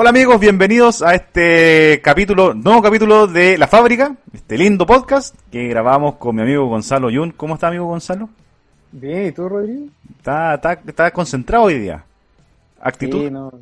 Hola 0.00 0.08
amigos, 0.08 0.40
bienvenidos 0.40 1.02
a 1.02 1.14
este 1.14 2.00
capítulo, 2.02 2.54
nuevo 2.54 2.80
capítulo 2.80 3.26
de 3.26 3.58
La 3.58 3.66
Fábrica, 3.66 4.16
este 4.32 4.56
lindo 4.56 4.86
podcast 4.86 5.38
que 5.52 5.68
grabamos 5.68 6.14
con 6.14 6.36
mi 6.36 6.40
amigo 6.40 6.66
Gonzalo 6.68 7.10
Yun. 7.10 7.32
¿Cómo 7.32 7.52
está 7.52 7.68
amigo 7.68 7.84
Gonzalo? 7.84 8.30
Bien, 8.92 9.26
¿y 9.26 9.32
tú 9.32 9.46
Rodrigo? 9.46 9.88
Está, 10.16 10.54
está, 10.54 10.72
está 10.72 11.10
concentrado 11.10 11.64
hoy 11.64 11.80
día. 11.80 12.02
Actitud. 12.80 13.26
Sí, 13.26 13.30
no, 13.30 13.52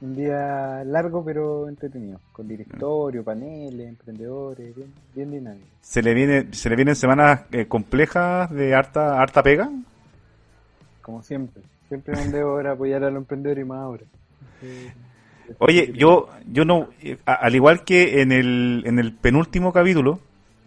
un 0.00 0.14
día 0.14 0.84
largo 0.84 1.24
pero 1.24 1.68
entretenido, 1.68 2.20
con 2.30 2.46
directorio, 2.46 3.24
paneles, 3.24 3.88
emprendedores, 3.88 4.76
bien, 4.76 4.94
bien 5.12 5.32
dinámico. 5.32 5.66
¿Se 5.80 6.02
le 6.04 6.14
viene, 6.14 6.52
se 6.52 6.70
le 6.70 6.76
vienen 6.76 6.94
semanas 6.94 7.46
eh, 7.50 7.66
complejas 7.66 8.48
de 8.52 8.76
harta, 8.76 9.20
harta 9.20 9.42
pega? 9.42 9.72
Como 11.02 11.20
siempre, 11.24 11.64
siempre 11.88 12.14
me 12.14 12.28
debo 12.28 12.60
apoyar 12.64 13.02
a 13.02 13.10
los 13.10 13.16
emprendedores 13.16 13.64
y 13.64 13.68
más 13.68 13.80
ahora. 13.80 14.04
Oye, 15.58 15.92
yo, 15.94 16.28
yo 16.46 16.64
no, 16.64 16.88
al 17.24 17.54
igual 17.54 17.84
que 17.84 18.22
en 18.22 18.32
el, 18.32 18.82
en 18.86 18.98
el 18.98 19.12
penúltimo 19.12 19.72
capítulo, 19.72 20.20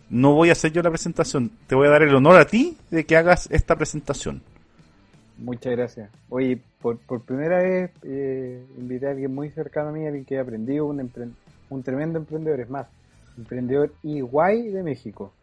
no 0.10 0.34
voy 0.34 0.50
a 0.50 0.54
hacer 0.54 0.72
yo 0.72 0.82
la 0.82 0.90
presentación. 0.90 1.52
Te 1.68 1.76
voy 1.76 1.88
a 1.88 1.92
dar 1.92 2.04
el 2.04 2.14
honor 2.14 2.40
a 2.40 2.46
ti 2.46 2.78
de 2.92 3.06
que 3.06 3.16
hagas 3.16 3.50
esta 3.52 3.76
presentación. 3.76 4.42
Muchas 5.38 5.72
gracias. 5.72 6.12
Oye, 6.30 6.60
por, 6.82 6.98
primera 7.22 7.60
vez 7.60 7.92
eh, 8.04 8.64
invité 8.78 9.08
a 9.08 9.12
alguien 9.12 9.34
muy 9.34 9.50
cercano 9.50 9.90
a 9.90 9.92
mí, 9.92 10.05
alguien 10.05 10.26
que 10.26 10.38
ha 10.38 10.41
aprendido, 10.41 10.86
un, 10.86 11.12
un 11.70 11.84
tremendo 11.84 12.20
emprendedor, 12.20 12.60
es 12.60 12.70
más, 12.70 12.88
emprendedor 13.38 13.94
iguay 14.04 14.70
de 14.70 14.84
México. 14.84 15.34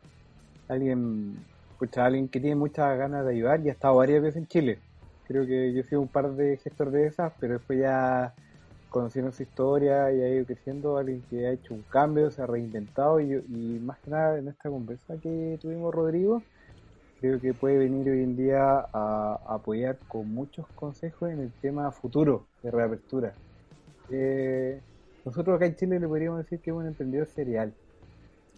Alguien, 0.68 1.36
escucha, 1.72 2.04
alguien 2.04 2.28
que 2.28 2.38
tiene 2.38 2.56
muchas 2.56 2.96
ganas 2.96 3.24
de 3.24 3.32
ayudar 3.32 3.60
y 3.60 3.68
ha 3.68 3.72
estado 3.72 3.96
varias 3.96 4.22
veces 4.22 4.36
en 4.36 4.46
Chile. 4.46 4.78
Creo 5.30 5.46
que 5.46 5.72
yo 5.72 5.82
he 5.82 5.84
sido 5.84 6.00
un 6.00 6.08
par 6.08 6.32
de 6.32 6.56
gestor 6.56 6.90
de 6.90 7.06
esas, 7.06 7.32
pero 7.38 7.52
después 7.52 7.78
ya 7.78 8.34
conociendo 8.88 9.30
su 9.30 9.44
historia 9.44 10.12
y 10.12 10.20
ha 10.22 10.28
ido 10.28 10.44
creciendo, 10.44 10.98
alguien 10.98 11.22
que 11.30 11.46
ha 11.46 11.52
hecho 11.52 11.72
un 11.72 11.84
cambio, 11.88 12.32
se 12.32 12.42
ha 12.42 12.46
reinventado 12.46 13.20
y, 13.20 13.34
y 13.34 13.80
más 13.80 14.00
que 14.00 14.10
nada 14.10 14.40
en 14.40 14.48
esta 14.48 14.68
conversa 14.68 15.14
que 15.22 15.56
tuvimos 15.62 15.94
Rodrigo, 15.94 16.42
creo 17.20 17.40
que 17.40 17.54
puede 17.54 17.78
venir 17.78 18.10
hoy 18.10 18.24
en 18.24 18.36
día 18.36 18.88
a, 18.92 19.38
apoyar 19.46 19.98
con 20.08 20.34
muchos 20.34 20.66
consejos 20.74 21.30
en 21.30 21.38
el 21.38 21.52
tema 21.62 21.92
futuro 21.92 22.46
de 22.64 22.72
reapertura. 22.72 23.32
Eh, 24.10 24.80
nosotros 25.24 25.54
acá 25.54 25.66
en 25.66 25.76
Chile 25.76 26.00
le 26.00 26.08
podríamos 26.08 26.38
decir 26.38 26.58
que 26.58 26.70
es 26.70 26.76
un 26.76 26.88
emprendedor 26.88 27.28
serial. 27.28 27.72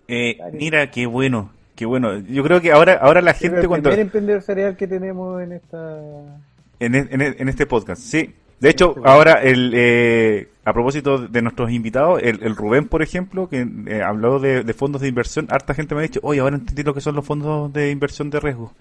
Eh, 0.09 0.39
mira, 0.55 0.91
qué 0.91 1.05
bueno, 1.05 1.53
qué 1.77 1.85
bueno. 1.85 2.19
Yo 2.21 2.43
creo 2.43 2.63
que 2.63 2.73
ahora, 2.73 2.95
ahora 2.95 3.21
la 3.21 3.35
gente 3.35 3.61
el 3.61 3.69
cuando... 3.69 3.91
El 3.91 3.97
primer 3.97 4.07
emprendedor 4.07 4.41
serial 4.41 4.75
que 4.75 4.87
tenemos 4.87 5.43
en 5.43 5.53
esta 5.53 6.41
en, 6.85 6.95
en, 6.95 7.49
este 7.49 7.67
podcast, 7.67 8.03
sí. 8.03 8.35
De 8.61 8.71
hecho, 8.71 8.95
ahora, 9.05 9.43
el, 9.43 9.73
eh, 9.75 10.49
a 10.65 10.73
propósito 10.73 11.19
de 11.19 11.43
nuestros 11.43 11.71
invitados, 11.73 12.21
el, 12.23 12.55
Rubén, 12.55 12.87
por 12.87 13.03
ejemplo, 13.03 13.49
que 13.49 13.67
eh, 13.87 14.03
habló 14.03 14.39
de, 14.39 14.63
fondos 14.73 15.03
de 15.03 15.09
inversión, 15.09 15.49
harta 15.51 15.75
gente 15.75 15.95
me 15.95 16.01
ha 16.01 16.03
dicho, 16.03 16.21
oye, 16.23 16.41
ahora 16.41 16.57
entendí 16.57 16.83
lo 16.83 16.95
que 16.95 17.01
son 17.01 17.17
los 17.17 17.27
fondos 17.27 17.73
de 17.73 17.91
inversión 17.91 18.31
de 18.31 18.41
riesgo. 18.41 18.73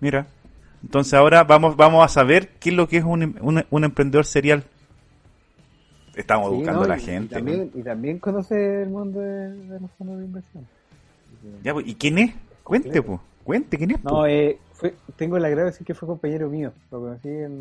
Mira. 0.00 0.26
Entonces 0.82 1.12
ahora 1.12 1.44
vamos 1.44 1.76
vamos 1.76 2.02
a 2.02 2.08
saber 2.08 2.48
qué 2.58 2.70
es 2.70 2.76
lo 2.76 2.88
que 2.88 2.96
es 2.96 3.04
un, 3.04 3.64
un, 3.70 3.84
emprendedor 3.84 4.24
serial. 4.24 4.64
Estamos 6.14 6.50
buscando 6.50 6.82
a 6.84 6.88
la 6.88 6.98
gente. 6.98 7.38
Y 7.74 7.82
también, 7.82 8.18
conoce 8.18 8.82
el 8.82 8.88
mundo 8.88 9.20
de, 9.20 9.78
los 9.78 9.90
fondos 9.98 10.18
de 10.18 10.24
inversión. 10.24 10.66
Ya, 11.62 11.74
pues, 11.74 11.86
¿y 11.86 11.94
quién 11.94 12.18
es? 12.18 12.34
Cuente, 12.62 13.02
pues. 13.02 13.20
Cuente, 13.44 13.78
¿quién 13.78 13.90
es? 13.92 14.04
No, 14.04 14.26
eh, 14.26 14.58
tengo 15.16 15.36
el 15.36 15.44
agrado 15.44 15.66
de 15.66 15.72
decir 15.72 15.86
que 15.86 15.94
fue 15.94 16.08
compañero 16.08 16.48
mío. 16.48 16.72
Lo 16.90 17.00
conocí 17.00 17.28
en 17.28 17.52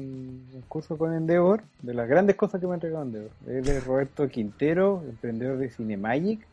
un 0.54 0.64
curso 0.68 0.98
con 0.98 1.14
Endeavor, 1.14 1.62
de 1.82 1.94
las 1.94 2.08
grandes 2.08 2.36
cosas 2.36 2.60
que 2.60 2.68
me 2.68 2.74
ha 2.74 2.76
entregado 2.76 3.04
Endeavor. 3.04 3.32
Él 3.48 3.68
es 3.68 3.86
Roberto 3.86 4.28
Quintero, 4.28 5.04
emprendedor 5.08 5.58
de 5.58 5.70
Cinemagic, 5.70 6.46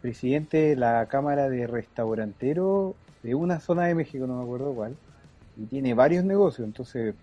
presidente 0.00 0.58
de 0.58 0.76
la 0.76 1.06
Cámara 1.06 1.48
de 1.48 1.66
Restaurantero 1.66 2.94
de 3.22 3.34
una 3.34 3.60
zona 3.60 3.86
de 3.86 3.94
México, 3.94 4.26
no 4.26 4.38
me 4.38 4.44
acuerdo 4.44 4.72
cuál, 4.72 4.96
y 5.56 5.64
tiene 5.64 5.94
varios 5.94 6.24
negocios. 6.24 6.66
Entonces, 6.66 7.14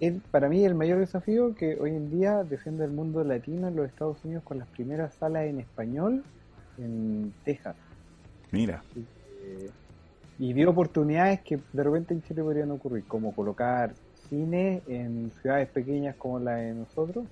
él, 0.00 0.22
para 0.30 0.48
mí 0.48 0.64
el 0.64 0.74
mayor 0.74 0.98
desafío 0.98 1.54
que 1.54 1.76
hoy 1.80 1.90
en 1.90 2.10
día 2.10 2.44
defiende 2.44 2.84
el 2.84 2.92
mundo 2.92 3.24
latino 3.24 3.68
en 3.68 3.76
los 3.76 3.88
Estados 3.88 4.24
Unidos 4.24 4.44
con 4.44 4.58
las 4.58 4.68
primeras 4.68 5.14
salas 5.14 5.46
en 5.46 5.60
español 5.60 6.24
en 6.78 7.32
Texas. 7.44 7.76
Mira. 8.50 8.82
Eh, 8.96 9.70
y 10.38 10.52
vio 10.52 10.70
oportunidades 10.70 11.40
que 11.40 11.60
de 11.72 11.82
repente 11.82 12.14
en 12.14 12.22
Chile 12.22 12.42
podrían 12.42 12.70
ocurrir, 12.70 13.04
como 13.04 13.34
colocar 13.34 13.94
cine 14.28 14.82
en 14.88 15.30
ciudades 15.40 15.68
pequeñas 15.68 16.16
como 16.16 16.40
la 16.40 16.56
de 16.56 16.74
nosotros, 16.74 17.24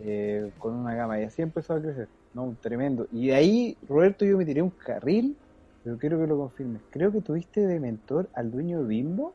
eh, 0.00 0.50
con 0.58 0.74
una 0.74 0.94
gama, 0.94 1.20
y 1.20 1.24
así 1.24 1.42
empezó 1.42 1.74
a 1.74 1.80
crecer, 1.80 2.08
¿no? 2.32 2.56
Tremendo. 2.60 3.06
Y 3.12 3.28
de 3.28 3.34
ahí, 3.34 3.76
Roberto, 3.88 4.24
yo 4.24 4.38
me 4.38 4.44
tiré 4.44 4.62
un 4.62 4.70
carril, 4.70 5.36
pero 5.84 5.98
quiero 5.98 6.18
que 6.18 6.26
lo 6.26 6.38
confirmes. 6.38 6.80
Creo 6.90 7.12
que 7.12 7.20
tuviste 7.20 7.66
de 7.66 7.80
mentor 7.80 8.28
al 8.34 8.50
dueño 8.50 8.80
de 8.80 8.86
Bimbo. 8.86 9.34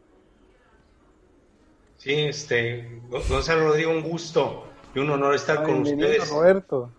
Sí, 1.97 2.13
este, 2.13 3.01
Gonzalo 3.09 3.67
Rodrigo, 3.67 3.91
un 3.91 4.01
gusto 4.01 4.65
y 4.95 4.99
un 4.99 5.09
honor 5.09 5.35
estar 5.35 5.63
con 5.63 5.81
ustedes. 5.81 6.29
Roberto. 6.29 6.91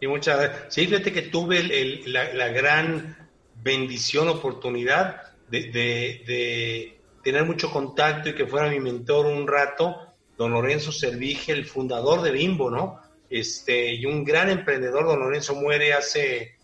Y 0.00 0.06
muchas 0.08 0.38
gracias. 0.38 0.74
Sí, 0.74 0.86
fíjate 0.86 1.12
que 1.12 1.22
tuve 1.22 1.58
el, 1.60 2.12
la, 2.12 2.32
la 2.34 2.48
gran 2.48 3.21
bendición, 3.62 4.28
oportunidad 4.28 5.22
de, 5.48 6.98
tener 7.22 7.44
mucho 7.44 7.70
contacto 7.70 8.30
y 8.30 8.34
que 8.34 8.46
fuera 8.46 8.68
mi 8.68 8.80
mentor 8.80 9.26
un 9.26 9.46
rato, 9.46 9.96
don 10.36 10.52
Lorenzo 10.52 10.90
Servige, 10.90 11.52
el 11.52 11.66
fundador 11.66 12.22
de 12.22 12.32
Bimbo, 12.32 12.70
¿no? 12.70 13.00
Este, 13.30 13.94
y 13.94 14.06
un 14.06 14.24
gran 14.24 14.50
emprendedor, 14.50 15.06
don 15.06 15.20
Lorenzo 15.20 15.54
muere 15.54 15.92
hace 15.92 16.56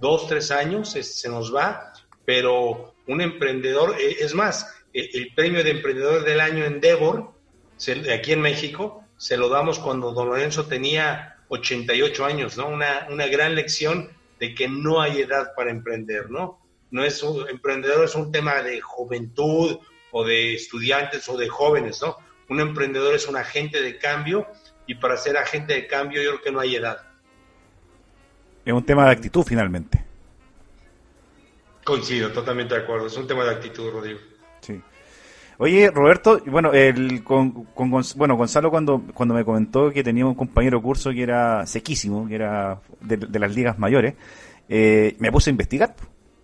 dos, 0.00 0.26
tres 0.26 0.50
años, 0.50 0.90
se 0.90 1.28
nos 1.28 1.54
va, 1.54 1.92
pero 2.24 2.94
un 3.06 3.20
emprendedor, 3.20 3.96
e, 4.00 4.24
es 4.24 4.34
más, 4.34 4.74
el, 4.92 5.32
premio 5.34 5.62
de 5.62 5.70
emprendedor 5.70 6.24
del 6.24 6.40
año 6.40 6.64
Endeavor, 6.64 7.32
aquí 8.12 8.32
en 8.32 8.40
México, 8.40 9.04
se 9.16 9.36
lo 9.36 9.48
damos 9.48 9.78
cuando 9.78 10.12
don 10.12 10.28
Lorenzo 10.28 10.66
tenía 10.66 11.36
88 11.48 12.24
años, 12.24 12.56
¿no? 12.56 12.68
Una, 12.68 13.06
una 13.10 13.26
gran 13.26 13.54
lección 13.54 14.10
de 14.38 14.54
que 14.54 14.68
no 14.68 15.00
hay 15.00 15.20
edad 15.20 15.52
para 15.56 15.70
emprender, 15.70 16.30
¿no? 16.30 16.60
No 16.90 17.04
es 17.04 17.22
un 17.22 17.48
emprendedor, 17.48 18.04
es 18.04 18.14
un 18.14 18.30
tema 18.30 18.62
de 18.62 18.80
juventud 18.80 19.78
o 20.12 20.24
de 20.24 20.54
estudiantes 20.54 21.28
o 21.28 21.36
de 21.36 21.48
jóvenes, 21.48 22.00
¿no? 22.02 22.16
Un 22.48 22.60
emprendedor 22.60 23.14
es 23.14 23.26
un 23.26 23.36
agente 23.36 23.80
de 23.80 23.98
cambio 23.98 24.46
y 24.86 24.94
para 24.96 25.16
ser 25.16 25.36
agente 25.36 25.74
de 25.74 25.86
cambio 25.86 26.22
yo 26.22 26.30
creo 26.30 26.42
que 26.42 26.52
no 26.52 26.60
hay 26.60 26.76
edad. 26.76 26.98
Es 28.64 28.72
un 28.72 28.84
tema 28.84 29.06
de 29.06 29.12
actitud 29.12 29.42
finalmente. 29.42 30.04
Coincido, 31.84 32.32
totalmente 32.32 32.74
de 32.74 32.80
acuerdo. 32.82 33.06
Es 33.06 33.16
un 33.16 33.26
tema 33.26 33.44
de 33.44 33.50
actitud, 33.50 33.90
Rodrigo. 33.90 34.20
Oye, 35.58 35.90
Roberto, 35.90 36.40
bueno, 36.46 36.72
el, 36.72 37.22
con, 37.22 37.66
bueno, 38.16 38.36
Gonzalo 38.36 38.70
cuando, 38.70 39.02
cuando 39.14 39.34
me 39.34 39.44
comentó 39.44 39.90
que 39.90 40.02
tenía 40.02 40.26
un 40.26 40.34
compañero 40.34 40.82
curso 40.82 41.10
que 41.10 41.22
era 41.22 41.64
sequísimo, 41.66 42.26
que 42.26 42.34
era 42.34 42.80
de, 43.00 43.38
las 43.38 43.54
ligas 43.54 43.78
mayores, 43.78 44.14
eh, 44.68 45.14
me 45.18 45.30
puse 45.30 45.50
a 45.50 45.52
investigar. 45.52 45.94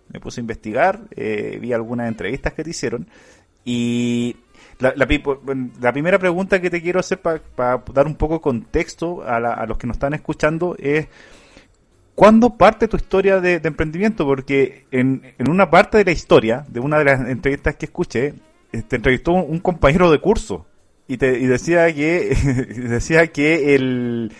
Me 0.09 0.19
puse 0.19 0.41
a 0.41 0.43
investigar, 0.43 0.99
eh, 1.15 1.57
vi 1.61 1.71
algunas 1.71 2.07
entrevistas 2.09 2.53
que 2.53 2.63
te 2.65 2.69
hicieron 2.71 3.07
y 3.63 4.35
la, 4.79 4.93
la, 4.95 5.93
primera 5.93 6.17
pregunta 6.19 6.59
que 6.59 6.69
te 6.69 6.81
quiero 6.81 6.99
hacer 6.99 7.21
para 7.21 7.83
dar 7.93 8.07
un 8.07 8.15
poco 8.15 8.35
de 8.35 8.41
contexto 8.41 9.23
a, 9.23 9.37
a, 9.37 9.65
los 9.67 9.77
que 9.77 9.87
nos 9.87 9.95
están 9.95 10.13
escuchando 10.13 10.75
es 10.79 11.07
¿cuándo 12.15 12.57
parte 12.57 12.87
tu 12.87 12.97
historia 12.97 13.39
de, 13.39 13.59
de 13.59 13.67
emprendimiento? 13.67 14.25
Porque 14.25 14.85
en, 14.91 15.33
en, 15.37 15.49
una 15.49 15.69
parte 15.69 15.97
de 15.97 16.05
la 16.05 16.11
historia, 16.11 16.65
de 16.67 16.79
una 16.79 16.97
de 16.97 17.05
las 17.05 17.29
entrevistas 17.29 17.75
que 17.75 17.85
escuché, 17.85 18.33
te 18.71 18.95
entrevistó 18.95 19.33
un, 19.33 19.59
compañero 19.59 20.09
de 20.11 20.19
curso 20.19 20.65
y 21.07 21.17
te 21.17 21.39
y 21.39 21.45
decía 21.45 21.93
que 21.93 22.35
decía 22.89 23.27
que 23.27 23.75
el 23.75 24.31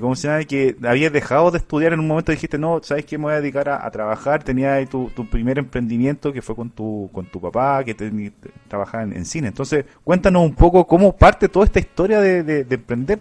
¿cómo 0.00 0.14
se 0.14 0.28
llama? 0.28 0.44
que 0.44 0.76
habías 0.84 1.12
dejado 1.12 1.50
de 1.50 1.58
estudiar 1.58 1.92
en 1.92 2.00
un 2.00 2.06
momento 2.06 2.30
dijiste 2.30 2.58
no 2.58 2.80
sabes 2.82 3.06
que 3.06 3.18
me 3.18 3.24
voy 3.24 3.32
a 3.32 3.40
dedicar 3.40 3.68
a, 3.68 3.90
trabajar 3.90 4.44
tenía 4.44 4.84
tu, 4.86 5.10
tu 5.10 5.28
primer 5.28 5.58
emprendimiento 5.58 6.32
que 6.32 6.42
fue 6.42 6.54
con 6.54 6.70
tu 6.70 7.10
con 7.12 7.26
tu 7.26 7.40
papá 7.40 7.82
que 7.82 7.94
te, 7.94 8.32
trabajaba 8.68 9.02
en, 9.02 9.24
cine 9.24 9.48
entonces 9.48 9.84
cuéntanos 10.04 10.42
un 10.42 10.54
poco 10.54 10.86
cómo 10.86 11.16
parte 11.16 11.48
toda 11.48 11.64
esta 11.64 11.80
historia 11.80 12.20
de, 12.20 12.42
de, 12.42 12.74
emprender 12.74 13.18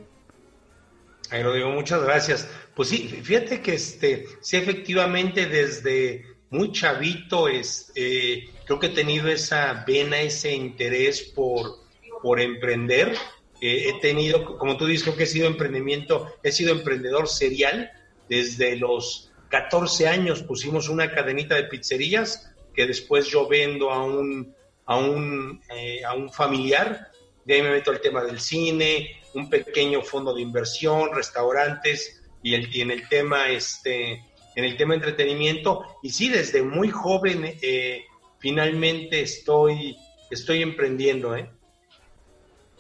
Ahí 1.32 1.44
lo 1.44 1.54
digo, 1.54 1.70
muchas 1.70 2.02
gracias. 2.02 2.50
Pues 2.74 2.90
sí, 2.90 3.08
fíjate 3.08 3.62
que 3.62 3.76
este, 3.76 4.26
sí, 4.42 4.58
efectivamente, 4.58 5.46
desde 5.46 6.26
muy 6.50 6.72
chavito, 6.72 7.48
es, 7.48 7.92
eh, 7.96 8.50
creo 8.70 8.80
que 8.80 8.86
he 8.86 9.04
tenido 9.04 9.30
esa 9.30 9.84
vena, 9.88 10.22
ese 10.22 10.54
interés 10.54 11.24
por, 11.24 11.80
por 12.22 12.40
emprender. 12.40 13.16
Eh, 13.62 13.90
he 13.90 14.00
tenido, 14.00 14.60
como 14.60 14.78
tú 14.78 14.86
dices, 14.86 15.06
creo 15.06 15.18
que 15.18 15.24
he 15.24 15.28
sido 15.28 15.48
emprendimiento, 15.48 16.36
he 16.44 16.52
sido 16.52 16.74
emprendedor 16.74 17.28
serial. 17.28 17.92
Desde 18.30 18.76
los 18.76 19.32
14 19.50 20.08
años 20.08 20.44
pusimos 20.44 20.88
una 20.88 21.12
cadenita 21.12 21.56
de 21.56 21.64
pizzerías 21.64 22.54
que 22.76 22.86
después 22.86 23.26
yo 23.26 23.48
vendo 23.48 23.90
a 23.90 24.04
un, 24.04 24.54
a 24.86 24.98
un, 24.98 25.64
eh, 25.76 26.04
a 26.06 26.14
un 26.14 26.32
familiar 26.32 27.10
de 27.46 27.56
ahí 27.56 27.62
me 27.64 27.72
meto 27.72 27.90
al 27.90 28.02
tema 28.02 28.24
del 28.24 28.40
cine, 28.40 29.20
un 29.34 29.50
pequeño 29.50 30.04
fondo 30.04 30.36
de 30.36 30.44
inversión, 30.44 31.10
restaurantes 31.16 32.22
y, 32.44 32.54
el, 32.54 32.76
y 32.76 32.82
en 32.82 32.92
el 32.92 33.10
tema 33.10 33.50
este 33.50 34.24
en 34.56 34.66
el 34.66 34.78
tema 34.78 34.94
entretenimiento 34.94 35.84
y 36.04 36.12
sí 36.12 36.30
desde 36.30 36.62
muy 36.62 36.90
joven 36.90 37.58
eh, 37.60 38.04
finalmente 38.40 39.22
estoy 39.22 39.96
estoy 40.30 40.62
emprendiendo 40.62 41.36
¿eh? 41.36 41.50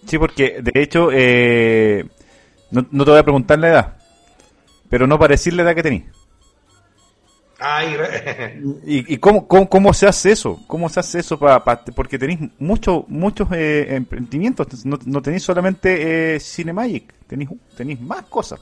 sí 0.06 0.18
porque 0.18 0.62
de 0.62 0.82
hecho 0.82 1.10
eh, 1.12 2.06
no, 2.72 2.86
no, 2.92 3.06
te 3.06 3.12
voy 3.12 3.20
a 3.20 3.24
preguntar 3.24 3.60
la 3.60 3.70
edad 3.70 3.98
pero 4.90 5.08
no 5.08 5.20
para 5.20 5.34
decir 5.34 5.54
la 5.54 5.64
edad 5.64 5.76
que 5.76 5.84
tenés 5.84 6.04
Ay, 7.62 7.98
¿Y, 8.86 9.16
y 9.16 9.18
cómo, 9.18 9.46
cómo, 9.46 9.68
cómo, 9.68 9.94
se 9.94 10.08
hace 10.08 10.32
eso? 10.32 10.64
¿Cómo 10.66 10.88
se 10.88 11.02
hace 11.02 11.20
eso? 11.20 11.38
para 11.38 11.84
porque 11.94 12.18
tenéis 12.18 12.40
muchos 12.58 13.04
muchos 13.10 13.50
eh, 13.52 13.96
emprendimientos, 13.96 14.86
no, 14.86 14.98
no 15.06 15.22
tenéis 15.22 15.44
solamente 15.44 16.36
eh, 16.36 16.40
Cinemagic, 16.40 17.14
tenéis, 17.28 17.50
tenéis 17.76 18.00
más 18.00 18.24
cosas. 18.24 18.62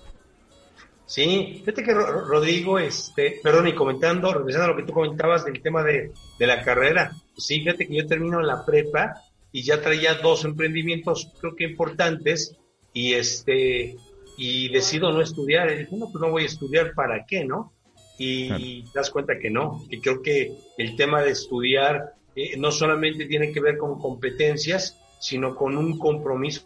Sí, 1.08 1.62
fíjate 1.62 1.84
que 1.84 1.94
Rodrigo, 1.94 2.78
este, 2.78 3.40
perdón, 3.42 3.70
y 3.70 3.74
comentando, 3.74 4.34
regresando 4.34 4.66
a 4.66 4.68
lo 4.68 4.76
que 4.76 4.84
tú 4.84 4.92
comentabas 4.92 5.46
del 5.46 5.62
tema 5.62 5.82
de, 5.82 6.12
de 6.38 6.48
la 6.48 6.62
carrera, 6.64 7.12
pues 7.34 7.46
sí, 7.46 7.62
fíjate 7.62 7.88
que 7.88 7.96
yo 7.96 8.06
termino 8.06 8.42
la 8.42 8.66
prepa 8.66 9.14
y 9.54 9.64
ya 9.64 9.82
traía 9.82 10.16
dos 10.16 10.44
emprendimientos, 10.44 11.32
creo 11.40 11.56
que 11.56 11.64
importantes, 11.64 12.58
y 12.92 13.14
este, 13.14 13.96
y 14.38 14.70
decido 14.70 15.12
no 15.14 15.22
estudiar, 15.22 15.72
y 15.72 15.78
dije, 15.78 15.96
no, 15.96 16.12
pues 16.12 16.22
no 16.22 16.30
voy 16.30 16.44
a 16.44 16.48
estudiar, 16.48 16.94
¿para 16.94 17.26
qué, 17.26 17.46
no? 17.46 17.74
y 18.20 18.82
te 18.82 18.92
das 18.96 19.12
cuenta 19.12 19.38
que 19.40 19.50
no, 19.50 19.84
que 19.90 20.02
creo 20.02 20.22
que 20.22 20.52
el 20.78 20.96
tema 20.96 21.22
de 21.22 21.32
estudiar 21.32 22.16
eh, 22.36 22.58
no 22.58 22.72
solamente 22.72 23.26
tiene 23.26 23.52
que 23.52 23.60
ver 23.60 23.78
con 23.78 24.00
competencias, 24.00 25.00
sino 25.20 25.56
con 25.56 25.78
un 25.78 25.98
compromiso. 25.98 26.62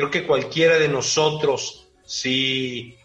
Creo 0.00 0.10
que 0.10 0.26
cualquiera 0.26 0.78
de 0.78 0.88
nosotros, 0.88 1.90
si 2.06 2.96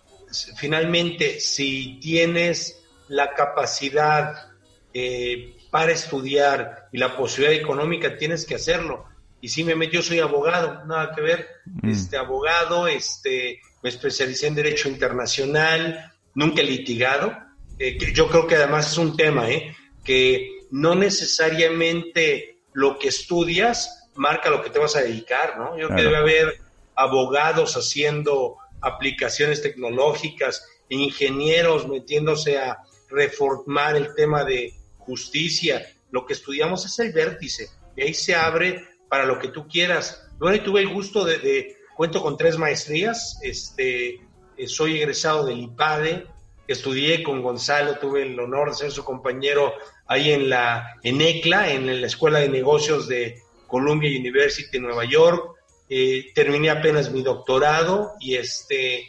finalmente, 0.55 1.41
si 1.41 1.99
tienes 1.99 2.81
la 3.09 3.33
capacidad 3.33 4.53
eh, 4.93 5.57
para 5.69 5.91
estudiar 5.91 6.87
y 6.93 6.97
la 6.97 7.17
posibilidad 7.17 7.61
económica, 7.61 8.17
tienes 8.17 8.45
que 8.45 8.55
hacerlo. 8.55 9.09
Y 9.41 9.49
si 9.49 9.65
me 9.65 9.75
metió, 9.75 10.01
soy 10.01 10.19
abogado, 10.19 10.85
nada 10.85 11.13
que 11.13 11.19
ver, 11.19 11.49
mm. 11.65 11.89
este 11.89 12.15
abogado, 12.15 12.87
este 12.87 13.59
me 13.83 13.89
especialicé 13.89 14.47
en 14.47 14.55
Derecho 14.55 14.87
Internacional, 14.87 16.13
nunca 16.33 16.61
he 16.61 16.63
litigado. 16.63 17.37
Eh, 17.77 17.97
yo 18.13 18.29
creo 18.29 18.47
que 18.47 18.55
además 18.55 18.89
es 18.93 18.97
un 18.97 19.17
tema, 19.17 19.51
¿eh? 19.51 19.75
que 20.01 20.59
no 20.71 20.95
necesariamente 20.95 22.59
lo 22.71 22.97
que 22.97 23.09
estudias 23.09 24.03
marca 24.15 24.49
lo 24.49 24.63
que 24.63 24.69
te 24.69 24.79
vas 24.79 24.95
a 24.95 25.01
dedicar, 25.01 25.57
¿no? 25.57 25.77
Yo 25.77 25.87
creo 25.87 25.97
que 25.97 26.03
debe 26.03 26.17
haber 26.17 26.64
abogados 26.95 27.75
haciendo 27.75 28.57
aplicaciones 28.81 29.61
tecnológicas, 29.61 30.67
ingenieros 30.89 31.87
metiéndose 31.87 32.57
a 32.57 32.77
reformar 33.09 33.95
el 33.95 34.13
tema 34.15 34.43
de 34.43 34.73
justicia. 34.99 35.85
Lo 36.11 36.25
que 36.25 36.33
estudiamos 36.33 36.85
es 36.85 36.99
el 36.99 37.11
vértice, 37.11 37.69
y 37.95 38.03
ahí 38.03 38.13
se 38.13 38.35
abre 38.35 38.83
para 39.09 39.25
lo 39.25 39.39
que 39.39 39.49
tú 39.49 39.67
quieras. 39.67 40.27
Bueno, 40.37 40.55
y 40.55 40.59
tuve 40.59 40.81
el 40.81 40.93
gusto 40.93 41.25
de 41.25 41.75
Cuento 41.95 42.21
con 42.21 42.35
tres 42.35 42.57
maestrías, 42.57 43.39
este, 43.41 44.19
eh, 44.57 44.67
soy 44.67 44.97
egresado 44.97 45.45
del 45.45 45.59
IPADE, 45.59 46.27
estudié 46.67 47.23
con 47.23 47.41
Gonzalo, 47.41 47.97
tuve 47.99 48.23
el 48.23 48.37
honor 48.37 48.71
de 48.71 48.75
ser 48.75 48.91
su 48.91 49.05
compañero 49.05 49.73
ahí 50.05 50.31
en 50.31 50.49
la 50.49 50.97
en 51.03 51.21
ECLA, 51.21 51.71
en 51.71 52.01
la 52.01 52.07
Escuela 52.07 52.39
de 52.39 52.49
Negocios 52.49 53.07
de 53.07 53.41
Columbia 53.67 54.09
University 54.09 54.77
Nueva 54.77 55.05
York. 55.05 55.54
Eh, 55.89 56.31
terminé 56.33 56.69
apenas 56.69 57.11
mi 57.11 57.21
doctorado 57.21 58.13
y 58.19 58.35
este 58.35 59.05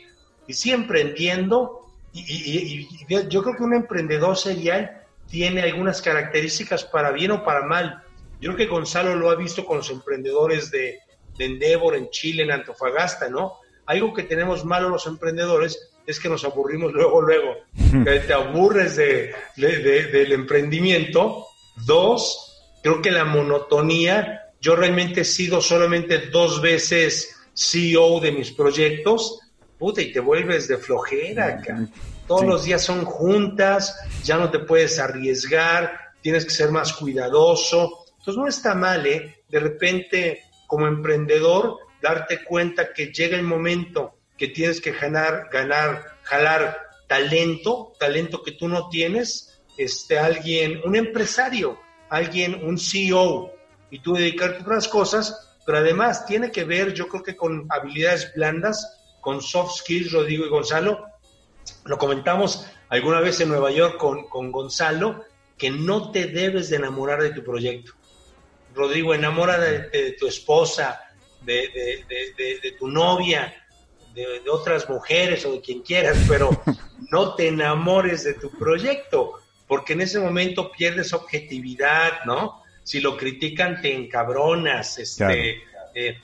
y 0.47 0.53
sí 0.53 0.73
emprendiendo 0.73 1.87
y, 2.13 2.21
y, 2.21 2.89
yo 3.29 3.43
creo 3.43 3.57
que 3.57 3.63
un 3.63 3.75
emprendedor 3.75 4.37
serial 4.37 5.03
tiene 5.29 5.63
algunas 5.63 6.03
características 6.03 6.85
para 6.85 7.11
bien 7.11 7.31
o 7.31 7.45
para 7.45 7.63
mal. 7.63 8.03
Yo 8.41 8.53
creo 8.53 8.57
que 8.57 8.73
Gonzalo 8.73 9.17
lo 9.17 9.31
ha 9.31 9.35
visto 9.35 9.65
con 9.65 9.79
los 9.79 9.91
emprendedores 9.91 10.71
de, 10.71 10.99
de 11.37 11.45
Endeavor 11.45 11.97
en 11.97 12.11
Chile, 12.11 12.43
en 12.43 12.53
Antofagasta, 12.53 13.29
¿no? 13.29 13.55
Algo 13.87 14.13
que 14.15 14.25
tenemos 14.25 14.65
malo 14.65 14.89
los 14.89 15.07
emprendedores 15.07 15.91
es 16.07 16.21
que 16.21 16.29
nos 16.29 16.45
aburrimos 16.45 16.93
luego, 16.93 17.21
luego. 17.21 17.57
te 18.05 18.33
aburres 18.33 18.97
de, 18.97 19.35
del 19.57 20.33
emprendimiento. 20.33 21.47
Dos, 21.85 22.63
creo 22.83 23.03
que 23.03 23.11
la 23.11 23.25
monotonía. 23.25 24.43
Yo 24.67 24.75
realmente 24.75 25.21
he 25.21 25.25
sido 25.25 25.61
solamente 25.61 26.27
dos 26.27 26.61
veces 26.61 27.37
CEO 27.55 28.19
de 28.19 28.33
mis 28.33 28.51
proyectos. 28.51 29.39
Puta, 29.79 30.03
y 30.03 30.11
te 30.11 30.19
vuelves 30.19 30.67
de 30.67 30.77
flojera, 30.77 31.59
acá. 31.61 31.87
Todos 32.27 32.45
los 32.45 32.65
días 32.65 32.83
son 32.83 33.05
juntas, 33.05 33.97
ya 34.25 34.37
no 34.37 34.51
te 34.51 34.59
puedes 34.59 34.99
arriesgar, 34.99 36.11
tienes 36.21 36.45
que 36.45 36.51
ser 36.51 36.73
más 36.73 36.95
cuidadoso. 36.95 38.07
Entonces 38.19 38.37
no 38.37 38.49
está 38.49 38.75
mal, 38.75 39.07
¿eh? 39.07 39.45
De 39.49 39.61
repente 39.61 40.43
como 40.67 40.89
emprendedor 40.89 41.77
darte 42.03 42.43
cuenta 42.43 42.93
que 42.93 43.13
llega 43.13 43.37
el 43.37 43.45
momento 43.45 44.17
que 44.37 44.49
tienes 44.49 44.81
que 44.81 44.91
ganar, 44.91 45.49
ganar, 45.53 46.19
jalar 46.25 46.89
talento, 47.07 47.93
talento 48.01 48.43
que 48.43 48.51
tú 48.51 48.67
no 48.67 48.89
tienes, 48.89 49.61
este, 49.79 50.19
alguien, 50.19 50.81
un 50.85 50.97
empresario, 50.97 51.79
alguien, 52.11 52.67
un 52.67 52.81
CEO, 52.81 53.56
y 53.91 54.01
tú 54.01 54.15
dedicarte 54.15 54.59
a 54.59 54.63
otras 54.63 54.89
cosas, 54.89 55.57
pero 55.65 55.79
además 55.79 56.27
tiene 56.27 56.51
que 56.51 56.65
ver, 56.65 56.95
yo 56.95 57.09
creo 57.09 57.23
que 57.23 57.37
con 57.37 57.67
habilidades 57.71 58.33
blandas, 58.35 58.99
con 59.21 59.43
soft 59.43 59.79
skills, 59.79 60.13
Rodrigo 60.13 60.47
y 60.47 60.49
Gonzalo. 60.49 61.07
Lo 61.85 61.99
comentamos 61.99 62.67
alguna 62.89 63.21
vez 63.21 63.41
en 63.41 63.49
Nueva 63.49 63.71
York 63.71 63.97
con, 63.97 64.29
con 64.29 64.53
Gonzalo, 64.53 65.25
que 65.59 65.71
no 65.71 66.13
te 66.13 66.27
debes 66.27 66.71
de 66.71 66.77
enamorar 66.77 67.23
de 67.23 67.31
tu 67.31 67.43
proyecto. 67.43 67.93
Rodrigo, 68.77 69.15
enamora 69.15 69.59
de, 69.59 70.13
tu 70.13 70.27
esposa, 70.27 71.01
de, 71.43 72.77
tu 72.79 72.89
novia, 72.89 73.55
de, 74.15 74.43
otras 74.51 74.89
mujeres 74.89 75.45
o 75.47 75.53
de 75.53 75.61
quien 75.61 75.81
quieras, 75.81 76.19
pero 76.29 76.51
no 77.11 77.35
te 77.35 77.49
enamores 77.49 78.25
de 78.25 78.35
tu 78.35 78.51
proyecto, 78.51 79.41
porque 79.67 79.95
en 79.95 80.03
ese 80.03 80.21
momento 80.21 80.71
pierdes 80.71 81.13
objetividad, 81.15 82.25
¿no? 82.27 82.63
Si 82.87 83.01
lo 83.01 83.17
critican, 83.17 83.83
te 83.83 83.93
encabronas, 83.93 84.99
este... 84.99 85.63
Eh, 85.99 86.19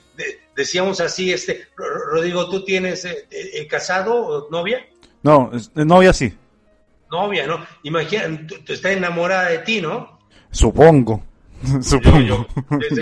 decíamos 0.55 1.01
así, 1.01 1.33
este, 1.33 1.67
Rodrigo, 1.75 2.47
¿tú 2.47 2.63
tienes 2.63 3.03
eh, 3.05 3.27
eh, 3.31 3.67
casado 3.67 4.15
o 4.15 4.49
novia? 4.49 4.85
No, 5.23 5.51
novia 5.73 6.13
sí. 6.13 6.31
Novia, 7.11 7.47
¿no? 7.47 7.65
Imagina, 7.83 8.47
tú, 8.47 8.71
estás 8.71 8.93
enamorada 8.93 9.49
de 9.49 9.57
ti, 9.59 9.81
¿no? 9.81 10.19
Supongo. 10.51 11.23
Supongo. 11.81 12.47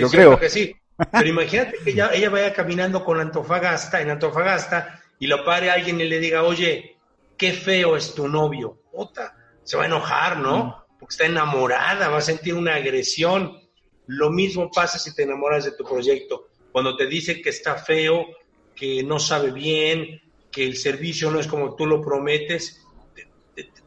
Yo, 0.00 0.08
creo. 0.10 0.40
que 0.40 0.48
sí. 0.48 0.74
Pero 1.12 1.28
imagínate 1.28 1.76
que 1.84 1.90
ella, 1.90 2.10
ella 2.12 2.30
vaya 2.30 2.52
caminando 2.52 3.04
con 3.04 3.20
Antofagasta, 3.20 4.00
en 4.00 4.10
Antofagasta, 4.10 5.00
y 5.18 5.26
lo 5.26 5.44
pare 5.44 5.70
alguien 5.70 6.00
y 6.00 6.04
le 6.08 6.18
diga, 6.18 6.42
oye, 6.42 6.96
qué 7.36 7.52
feo 7.52 7.96
es 7.96 8.12
tu 8.12 8.26
novio. 8.26 8.78
Puta, 8.90 9.36
se 9.62 9.76
va 9.76 9.84
a 9.84 9.86
enojar, 9.86 10.38
¿no? 10.38 10.84
Porque 11.02 11.14
está 11.14 11.26
enamorada, 11.26 12.10
va 12.10 12.18
a 12.18 12.20
sentir 12.20 12.54
una 12.54 12.76
agresión. 12.76 13.58
Lo 14.06 14.30
mismo 14.30 14.70
pasa 14.70 15.00
si 15.00 15.12
te 15.12 15.24
enamoras 15.24 15.64
de 15.64 15.72
tu 15.72 15.82
proyecto. 15.82 16.46
Cuando 16.70 16.96
te 16.96 17.08
dicen 17.08 17.42
que 17.42 17.48
está 17.48 17.74
feo, 17.74 18.24
que 18.72 19.02
no 19.02 19.18
sabe 19.18 19.50
bien, 19.50 20.20
que 20.52 20.64
el 20.64 20.76
servicio 20.76 21.28
no 21.32 21.40
es 21.40 21.48
como 21.48 21.74
tú 21.74 21.86
lo 21.86 22.00
prometes, 22.00 22.86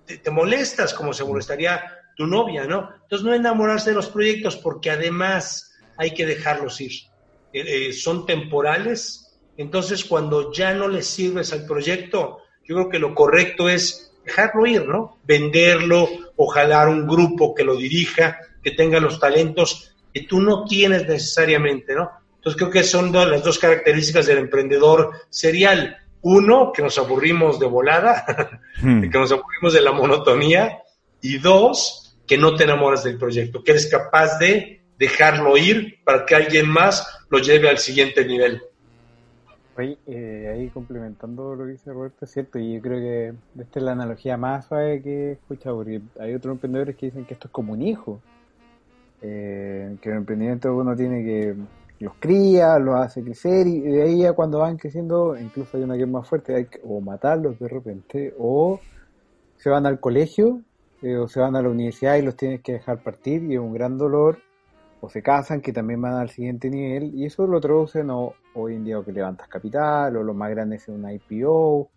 te, 0.05 0.29
molestas 0.29 0.93
como 0.93 1.13
se 1.13 1.24
molestaría 1.24 1.81
tu 2.17 2.27
novia, 2.27 2.65
¿no? 2.65 2.89
Entonces 3.03 3.25
no 3.25 3.34
enamorarse 3.34 3.91
de 3.91 3.95
los 3.95 4.10
proyectos 4.10 4.57
porque 4.57 4.89
además 4.89 5.74
hay 5.95 6.13
que 6.13 6.25
dejarlos 6.25 6.81
ir. 6.81 6.91
Eh, 7.53 7.88
eh, 7.88 7.93
son 7.93 8.25
temporales, 8.25 9.39
entonces 9.55 10.03
cuando 10.03 10.51
ya 10.51 10.74
no 10.74 10.89
les 10.89 11.07
sirves 11.07 11.53
al 11.53 11.65
proyecto, 11.65 12.39
yo 12.65 12.75
creo 12.75 12.89
que 12.89 13.00
lo 13.00 13.15
correcto 13.15 13.69
es 13.69 14.12
dejarlo 14.25 14.65
ir, 14.65 14.86
¿no? 14.86 15.17
Venderlo 15.24 16.25
o 16.36 16.48
jalar 16.48 16.88
un 16.88 17.08
grupo 17.08 17.54
que 17.54 17.63
lo 17.63 17.75
dirija, 17.75 18.39
que 18.63 18.72
tenga 18.72 19.00
los 19.00 19.20
talentos 19.20 19.96
que 20.13 20.22
tú 20.22 20.39
no 20.39 20.63
tienes 20.65 21.08
necesariamente, 21.08 21.94
¿no? 21.94 22.10
Entonces 22.38 22.58
creo 22.58 22.70
que 22.70 22.84
son 22.84 23.12
las 23.12 23.44
dos 23.44 23.60
características 23.60 24.27
del 24.27 24.38
emprendedor 24.38 25.12
serial. 25.30 25.98
Uno, 26.22 26.72
que 26.72 26.82
nos 26.82 26.98
aburrimos 26.98 27.60
de 27.60 27.65
volada, 27.65 28.24
hmm. 28.82 29.01
que 29.10 29.18
nos 29.18 29.32
aburrimos 29.32 29.74
de 29.74 29.82
la 29.82 29.92
monotonía. 29.92 30.80
Y 31.22 31.39
dos, 31.39 32.18
que 32.27 32.38
no 32.38 32.56
te 32.56 32.65
enamoras 32.65 33.04
del 33.04 33.18
proyecto, 33.18 33.63
que 33.63 33.72
eres 33.72 33.88
capaz 33.88 34.38
de 34.38 34.84
dejarlo 34.98 35.58
ir 35.58 36.00
para 36.04 36.25
que 36.25 36.36
alguien 36.36 36.70
más 36.70 37.06
lo 37.30 37.39
lleve 37.39 37.70
al 37.70 37.80
siguiente 37.80 38.24
nivel. 38.25 38.62
Oye, 39.77 39.98
eh, 40.08 40.50
ahí 40.53 40.70
complementando 40.70 41.53
lo 41.53 41.65
que 41.65 41.72
dice 41.72 41.91
Roberto, 41.91 42.24
es 42.24 42.32
cierto, 42.32 42.58
y 42.60 42.75
yo 42.75 42.82
creo 42.82 43.00
que 43.00 43.62
esta 43.62 43.79
es 43.79 43.86
la 43.86 43.91
analogía 43.91 44.38
más 44.38 44.67
suave 44.67 45.01
que 45.01 45.10
he 45.10 45.32
escuchado, 45.34 45.77
porque 45.77 46.01
hay 46.20 46.34
otros 46.34 46.53
emprendedores 46.53 46.96
que 46.96 47.08
dicen 47.08 47.25
que 47.25 47.34
esto 47.34 47.48
es 47.50 47.51
como 47.51 47.74
un 47.74 47.82
hijo. 47.82 48.22
eh, 49.22 49.98
que 50.01 50.10
el 50.10 50.17
emprendimiento 50.17 50.75
uno 50.75 50.96
tiene 50.96 51.24
que 51.24 51.55
los 52.00 52.13
cría, 52.20 52.77
los 52.79 52.96
hace 52.96 53.24
crecer 53.24 53.67
y 53.67 53.82
de 53.82 54.03
ahí 54.03 54.25
a 54.25 54.34
cuando 54.34 54.60
van 54.60 54.77
creciendo, 54.77 55.38
incluso 55.38 55.77
hay 55.77 55.84
una 55.84 55.96
que 55.96 56.03
es 56.03 56.10
más 56.10 56.27
fuerte, 56.27 56.55
hay 56.55 56.65
que 56.65 56.79
o 56.84 57.01
matarlos 57.01 57.58
de 57.60 57.67
repente 57.67 58.34
o 58.38 58.79
se 59.58 59.70
van 59.70 59.86
al 59.86 60.00
colegio 60.00 60.62
eh, 61.01 61.15
o 61.17 61.27
se 61.27 61.39
van 61.39 61.55
a 61.55 61.62
la 61.62 61.70
universidad 61.70 62.15
y 62.17 62.22
los 62.22 62.36
tienes 62.36 62.62
que 62.62 62.74
dejar 62.74 63.01
partir 63.01 63.44
y 63.44 63.55
es 63.55 63.60
un 63.60 63.74
gran 63.74 63.98
dolor 63.98 64.39
o 65.01 65.10
se 65.10 65.22
casan 65.22 65.62
que 65.62 65.74
también 65.74 66.01
van 66.01 66.13
al 66.13 66.29
siguiente 66.29 66.70
nivel 66.70 67.15
y 67.15 67.25
eso 67.25 67.48
lo 67.48 67.60
traducen 67.62 68.10
hoy 68.55 68.75
en 68.75 68.83
día 68.83 69.00
o 69.00 69.05
que 69.05 69.12
levantas 69.12 69.47
capital 69.47 70.15
o 70.17 70.24
los 70.24 70.35
más 70.35 70.50
grandes 70.50 70.88
en 70.88 70.95
una 70.95 71.13
IPO 71.13 71.89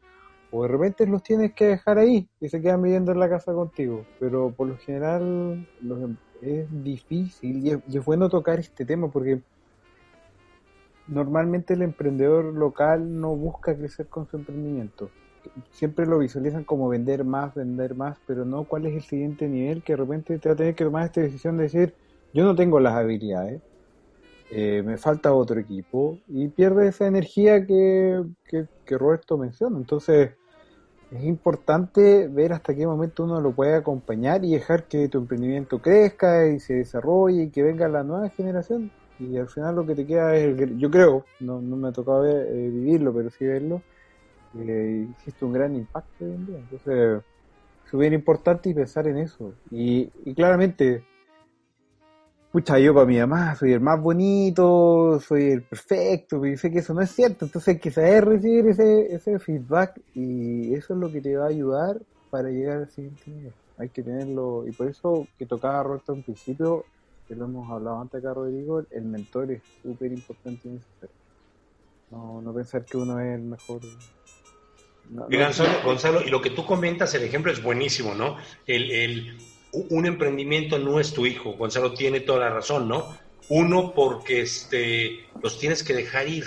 o 0.51 0.63
de 0.63 0.69
repente 0.69 1.07
los 1.07 1.23
tienes 1.23 1.53
que 1.55 1.67
dejar 1.67 1.99
ahí 1.99 2.29
y 2.41 2.49
se 2.49 2.61
quedan 2.61 2.83
viviendo 2.83 3.13
en 3.13 3.21
la 3.21 3.29
casa 3.29 3.53
contigo 3.53 4.05
pero 4.19 4.51
por 4.51 4.69
lo 4.69 4.77
general 4.77 5.67
los, 5.81 6.11
es 6.43 6.67
difícil 6.85 7.67
y 7.67 7.71
es, 7.71 8.05
bueno 8.05 8.29
tocar 8.29 8.59
este 8.59 8.85
tema 8.85 9.11
porque 9.11 9.41
normalmente 11.07 11.75
el 11.75 11.83
emprendedor 11.83 12.45
local 12.45 13.21
no 13.21 13.35
busca 13.35 13.77
crecer 13.77 14.07
con 14.09 14.27
su 14.27 14.37
emprendimiento. 14.37 15.11
Siempre 15.71 16.07
lo 16.07 16.19
visualizan 16.19 16.65
como 16.65 16.89
vender 16.89 17.25
más, 17.25 17.55
vender 17.55 17.95
más, 17.95 18.19
pero 18.27 18.45
no 18.45 18.65
cuál 18.65 18.87
es 18.87 18.95
el 18.95 19.03
siguiente 19.03 19.49
nivel 19.49 19.83
que 19.83 19.95
de 19.95 19.97
repente 19.97 20.39
te 20.39 20.49
va 20.49 20.53
a 20.53 20.57
tener 20.57 20.75
que 20.75 20.85
tomar 20.85 21.07
esta 21.07 21.21
decisión 21.21 21.57
de 21.57 21.65
decir, 21.65 21.95
yo 22.35 22.45
no 22.45 22.55
tengo 22.55 22.79
las 22.81 22.95
habilidades, 22.95 23.63
eh, 24.51 24.83
me 24.85 24.97
falta 24.97 25.35
otro 25.35 25.61
equipo 25.61 26.19
y 26.27 26.49
pierde 26.49 26.89
esa 26.89 27.07
energía 27.07 27.67
que, 27.67 28.25
que, 28.47 28.99
Roberto 28.99 29.37
menciona. 29.37 29.77
Entonces, 29.77 30.31
es 31.11 31.25
importante 31.25 32.29
ver 32.29 32.55
hasta 32.55 32.75
qué 32.75 32.87
momento 32.87 33.25
uno 33.25 33.41
lo 33.41 33.53
puede 33.53 33.75
acompañar 33.75 34.45
y 34.45 34.53
dejar 34.53 34.85
que 34.85 35.09
tu 35.09 35.19
emprendimiento 35.19 35.81
crezca 35.81 36.47
y 36.47 36.61
se 36.61 36.75
desarrolle 36.75 37.45
y 37.45 37.51
que 37.51 37.63
venga 37.63 37.89
la 37.89 38.03
nueva 38.03 38.31
generación. 38.31 38.91
Y 39.19 39.37
al 39.37 39.49
final 39.49 39.75
lo 39.77 39.85
que 39.85 39.95
te 39.95 40.07
queda 40.07 40.35
es, 40.37 40.57
yo 40.79 40.91
creo, 40.91 41.25
no, 41.41 41.61
no 41.61 41.77
me 41.77 41.89
ha 41.89 41.93
tocado 41.93 42.27
eh, 42.27 42.71
vivirlo, 42.71 43.13
pero 43.13 43.31
sí 43.31 43.45
verlo, 43.47 43.83
eh, 44.59 45.09
existe 45.17 45.45
un 45.45 45.53
gran 45.53 45.75
impacto 45.75 46.25
hoy 46.25 46.33
en 46.33 46.47
día. 46.47 46.59
Entonces, 46.59 47.23
es 47.85 47.99
bien 47.99 48.15
importante 48.15 48.73
pensar 48.73 49.09
en 49.09 49.19
eso. 49.19 49.53
Y 49.71 50.09
claramente, 50.35 51.05
pucha, 52.51 52.79
yo 52.79 52.95
para 52.95 53.07
mi 53.07 53.19
mamá 53.19 53.55
soy 53.55 53.73
el 53.73 53.81
más 53.81 54.01
bonito, 54.01 55.21
soy 55.21 55.51
el 55.51 55.63
perfecto, 55.63 56.45
y 56.47 56.57
sé 56.57 56.71
que 56.71 56.79
eso 56.79 56.95
no 56.95 57.03
es 57.03 57.11
cierto, 57.11 57.45
entonces 57.45 57.75
hay 57.75 57.81
que 57.81 57.91
saber 57.91 58.25
recibir 58.25 58.69
ese, 58.69 59.15
ese 59.15 59.39
feedback 59.39 60.01
y 60.15 60.75
eso 60.75 60.95
es 60.95 61.01
lo 61.01 61.13
que 61.13 61.21
te 61.21 61.37
va 61.37 61.47
a 61.47 61.49
ayudar 61.49 61.99
para 62.31 62.49
llegar 62.51 62.79
al 62.79 62.91
siguiente 62.91 63.23
nivel. 63.31 63.53
Hay 63.79 63.91
que 63.91 64.03
tenerlo, 64.03 64.67
y 64.67 64.73
por 64.73 64.89
eso 64.89 65.27
que 65.39 65.47
tocaba 65.47 65.83
Roberto 65.83 66.13
en 66.13 66.23
principio, 66.23 66.85
que 67.29 67.37
lo 67.37 67.45
hemos 67.45 67.71
hablado 67.71 68.01
antes 68.01 68.21
acá 68.21 68.35
Rodrigo, 68.35 68.83
el 68.91 69.05
mentor 69.05 69.53
es 69.53 69.63
súper 69.83 70.11
importante 70.13 70.69
y 70.69 70.71
necesario. 70.73 71.15
No, 72.11 72.41
no 72.41 72.55
pensar 72.55 72.85
que 72.85 72.97
uno 72.97 73.21
es 73.21 73.35
el 73.35 73.43
mejor. 73.43 73.83
y 75.29 75.37
Gonzalo, 75.37 75.83
Gonzalo, 75.85 76.23
y 76.23 76.31
lo 76.31 76.41
que 76.41 76.51
tú 76.51 76.65
comentas, 76.65 77.15
el 77.15 77.23
ejemplo 77.23 77.53
es 77.53 77.63
buenísimo, 77.63 78.15
¿no? 78.15 78.37
El, 78.67 78.91
el 78.91 79.39
un 79.73 80.07
emprendimiento 80.07 80.79
no 80.79 80.99
es 80.99 81.13
tu 81.13 81.27
hijo, 81.27 81.53
Gonzalo 81.53 81.95
tiene 81.95 82.21
toda 82.21 82.41
la 82.41 82.51
razón, 82.51 82.89
¿no? 82.89 83.17
Uno, 83.49 83.93
porque 83.95 84.43
este, 84.43 85.27
los 85.43 85.59
tienes 85.59 85.83
que 85.83 85.95
dejar 85.95 86.29
ir. 86.29 86.45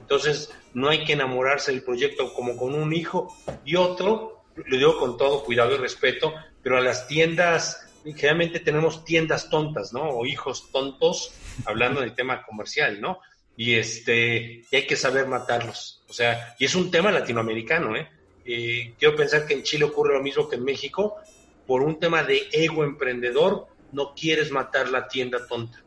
Entonces, 0.00 0.52
no 0.72 0.88
hay 0.88 1.04
que 1.04 1.14
enamorarse 1.14 1.72
del 1.72 1.82
proyecto 1.82 2.32
como 2.32 2.56
con 2.56 2.74
un 2.74 2.92
hijo. 2.92 3.34
Y 3.64 3.76
otro, 3.76 4.44
lo 4.56 4.76
digo 4.76 4.98
con 4.98 5.16
todo 5.16 5.44
cuidado 5.44 5.74
y 5.74 5.78
respeto, 5.78 6.34
pero 6.62 6.76
a 6.76 6.80
las 6.80 7.06
tiendas, 7.08 7.88
generalmente 8.04 8.60
tenemos 8.60 9.04
tiendas 9.04 9.50
tontas, 9.50 9.92
¿no? 9.92 10.02
O 10.10 10.26
hijos 10.26 10.70
tontos, 10.70 11.32
hablando 11.64 12.00
del 12.00 12.14
tema 12.14 12.42
comercial, 12.42 13.00
¿no? 13.00 13.20
Y 13.56 13.74
este, 13.74 14.62
y 14.70 14.76
hay 14.76 14.86
que 14.86 14.96
saber 14.96 15.26
matarlos. 15.26 16.02
O 16.08 16.12
sea, 16.12 16.54
y 16.58 16.64
es 16.64 16.74
un 16.74 16.90
tema 16.90 17.10
latinoamericano, 17.10 17.96
¿eh? 17.96 18.08
eh 18.44 18.94
quiero 18.98 19.16
pensar 19.16 19.46
que 19.46 19.54
en 19.54 19.62
Chile 19.62 19.84
ocurre 19.84 20.14
lo 20.14 20.22
mismo 20.22 20.48
que 20.48 20.56
en 20.56 20.64
México, 20.64 21.16
por 21.66 21.82
un 21.82 21.98
tema 21.98 22.22
de 22.22 22.48
ego 22.52 22.84
emprendedor, 22.84 23.66
no 23.92 24.14
quieres 24.14 24.50
matar 24.50 24.88
la 24.90 25.08
tienda 25.08 25.46
tonta. 25.46 25.82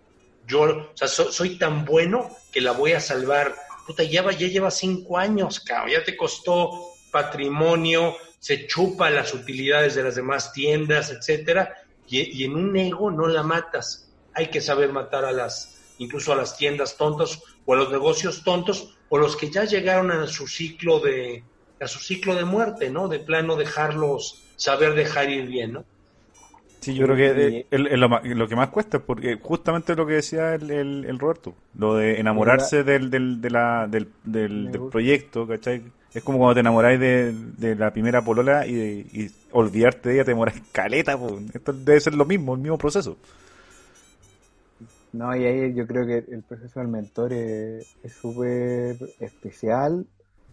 Yo, 0.47 0.61
o 0.61 0.91
sea, 0.93 1.07
soy 1.07 1.57
tan 1.57 1.85
bueno 1.85 2.29
que 2.51 2.61
la 2.61 2.71
voy 2.71 2.93
a 2.93 2.99
salvar. 2.99 3.53
Puta, 3.85 4.03
ya, 4.03 4.29
ya 4.31 4.47
lleva 4.47 4.71
cinco 4.71 5.17
años, 5.17 5.59
cabrón. 5.59 5.91
Ya 5.91 6.03
te 6.03 6.15
costó 6.15 6.93
patrimonio, 7.11 8.15
se 8.39 8.65
chupa 8.65 9.09
las 9.09 9.33
utilidades 9.33 9.95
de 9.95 10.03
las 10.03 10.15
demás 10.15 10.53
tiendas, 10.53 11.11
etcétera. 11.11 11.75
Y, 12.07 12.41
y, 12.41 12.45
en 12.45 12.55
un 12.55 12.75
ego 12.77 13.11
no 13.11 13.27
la 13.27 13.43
matas. 13.43 14.09
Hay 14.33 14.47
que 14.47 14.61
saber 14.61 14.93
matar 14.93 15.25
a 15.25 15.33
las, 15.33 15.93
incluso 15.97 16.31
a 16.31 16.37
las 16.37 16.57
tiendas 16.57 16.95
tontas 16.95 17.41
o 17.65 17.73
a 17.73 17.77
los 17.77 17.91
negocios 17.91 18.43
tontos 18.43 18.97
o 19.09 19.17
los 19.17 19.35
que 19.35 19.49
ya 19.49 19.65
llegaron 19.65 20.11
a 20.11 20.27
su 20.27 20.47
ciclo 20.47 20.99
de, 20.99 21.43
a 21.79 21.87
su 21.87 21.99
ciclo 21.99 22.35
de 22.35 22.45
muerte, 22.45 22.89
¿no? 22.89 23.07
De 23.07 23.19
plano 23.19 23.55
dejarlos 23.55 24.43
saber 24.55 24.93
dejar 24.95 25.29
ir 25.29 25.47
bien, 25.47 25.73
¿no? 25.73 25.85
Sí, 26.79 26.93
yo 26.93 27.05
creo 27.05 27.17
que 27.17 27.65
es 27.69 27.79
lo, 27.79 28.47
que 28.47 28.55
más 28.55 28.69
cuesta, 28.69 28.99
porque 28.99 29.39
justamente 29.41 29.95
lo 29.95 30.05
que 30.05 30.13
decía 30.13 30.55
el, 30.55 30.69
el, 30.71 31.19
Roberto, 31.19 31.55
lo 31.75 31.95
de 31.95 32.19
enamorarse 32.19 32.83
del, 32.83 33.09
del, 33.09 33.41
de 33.41 33.49
la, 33.49 33.87
del, 33.87 34.07
del, 34.23 34.69
proyecto, 34.91 35.47
¿cachai? 35.47 35.81
Es 36.13 36.23
como 36.23 36.37
cuando 36.37 36.53
te 36.53 36.59
enamoráis 36.61 36.99
de, 36.99 37.33
de 37.33 37.75
la 37.75 37.91
primera 37.91 38.23
polola 38.23 38.65
y, 38.65 38.73
y, 39.11 39.31
olvidarte 39.51 40.09
de 40.09 40.15
ella 40.15 40.23
te 40.23 40.31
demoras 40.31 40.55
caleta, 40.71 41.17
pues. 41.17 41.33
esto 41.53 41.73
debe 41.73 41.99
ser 41.99 42.13
lo 42.13 42.25
mismo, 42.25 42.53
el 42.53 42.61
mismo 42.61 42.77
proceso. 42.77 43.17
No, 45.13 45.35
y 45.35 45.45
ahí 45.45 45.73
yo 45.73 45.87
creo 45.87 46.05
que 46.05 46.31
el 46.31 46.43
proceso 46.43 46.79
del 46.79 46.89
mentor 46.89 47.33
es 47.33 47.87
súper 48.21 48.97
especial, 49.19 50.05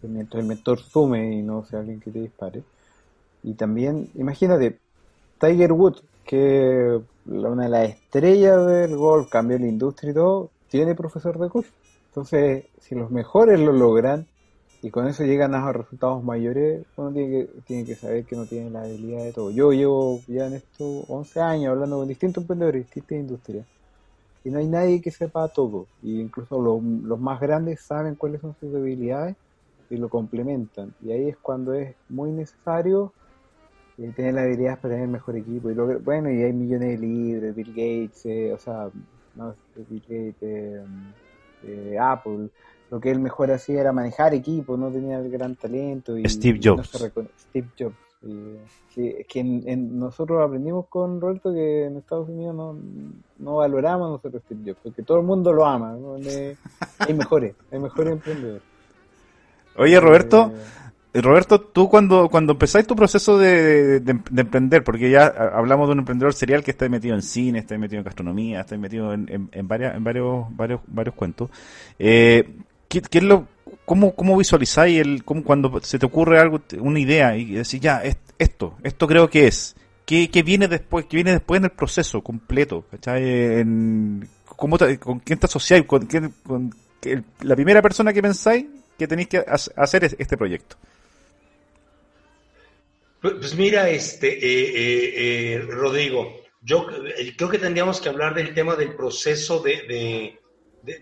mientras 0.03 0.41
el 0.41 0.47
mentor 0.47 0.79
sume 0.79 1.33
y 1.33 1.41
no 1.41 1.65
sea 1.65 1.79
alguien 1.79 1.99
que 1.99 2.11
te 2.11 2.19
dispare 2.19 2.63
y 3.45 3.53
también, 3.53 4.09
imagínate, 4.15 4.79
Tiger 5.39 5.71
Woods, 5.71 6.01
que 6.25 6.99
una 7.27 7.65
de 7.65 7.69
las 7.69 7.89
estrellas 7.91 8.65
del 8.65 8.97
golf, 8.97 9.29
cambió 9.29 9.59
la 9.59 9.67
industria 9.67 10.11
y 10.11 10.13
todo, 10.15 10.49
tiene 10.67 10.95
profesor 10.95 11.37
de 11.37 11.47
golf. 11.47 11.69
Entonces, 12.07 12.65
si 12.81 12.95
los 12.95 13.11
mejores 13.11 13.59
lo 13.59 13.71
logran 13.71 14.25
y 14.81 14.89
con 14.89 15.07
eso 15.07 15.23
llegan 15.25 15.53
a 15.53 15.71
resultados 15.71 16.23
mayores, 16.23 16.87
uno 16.97 17.11
tiene 17.11 17.29
que, 17.29 17.49
tiene 17.67 17.85
que 17.85 17.95
saber 17.95 18.25
que 18.25 18.35
no 18.35 18.47
tiene 18.47 18.71
la 18.71 18.81
habilidad 18.81 19.23
de 19.23 19.31
todo. 19.31 19.51
Yo 19.51 19.71
llevo 19.71 20.21
ya 20.27 20.47
en 20.47 20.53
esto 20.53 21.01
11 21.07 21.39
años 21.39 21.71
hablando 21.71 21.97
con 21.97 22.07
distintos 22.07 22.41
emprendedores, 22.41 22.85
distintas 22.85 23.19
industrias. 23.19 23.67
Y 24.43 24.49
no 24.49 24.57
hay 24.57 24.65
nadie 24.65 25.01
que 25.01 25.11
sepa 25.11 25.47
todo. 25.49 25.85
Y 26.01 26.19
incluso 26.19 26.59
los, 26.59 26.81
los 26.81 27.19
más 27.19 27.39
grandes 27.39 27.81
saben 27.81 28.15
cuáles 28.15 28.41
son 28.41 28.55
sus 28.59 28.73
debilidades 28.73 29.35
y 29.89 29.97
lo 29.97 30.09
complementan. 30.09 30.93
Y 31.01 31.11
ahí 31.11 31.29
es 31.29 31.37
cuando 31.37 31.73
es 31.73 31.95
muy 32.09 32.31
necesario 32.31 33.13
y 33.97 34.07
tener 34.09 34.33
la 34.33 34.41
habilidad 34.41 34.79
para 34.79 34.95
tener 34.95 35.07
mejor 35.07 35.35
equipo. 35.35 35.69
Y 35.69 35.73
bueno, 35.73 36.29
y 36.29 36.43
hay 36.43 36.53
millones 36.53 36.89
de 36.89 36.97
libros, 36.97 37.55
Bill 37.55 37.69
Gates, 37.69 38.25
eh, 38.25 38.53
o 38.53 38.57
sea, 38.57 38.89
no, 39.35 39.55
Bill 39.89 40.01
Gates, 40.01 40.35
eh, 40.41 40.83
eh, 41.63 41.97
Apple. 41.99 42.49
Lo 42.91 42.99
que 42.99 43.11
él 43.11 43.19
mejor 43.19 43.51
hacía 43.51 43.81
era 43.81 43.91
manejar 43.91 44.33
equipo, 44.33 44.77
no 44.77 44.91
tenía 44.91 45.17
el 45.17 45.29
gran 45.29 45.55
talento. 45.55 46.17
Y, 46.17 46.27
Steve 46.27 46.59
Jobs. 46.61 46.89
Steve 47.49 47.67
Jobs. 47.77 47.95
que, 48.93 49.25
que 49.27 49.39
en, 49.39 49.97
nosotros 49.97 50.43
aprendimos 50.43 50.87
con 50.87 51.19
Roberto 51.21 51.53
que 51.53 51.85
en 51.85 51.97
Estados 51.97 52.29
Unidos 52.29 52.55
no, 52.55 52.77
no 53.39 53.55
valoramos 53.55 54.09
nosotros 54.09 54.43
Steve 54.45 54.61
Jobs, 54.65 54.79
porque 54.83 55.03
todo 55.03 55.19
el 55.19 55.25
mundo 55.25 55.53
lo 55.53 55.65
ama. 55.65 55.97
hay 56.99 57.13
mejores, 57.13 57.55
hay 57.71 57.79
mejores 57.79 58.13
emprendedores. 58.13 58.74
Oye, 59.77 59.99
Roberto, 59.99 60.53
Roberto, 61.21 61.61
tú 61.61 61.89
cuando, 61.89 62.29
cuando 62.29 62.53
empezáis 62.53 62.85
tu 62.85 62.95
proceso 62.95 63.37
de, 63.37 63.97
emprender, 64.35 64.83
porque 64.83 65.09
ya 65.09 65.25
hablamos 65.25 65.87
de 65.87 65.93
un 65.93 65.99
emprendedor 65.99 66.33
serial 66.33 66.63
que 66.63 66.71
está 66.71 66.89
metido 66.89 67.15
en 67.15 67.21
cine, 67.21 67.59
está 67.59 67.77
metido 67.77 67.99
en 67.99 68.05
gastronomía, 68.05 68.61
está 68.61 68.77
metido 68.77 69.13
en, 69.13 69.49
en, 69.51 69.67
varias, 69.67 69.95
en 69.95 70.03
varios, 70.03 70.45
varios, 70.55 70.81
varios 70.87 71.15
cuentos, 71.15 71.49
eh, 71.99 72.57
¿qué, 72.89 73.01
es 73.09 73.23
lo, 73.23 73.47
cómo, 73.85 74.13
cómo 74.13 74.37
visualizáis 74.37 74.99
el, 74.99 75.23
cómo 75.23 75.43
cuando 75.43 75.79
se 75.81 75.99
te 75.99 76.05
ocurre 76.05 76.39
algo, 76.39 76.61
una 76.79 76.99
idea 76.99 77.37
y 77.37 77.45
decís, 77.53 77.79
ya, 77.79 78.01
esto, 78.37 78.75
esto 78.83 79.07
creo 79.07 79.29
que 79.29 79.47
es, 79.47 79.75
¿qué, 80.05 80.29
qué 80.29 80.43
viene 80.43 80.67
después, 80.67 81.05
qué 81.05 81.15
viene 81.15 81.31
después 81.31 81.59
en 81.59 81.65
el 81.65 81.71
proceso 81.71 82.21
completo? 82.21 82.85
En, 83.05 84.27
¿cómo 84.45 84.77
¿Con 84.99 85.19
quién 85.19 85.39
te 85.39 85.45
asociáis? 85.45 85.85
¿Con, 85.85 86.07
quién, 86.07 86.33
con 86.45 86.73
la 87.41 87.55
primera 87.55 87.81
persona 87.81 88.11
que 88.11 88.21
pensáis 88.21 88.65
que 88.97 89.07
tenéis 89.07 89.29
que 89.29 89.45
hacer 89.75 90.03
este 90.03 90.37
proyecto? 90.37 90.77
Pues, 93.33 93.55
mira, 93.55 93.89
este, 93.89 94.27
eh, 94.33 94.69
eh, 94.75 95.53
eh, 95.55 95.59
Rodrigo, 95.67 96.41
yo 96.61 96.85
creo 97.35 97.49
que 97.49 97.57
tendríamos 97.57 97.99
que 97.99 98.09
hablar 98.09 98.35
del 98.35 98.53
tema 98.53 98.75
del 98.75 98.95
proceso 98.95 99.61
de, 99.61 100.39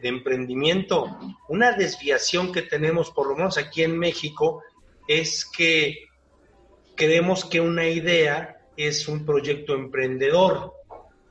emprendimiento. 0.02 1.20
Una 1.50 1.74
desviación 1.74 2.54
que 2.54 2.62
tenemos, 2.62 3.12
por 3.12 3.28
lo 3.28 3.36
menos 3.36 3.58
aquí 3.58 3.84
en 3.84 4.00
México, 4.00 4.64
es 5.06 5.46
que 5.46 6.06
creemos 6.96 7.44
que 7.44 7.60
una 7.60 7.88
idea 7.88 8.58
es 8.78 9.10
un 9.10 9.26
proyecto 9.26 9.74
emprendedor. 9.74 10.74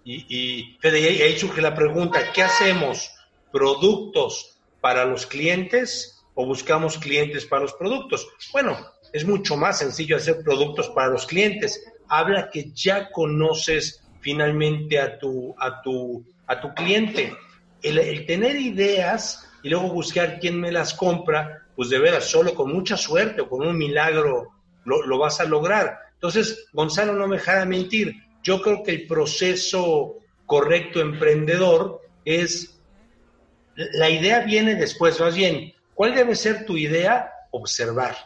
Y, 0.04 0.26
y 0.28 0.78
ahí 0.86 1.38
surge 1.38 1.62
la 1.62 1.74
pregunta, 1.74 2.32
¿qué 2.34 2.42
hacemos? 2.42 3.14
¿Productos 3.50 4.58
para 4.82 5.06
los 5.06 5.26
clientes 5.26 6.11
o 6.34 6.46
buscamos 6.46 6.98
clientes 6.98 7.46
para 7.46 7.62
los 7.62 7.74
productos? 7.74 8.28
Bueno, 8.52 8.76
es 9.12 9.26
mucho 9.26 9.56
más 9.56 9.78
sencillo 9.78 10.16
hacer 10.16 10.42
productos 10.42 10.88
para 10.90 11.08
los 11.08 11.26
clientes. 11.26 11.84
Habla 12.08 12.50
que 12.50 12.70
ya 12.72 13.10
conoces 13.10 14.02
finalmente 14.20 14.98
a 14.98 15.18
tu, 15.18 15.54
a 15.58 15.82
tu, 15.82 16.24
a 16.46 16.60
tu 16.60 16.72
cliente. 16.74 17.34
El, 17.82 18.26
tener 18.26 18.56
ideas 18.56 19.48
y 19.62 19.68
luego 19.68 19.92
buscar 19.92 20.38
quién 20.40 20.60
me 20.60 20.72
las 20.72 20.94
compra, 20.94 21.66
pues 21.76 21.90
de 21.90 21.98
veras, 21.98 22.24
solo 22.24 22.54
con 22.54 22.72
mucha 22.72 22.96
suerte 22.96 23.42
o 23.42 23.48
con 23.48 23.66
un 23.66 23.76
milagro 23.76 24.52
lo, 24.84 25.06
lo 25.06 25.18
vas 25.18 25.40
a 25.40 25.44
lograr. 25.44 25.98
Entonces, 26.14 26.66
Gonzalo, 26.72 27.14
no 27.14 27.26
me 27.26 27.36
dejará 27.36 27.64
mentir. 27.64 28.14
Yo 28.42 28.62
creo 28.62 28.82
que 28.82 28.92
el 28.92 29.06
proceso 29.06 30.16
correcto 30.46 31.00
emprendedor 31.00 32.00
es, 32.24 32.78
la 33.74 34.10
idea 34.10 34.40
viene 34.40 34.74
después, 34.74 35.18
más 35.20 35.34
bien, 35.34 35.74
¿cuál 35.94 36.14
debe 36.14 36.34
ser 36.34 36.64
tu 36.64 36.76
idea? 36.76 37.32
Observar. 37.50 38.16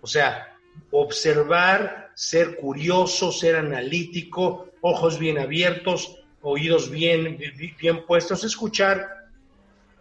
O 0.00 0.06
sea, 0.06 0.56
observar, 0.90 2.10
ser 2.14 2.56
curioso, 2.56 3.32
ser 3.32 3.56
analítico, 3.56 4.68
ojos 4.80 5.18
bien 5.18 5.38
abiertos, 5.38 6.18
oídos 6.42 6.90
bien, 6.90 7.38
bien 7.78 8.04
puestos, 8.04 8.44
escuchar, 8.44 9.08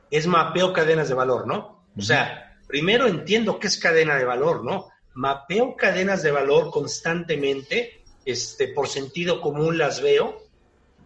es 0.09 0.27
mapeo 0.27 0.73
cadenas 0.73 1.07
de 1.07 1.15
valor, 1.15 1.47
¿no? 1.47 1.85
O 1.97 2.01
sea, 2.01 2.57
primero 2.67 3.07
entiendo 3.07 3.59
qué 3.59 3.67
es 3.67 3.77
cadena 3.77 4.15
de 4.15 4.25
valor, 4.25 4.63
¿no? 4.63 4.89
Mapeo 5.13 5.75
cadenas 5.75 6.23
de 6.23 6.31
valor 6.31 6.71
constantemente 6.71 8.01
este, 8.25 8.69
por 8.69 8.87
sentido 8.87 9.41
común 9.41 9.77
las 9.77 10.01
veo, 10.01 10.43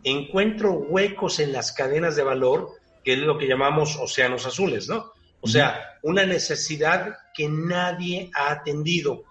encuentro 0.03 0.73
huecos 0.73 1.39
en 1.39 1.53
las 1.53 1.71
cadenas 1.71 2.15
de 2.15 2.23
valor, 2.23 2.71
que 3.03 3.13
es 3.13 3.19
lo 3.19 3.37
que 3.37 3.47
llamamos 3.47 3.97
océanos 3.97 4.45
azules, 4.45 4.87
¿no? 4.87 5.11
O 5.45 5.47
sea, 5.47 5.99
una 6.01 6.25
necesidad 6.25 7.17
que 7.31 7.47
nadie 7.47 8.31
ha 8.33 8.49
atendido. 8.49 9.25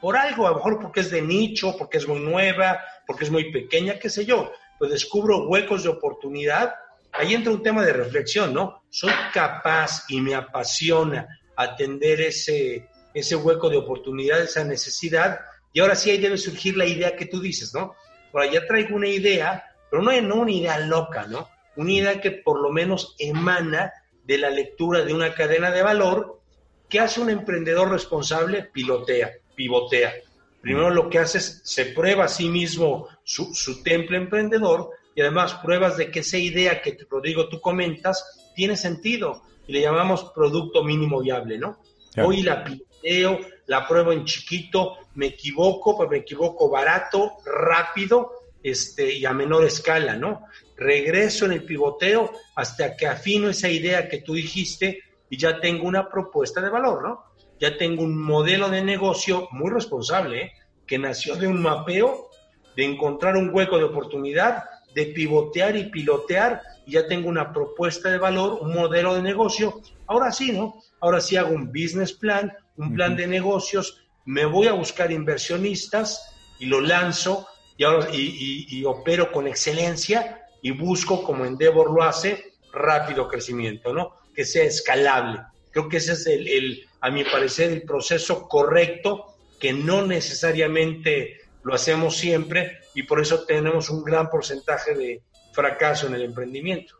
Por 0.00 0.16
algo, 0.16 0.46
a 0.46 0.50
lo 0.50 0.56
mejor 0.58 0.80
porque 0.80 1.00
es 1.00 1.10
de 1.10 1.20
nicho, 1.20 1.74
porque 1.76 1.98
es 1.98 2.06
muy 2.06 2.20
nueva, 2.20 2.80
porque 3.04 3.24
es 3.24 3.32
muy 3.32 3.50
pequeña, 3.50 3.98
qué 3.98 4.08
sé 4.08 4.24
yo. 4.24 4.52
Pues 4.78 4.92
descubro 4.92 5.48
huecos 5.48 5.82
de 5.82 5.88
oportunidad. 5.88 6.72
Ahí 7.10 7.34
entra 7.34 7.52
un 7.52 7.64
tema 7.64 7.84
de 7.84 7.92
reflexión, 7.92 8.54
¿no? 8.54 8.84
Soy 8.90 9.10
capaz 9.34 10.04
y 10.08 10.20
me 10.20 10.36
apasiona 10.36 11.26
atender 11.56 12.20
ese, 12.20 12.88
ese 13.12 13.34
hueco 13.34 13.68
de 13.68 13.78
oportunidad, 13.78 14.40
esa 14.40 14.62
necesidad, 14.62 15.40
y 15.72 15.80
ahora 15.80 15.96
sí 15.96 16.12
ahí 16.12 16.18
debe 16.18 16.38
surgir 16.38 16.76
la 16.76 16.86
idea 16.86 17.16
que 17.16 17.26
tú 17.26 17.40
dices, 17.40 17.74
¿no? 17.74 17.96
Ahora 18.32 18.52
ya 18.52 18.64
traigo 18.68 18.94
una 18.94 19.08
idea, 19.08 19.64
pero 19.90 20.00
no, 20.00 20.12
no 20.20 20.36
una 20.42 20.52
idea 20.52 20.78
loca, 20.78 21.26
¿no? 21.26 21.48
Una 21.74 21.92
idea 21.92 22.20
que 22.20 22.30
por 22.30 22.60
lo 22.60 22.70
menos 22.70 23.16
emana 23.18 23.92
de 24.26 24.38
la 24.38 24.50
lectura 24.50 25.04
de 25.04 25.14
una 25.14 25.34
cadena 25.34 25.70
de 25.70 25.82
valor 25.82 26.40
que 26.88 27.00
hace 27.00 27.20
un 27.20 27.30
emprendedor 27.30 27.90
responsable, 27.90 28.64
pilotea, 28.64 29.32
pivotea. 29.54 30.14
Primero 30.60 30.90
lo 30.90 31.08
que 31.08 31.18
hace 31.18 31.38
es, 31.38 31.60
se 31.64 31.86
prueba 31.86 32.24
a 32.24 32.28
sí 32.28 32.48
mismo 32.48 33.08
su, 33.24 33.54
su 33.54 33.82
temple 33.82 34.16
emprendedor 34.16 34.90
y 35.14 35.20
además 35.20 35.54
pruebas 35.54 35.96
de 35.96 36.10
que 36.10 36.20
esa 36.20 36.38
idea 36.38 36.82
que, 36.82 36.96
Rodrigo, 37.08 37.48
tú 37.48 37.60
comentas, 37.60 38.52
tiene 38.54 38.76
sentido 38.76 39.42
y 39.66 39.72
le 39.72 39.80
llamamos 39.80 40.32
producto 40.34 40.82
mínimo 40.84 41.20
viable, 41.20 41.58
¿no? 41.58 41.78
Hoy 42.24 42.42
la 42.42 42.64
piloteo, 42.64 43.40
la 43.66 43.86
pruebo 43.86 44.12
en 44.12 44.24
chiquito, 44.24 44.96
me 45.14 45.26
equivoco, 45.26 45.96
pero 45.98 46.10
me 46.10 46.18
equivoco 46.18 46.70
barato, 46.70 47.32
rápido 47.44 48.32
este, 48.70 49.14
y 49.14 49.24
a 49.24 49.32
menor 49.32 49.64
escala, 49.64 50.16
¿no? 50.16 50.46
Regreso 50.76 51.46
en 51.46 51.52
el 51.52 51.62
pivoteo 51.62 52.32
hasta 52.56 52.96
que 52.96 53.06
afino 53.06 53.48
esa 53.48 53.68
idea 53.68 54.08
que 54.08 54.22
tú 54.22 54.34
dijiste 54.34 55.04
y 55.30 55.36
ya 55.36 55.60
tengo 55.60 55.86
una 55.86 56.08
propuesta 56.08 56.60
de 56.60 56.68
valor, 56.68 57.00
¿no? 57.00 57.24
Ya 57.60 57.78
tengo 57.78 58.02
un 58.02 58.20
modelo 58.20 58.68
de 58.68 58.82
negocio 58.82 59.46
muy 59.52 59.70
responsable, 59.70 60.42
¿eh? 60.42 60.52
que 60.84 60.98
nació 60.98 61.36
de 61.36 61.46
un 61.46 61.62
mapeo, 61.62 62.28
de 62.74 62.84
encontrar 62.84 63.36
un 63.36 63.50
hueco 63.54 63.78
de 63.78 63.84
oportunidad, 63.84 64.64
de 64.96 65.06
pivotear 65.06 65.76
y 65.76 65.84
pilotear, 65.84 66.60
y 66.86 66.92
ya 66.92 67.06
tengo 67.06 67.28
una 67.28 67.52
propuesta 67.52 68.10
de 68.10 68.18
valor, 68.18 68.58
un 68.60 68.74
modelo 68.74 69.14
de 69.14 69.22
negocio. 69.22 69.80
Ahora 70.08 70.32
sí, 70.32 70.50
¿no? 70.50 70.82
Ahora 71.00 71.20
sí 71.20 71.36
hago 71.36 71.54
un 71.54 71.68
business 71.68 72.12
plan, 72.12 72.52
un 72.76 72.94
plan 72.94 73.14
de 73.14 73.28
negocios, 73.28 74.02
me 74.24 74.44
voy 74.44 74.66
a 74.66 74.72
buscar 74.72 75.12
inversionistas 75.12 76.20
y 76.58 76.66
lo 76.66 76.80
lanzo 76.80 77.46
y, 77.76 77.84
ahora, 77.84 78.08
y, 78.12 78.84
opero 78.84 79.30
con 79.30 79.46
excelencia 79.46 80.46
y 80.62 80.70
busco, 80.70 81.22
como 81.22 81.44
Endeavor 81.44 81.92
lo 81.92 82.02
hace, 82.02 82.52
rápido 82.72 83.28
crecimiento, 83.28 83.92
¿no? 83.92 84.12
Que 84.34 84.44
sea 84.44 84.64
escalable. 84.64 85.40
Creo 85.70 85.88
que 85.88 85.98
ese 85.98 86.12
es 86.12 86.26
el, 86.26 86.48
el, 86.48 86.86
a 87.00 87.10
mi 87.10 87.24
parecer, 87.24 87.70
el 87.70 87.82
proceso 87.82 88.48
correcto, 88.48 89.36
que 89.60 89.72
no 89.72 90.06
necesariamente 90.06 91.40
lo 91.62 91.74
hacemos 91.74 92.16
siempre 92.16 92.78
y 92.94 93.02
por 93.02 93.20
eso 93.20 93.44
tenemos 93.44 93.90
un 93.90 94.04
gran 94.04 94.30
porcentaje 94.30 94.94
de 94.94 95.22
fracaso 95.52 96.06
en 96.06 96.14
el 96.14 96.22
emprendimiento. 96.22 96.94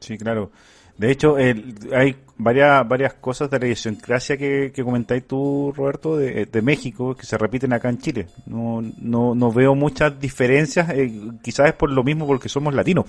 Sí, 0.00 0.16
claro. 0.16 0.50
De 0.98 1.10
hecho, 1.10 1.36
hay 1.36 2.16
varias 2.38 2.86
varias 2.86 3.14
cosas 3.14 3.50
de 3.50 3.58
la 3.58 3.66
idiosincrasia 3.66 4.36
que, 4.36 4.72
que 4.74 4.84
comentáis 4.84 5.26
tú, 5.26 5.72
Roberto, 5.76 6.16
de, 6.16 6.62
México, 6.62 7.14
que 7.14 7.26
se 7.26 7.38
repiten 7.38 7.72
acá 7.72 7.88
en 7.88 7.98
Chile. 7.98 8.26
No, 8.46 8.82
no, 9.00 9.34
no 9.34 9.52
veo 9.52 9.74
muchas 9.74 10.18
diferencias, 10.18 10.88
eh, 10.90 11.10
quizás 11.42 11.68
es 11.68 11.74
por 11.74 11.90
lo 11.90 12.04
mismo 12.04 12.26
porque 12.26 12.48
somos 12.48 12.74
latinos. 12.74 13.06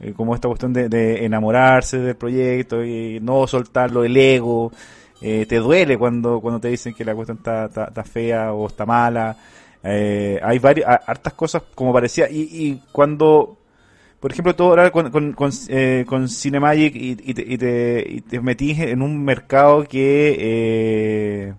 Eh, 0.00 0.12
como 0.14 0.34
esta 0.34 0.48
cuestión 0.48 0.72
de, 0.72 1.24
enamorarse 1.24 1.98
del 1.98 2.16
proyecto 2.16 2.84
y 2.84 3.20
no 3.20 3.46
soltarlo, 3.46 4.04
el 4.04 4.16
ego. 4.16 4.72
Eh, 5.22 5.46
te 5.46 5.56
duele 5.56 5.96
cuando, 5.96 6.40
cuando 6.40 6.60
te 6.60 6.68
dicen 6.68 6.92
que 6.92 7.04
la 7.04 7.14
cuestión 7.14 7.38
está, 7.38 7.66
está, 7.66 8.04
fea 8.04 8.52
o 8.52 8.66
está 8.66 8.84
mala. 8.84 9.36
hay 9.82 10.58
varias, 10.58 10.86
hartas 11.06 11.32
cosas 11.34 11.62
como 11.74 11.92
parecía. 11.92 12.28
Y, 12.28 12.48
y 12.50 12.82
cuando 12.92 13.58
por 14.24 14.32
ejemplo, 14.32 14.56
tú 14.56 14.62
ahora 14.62 14.90
con, 14.90 15.34
eh, 15.68 16.06
Cinemagic 16.30 16.94
y, 16.96 17.14
te, 17.14 17.42
y, 17.46 17.58
te, 17.58 18.04
y, 18.08 18.20
te, 18.22 18.40
metís 18.40 18.78
en 18.78 19.02
un 19.02 19.22
mercado 19.22 19.84
que, 19.84 20.34
eh, 20.40 21.54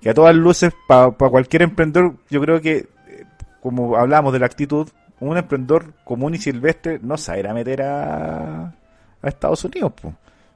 que 0.00 0.10
a 0.10 0.12
todas 0.12 0.34
luces, 0.34 0.72
para 0.88 1.12
cualquier 1.12 1.62
emprendedor, 1.62 2.16
yo 2.28 2.40
creo 2.40 2.60
que, 2.60 2.88
eh, 3.06 3.26
como 3.60 3.96
hablamos 3.96 4.32
de 4.32 4.40
la 4.40 4.46
actitud, 4.46 4.88
un 5.20 5.36
emprendedor 5.36 5.94
común 6.02 6.34
y 6.34 6.38
silvestre 6.38 6.98
no 7.00 7.14
a 7.14 7.54
meter 7.54 7.82
a, 7.82 8.74
a 9.22 9.28
Estados 9.28 9.64
Unidos. 9.64 9.92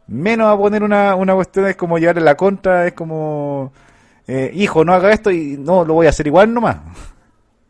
Menos 0.09 0.53
a 0.53 0.59
poner 0.59 0.83
una, 0.83 1.15
una 1.15 1.37
cuestión, 1.37 1.69
es 1.69 1.77
como 1.77 1.99
llevarle 1.99 2.23
la 2.23 2.35
contra, 2.35 2.85
es 2.85 2.95
como, 2.95 3.73
eh, 4.27 4.51
hijo, 4.53 4.85
no 4.85 4.93
haga 4.93 5.13
esto 5.13 5.31
y 5.31 5.57
no, 5.57 5.85
lo 5.85 5.95
voy 5.95 6.07
a 6.07 6.11
hacer 6.11 6.27
igual 6.27 6.53
nomás. 6.53 6.79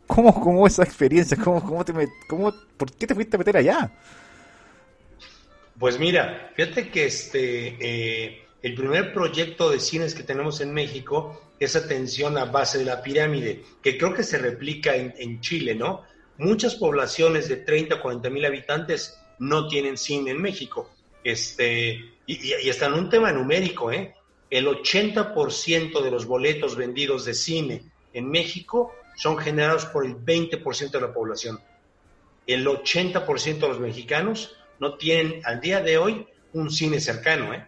¿Cómo, 0.07 0.33
cómo 0.40 0.66
esa 0.66 0.85
experiencia? 0.85 1.37
¿Cómo, 1.37 1.62
cómo 1.62 1.85
te 1.85 1.92
cómo, 2.29 2.55
¿Por 2.77 2.92
qué 2.92 3.07
te 3.07 3.14
fuiste 3.14 3.37
a 3.37 3.38
meter 3.38 3.57
allá? 3.57 3.90
Pues 5.79 5.99
mira, 5.99 6.51
fíjate 6.55 6.88
que 6.88 7.07
este 7.07 7.77
eh, 7.81 8.47
el 8.62 8.75
primer 8.75 9.12
proyecto 9.12 9.71
de 9.71 9.79
cines 9.79 10.14
que 10.14 10.23
tenemos 10.23 10.61
en 10.61 10.73
México 10.73 11.40
es 11.59 11.77
atención 11.77 12.38
a 12.38 12.47
base 12.47 12.79
de 12.79 12.85
la 12.85 13.03
pirámide, 13.03 13.62
que 13.83 13.97
creo 13.97 14.14
que 14.14 14.23
se 14.23 14.38
replica 14.38 14.95
en, 14.97 15.40
Chile, 15.40 15.75
¿no? 15.75 16.03
Muchas 16.38 16.75
poblaciones 16.75 17.49
de 17.49 17.57
30 17.57 17.97
o 17.97 18.03
40 18.03 18.29
mil 18.31 18.45
habitantes 18.45 19.19
no 19.38 19.69
tienen 19.69 19.97
cine 19.97 20.33
en 20.33 20.42
México. 20.42 20.90
Este, 21.25 21.92
y, 22.27 22.47
y, 22.47 22.69
está 22.69 22.87
en 22.87 22.95
un 22.95 23.09
tema 23.09 23.33
numérico, 23.33 23.90
¿eh? 23.90 24.14
El 24.51 24.66
80% 24.66 26.03
de 26.03 26.11
los 26.11 26.27
boletos 26.27 26.77
vendidos 26.77 27.25
de 27.25 27.35
cine 27.35 27.83
en 28.12 28.31
México 28.31 28.92
son 29.16 29.38
generados 29.38 29.87
por 29.87 30.07
el 30.07 30.16
20% 30.16 30.90
de 30.90 31.00
la 31.00 31.12
población. 31.12 31.61
El 32.46 32.64
80% 32.66 33.59
de 33.59 33.68
los 33.68 33.81
mexicanos 33.81 34.57
no 34.79 34.96
tienen 34.96 35.40
al 35.44 35.61
día 35.61 35.81
de 35.81 35.98
hoy 35.98 36.26
un 36.52 36.70
cine 36.70 37.00
cercano, 37.00 37.52
¿eh? 37.52 37.66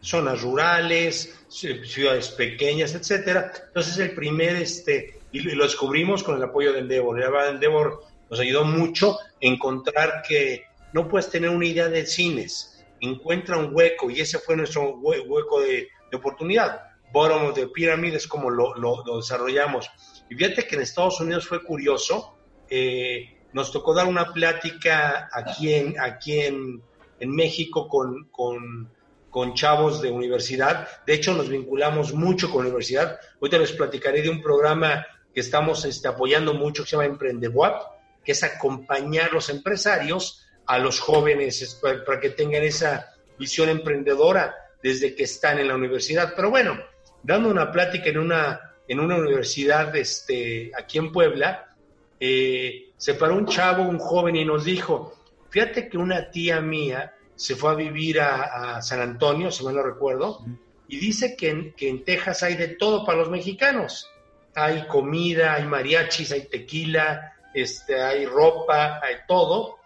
zonas 0.00 0.42
rurales, 0.42 1.44
ciudades 1.48 2.28
pequeñas, 2.28 2.94
etcétera. 2.94 3.52
Entonces 3.68 3.98
el 3.98 4.14
primer, 4.14 4.56
este, 4.56 5.20
y 5.32 5.40
lo 5.40 5.64
descubrimos 5.64 6.22
con 6.22 6.36
el 6.36 6.42
apoyo 6.42 6.72
de 6.72 6.80
Endeavor. 6.80 7.20
Endeavor 7.20 8.04
nos 8.30 8.40
ayudó 8.40 8.64
mucho 8.64 9.18
a 9.18 9.24
encontrar 9.40 10.22
que 10.26 10.64
no 10.92 11.08
puedes 11.08 11.28
tener 11.28 11.50
una 11.50 11.66
idea 11.66 11.88
de 11.88 12.06
cines, 12.06 12.84
encuentra 13.00 13.58
un 13.58 13.74
hueco 13.74 14.10
y 14.10 14.20
ese 14.20 14.38
fue 14.38 14.56
nuestro 14.56 14.96
hueco 14.96 15.60
de, 15.60 15.88
oportunidad. 16.12 16.80
Bottom 17.12 17.48
of 17.48 17.54
the 17.54 17.66
Pyramid 17.66 18.14
es 18.14 18.26
como 18.26 18.48
lo, 18.48 18.74
lo, 18.76 19.04
lo 19.04 19.18
desarrollamos. 19.18 19.90
Y 20.28 20.34
fíjate 20.34 20.66
que 20.66 20.76
en 20.76 20.82
Estados 20.82 21.20
Unidos 21.20 21.46
fue 21.46 21.62
curioso, 21.62 22.36
eh, 22.68 23.36
nos 23.52 23.72
tocó 23.72 23.94
dar 23.94 24.06
una 24.06 24.32
plática 24.32 25.28
aquí 25.32 25.72
en, 25.72 25.98
aquí 26.00 26.40
en, 26.40 26.82
en 27.20 27.30
México 27.34 27.88
con, 27.88 28.24
con, 28.30 28.90
con, 29.30 29.54
chavos 29.54 30.02
de 30.02 30.10
universidad. 30.10 30.88
De 31.06 31.14
hecho, 31.14 31.32
nos 31.32 31.48
vinculamos 31.48 32.12
mucho 32.12 32.50
con 32.50 32.64
la 32.64 32.68
universidad. 32.68 33.18
Ahorita 33.40 33.58
les 33.58 33.72
platicaré 33.72 34.22
de 34.22 34.30
un 34.30 34.42
programa 34.42 35.06
que 35.32 35.40
estamos 35.40 35.84
este, 35.84 36.08
apoyando 36.08 36.54
mucho 36.54 36.82
que 36.82 36.90
se 36.90 36.96
llama 36.96 37.06
Emprendewap, 37.06 37.82
que 38.24 38.32
es 38.32 38.42
acompañar 38.42 39.32
los 39.32 39.48
empresarios 39.48 40.46
a 40.66 40.78
los 40.78 40.98
jóvenes 41.00 41.80
para 42.04 42.20
que 42.20 42.30
tengan 42.30 42.64
esa 42.64 43.14
visión 43.38 43.68
emprendedora 43.68 44.54
desde 44.82 45.14
que 45.14 45.24
están 45.24 45.58
en 45.58 45.68
la 45.68 45.76
universidad. 45.76 46.32
Pero 46.34 46.50
bueno, 46.50 46.78
dando 47.22 47.50
una 47.50 47.70
plática 47.70 48.10
en 48.10 48.18
una, 48.18 48.65
en 48.88 49.00
una 49.00 49.16
universidad 49.16 49.94
este, 49.96 50.70
aquí 50.78 50.98
en 50.98 51.12
Puebla, 51.12 51.74
eh, 52.20 52.90
se 52.96 53.14
paró 53.14 53.36
un 53.36 53.46
chavo, 53.46 53.82
un 53.82 53.98
joven, 53.98 54.36
y 54.36 54.44
nos 54.44 54.64
dijo, 54.64 55.14
fíjate 55.50 55.88
que 55.88 55.98
una 55.98 56.30
tía 56.30 56.60
mía 56.60 57.14
se 57.34 57.54
fue 57.56 57.72
a 57.72 57.74
vivir 57.74 58.20
a, 58.20 58.80
San 58.80 59.00
Antonio, 59.00 59.50
si 59.50 59.64
mal 59.64 59.74
no 59.74 59.82
recuerdo, 59.82 60.44
y 60.88 60.98
dice 60.98 61.36
que 61.36 61.50
en, 61.50 61.72
que 61.74 61.88
en 61.88 62.04
Texas 62.04 62.42
hay 62.42 62.56
de 62.56 62.68
todo 62.68 63.04
para 63.04 63.18
los 63.18 63.30
mexicanos. 63.30 64.10
Hay 64.54 64.86
comida, 64.86 65.54
hay 65.54 65.64
mariachis, 65.64 66.32
hay 66.32 66.46
tequila, 66.46 67.34
este, 67.52 68.00
hay 68.00 68.24
ropa, 68.24 69.00
hay 69.02 69.16
todo, 69.28 69.78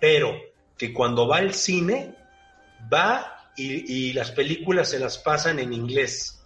pero 0.00 0.34
que 0.78 0.92
cuando 0.92 1.28
va 1.28 1.38
al 1.38 1.52
cine, 1.52 2.14
va 2.92 3.50
y, 3.56 4.12
las 4.14 4.30
películas 4.30 4.90
se 4.90 4.98
las 4.98 5.18
pasan 5.18 5.58
en 5.58 5.72
inglés. 5.72 6.41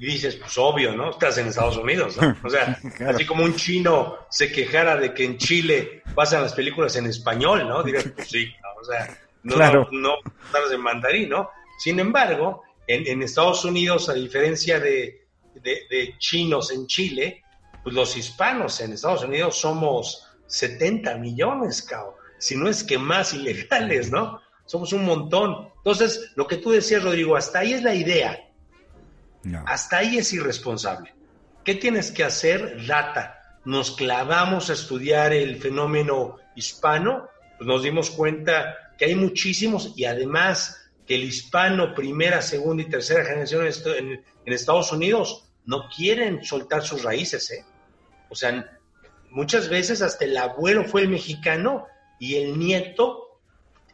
Y 0.00 0.06
dices, 0.06 0.36
pues 0.36 0.56
obvio, 0.56 0.96
¿no? 0.96 1.10
Estás 1.10 1.36
en 1.36 1.48
Estados 1.48 1.76
Unidos, 1.76 2.16
¿no? 2.16 2.34
O 2.42 2.48
sea, 2.48 2.80
así 3.06 3.26
como 3.26 3.44
un 3.44 3.54
chino 3.54 4.16
se 4.30 4.50
quejara 4.50 4.96
de 4.96 5.12
que 5.12 5.24
en 5.24 5.36
Chile 5.36 6.02
pasan 6.14 6.40
las 6.40 6.54
películas 6.54 6.96
en 6.96 7.04
español, 7.04 7.68
¿no? 7.68 7.82
Dirías, 7.82 8.10
pues 8.16 8.28
sí, 8.28 8.50
o 8.80 8.84
sea, 8.84 9.18
no, 9.42 9.56
claro. 9.56 9.88
no, 9.92 10.14
no 10.22 10.72
en 10.72 10.80
mandarín, 10.80 11.28
¿no? 11.28 11.50
Sin 11.78 12.00
embargo, 12.00 12.62
en, 12.86 13.22
Estados 13.22 13.62
Unidos, 13.66 14.08
a 14.08 14.14
diferencia 14.14 14.80
de, 14.80 15.26
de, 15.54 16.14
chinos 16.18 16.72
en 16.72 16.86
Chile, 16.86 17.42
pues 17.82 17.94
los 17.94 18.16
hispanos 18.16 18.80
en 18.80 18.94
Estados 18.94 19.24
Unidos 19.24 19.56
somos 19.56 20.26
70 20.46 21.18
millones, 21.18 21.82
cao, 21.82 22.16
si 22.38 22.56
no 22.56 22.70
es 22.70 22.82
que 22.82 22.96
más 22.96 23.34
ilegales, 23.34 24.10
¿no? 24.10 24.40
Somos 24.64 24.94
un 24.94 25.04
montón. 25.04 25.68
Entonces, 25.76 26.32
lo 26.36 26.46
que 26.46 26.56
tú 26.56 26.70
decías, 26.70 27.04
Rodrigo, 27.04 27.36
hasta 27.36 27.58
ahí 27.58 27.74
es 27.74 27.82
la 27.82 27.94
idea. 27.94 28.49
Hasta 29.66 29.98
ahí 29.98 30.18
es 30.18 30.32
irresponsable. 30.32 31.14
¿Qué 31.64 31.74
tienes 31.74 32.10
que 32.10 32.24
hacer? 32.24 32.86
Data. 32.86 33.58
Nos 33.64 33.92
clavamos 33.92 34.70
a 34.70 34.72
estudiar 34.72 35.32
el 35.32 35.56
fenómeno 35.60 36.36
hispano, 36.54 37.28
pues 37.58 37.68
nos 37.68 37.82
dimos 37.82 38.10
cuenta 38.10 38.76
que 38.96 39.06
hay 39.06 39.14
muchísimos 39.14 39.92
y 39.96 40.04
además 40.04 40.90
que 41.06 41.14
el 41.14 41.24
hispano 41.24 41.94
primera, 41.94 42.40
segunda 42.40 42.82
y 42.82 42.88
tercera 42.88 43.24
generación 43.24 43.66
en, 43.66 44.24
Estados 44.46 44.92
Unidos 44.92 45.44
no 45.64 45.88
quieren 45.88 46.44
soltar 46.44 46.82
sus 46.82 47.02
raíces. 47.02 47.50
¿eh? 47.50 47.64
O 48.28 48.34
sea, 48.34 48.78
muchas 49.30 49.68
veces 49.68 50.02
hasta 50.02 50.24
el 50.24 50.36
abuelo 50.36 50.84
fue 50.84 51.02
el 51.02 51.08
mexicano 51.08 51.86
y 52.18 52.36
el 52.36 52.58
nieto 52.58 53.40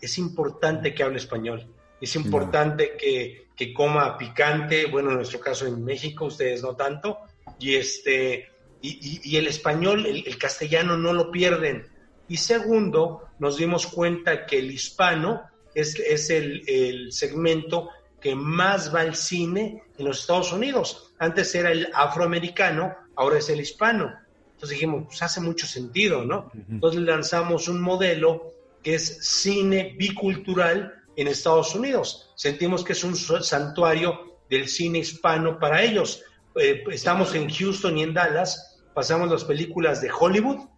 es 0.00 0.18
importante 0.18 0.94
que 0.94 1.02
hable 1.02 1.18
español. 1.18 1.72
Es 2.00 2.14
importante 2.16 2.96
que, 2.96 3.46
que, 3.56 3.72
coma 3.72 4.18
picante, 4.18 4.87
bueno, 4.87 5.11
en 5.11 5.16
nuestro 5.16 5.40
caso 5.40 5.66
en 5.66 5.85
México, 5.85 6.26
ustedes 6.26 6.62
no 6.62 6.76
tanto, 6.76 7.18
y 7.59 7.74
este 7.74 8.50
y, 8.82 9.20
y, 9.24 9.37
el 9.37 9.46
español, 9.46 10.06
el, 10.06 10.26
el, 10.26 10.38
castellano 10.38 10.96
no 10.96 11.12
lo 11.12 11.30
pierden. 11.30 11.87
Y 12.28 12.37
segundo, 12.37 13.28
nos 13.38 13.56
dimos 13.56 13.87
cuenta 13.87 14.46
que 14.46 14.59
el 14.59 14.70
hispano 14.70 15.42
es, 15.76 16.30
el, 16.30 17.12
segmento 17.12 17.90
que 18.20 18.35
más 18.35 18.94
va 18.94 19.00
al 19.00 19.14
cine 19.14 19.82
en 19.98 20.04
los 20.06 20.20
Estados 20.20 20.52
Unidos. 20.52 21.14
Antes 21.18 21.54
era 21.54 21.70
el 21.70 21.88
afroamericano, 21.94 22.94
ahora 23.14 23.38
es 23.38 23.48
el 23.50 23.61
hispano. 23.61 24.12
Entonces 24.54 24.70
dijimos, 24.70 25.04
pues 25.06 25.22
hace 25.22 25.40
mucho 25.40 25.66
sentido, 25.66 26.24
¿no? 26.24 26.50
Entonces 26.70 27.02
lanzamos 27.02 27.68
un 27.68 27.82
modelo 27.82 28.54
que 28.82 28.94
es 28.94 29.18
cine 29.20 29.94
bicultural 29.98 30.94
en 31.16 31.29
Estados 31.29 31.74
Unidos. 31.74 32.31
Sentimos 32.37 32.85
que 32.85 32.92
es 32.92 33.02
un 33.02 33.16
santuario 33.16 34.38
del 34.48 34.68
cine 34.68 34.98
hispano 34.98 35.59
para 35.59 35.83
ellos. 35.83 36.22
Eh, 36.55 36.85
estamos 36.90 37.35
en 37.35 37.50
Houston 37.50 37.98
y 37.98 38.02
en 38.02 38.14
Dallas, 38.14 38.83
pasamos 38.94 39.31
las 39.31 39.44
películas 39.44 40.00
de 40.00 40.11
Hollywood, 40.16 40.68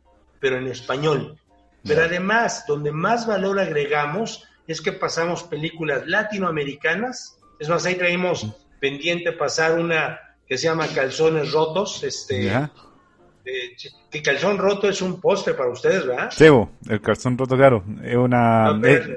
pero 0.40 0.56
en 0.56 0.68
español. 0.68 1.38
Pero 1.84 2.02
además, 2.02 2.64
donde 2.66 2.92
más 2.92 3.26
valor 3.26 3.60
agregamos 3.60 4.44
es 4.66 4.80
que 4.80 4.92
pasamos 4.92 5.42
películas 5.44 6.06
latinoamericanas. 6.06 7.38
Es 7.58 7.68
más, 7.68 7.86
ahí 7.86 7.94
traemos 7.94 8.46
pendiente 8.80 9.32
pasar 9.32 9.78
una 9.78 10.18
que 10.46 10.58
se 10.58 10.64
llama 10.64 10.88
Calzones 10.88 11.52
Rotos. 11.52 12.02
Este, 12.04 12.48
eh, 12.48 13.76
que 14.10 14.22
calzón 14.22 14.58
roto 14.58 14.88
es 14.88 15.00
un 15.00 15.20
postre 15.20 15.54
para 15.54 15.70
ustedes, 15.70 16.06
¿verdad? 16.06 16.30
Sí, 16.30 16.46
el 16.88 17.00
calzón 17.00 17.38
roto, 17.38 17.56
claro. 17.56 17.82
Es 18.02 18.16
una, 18.16 18.78
es, 18.84 19.08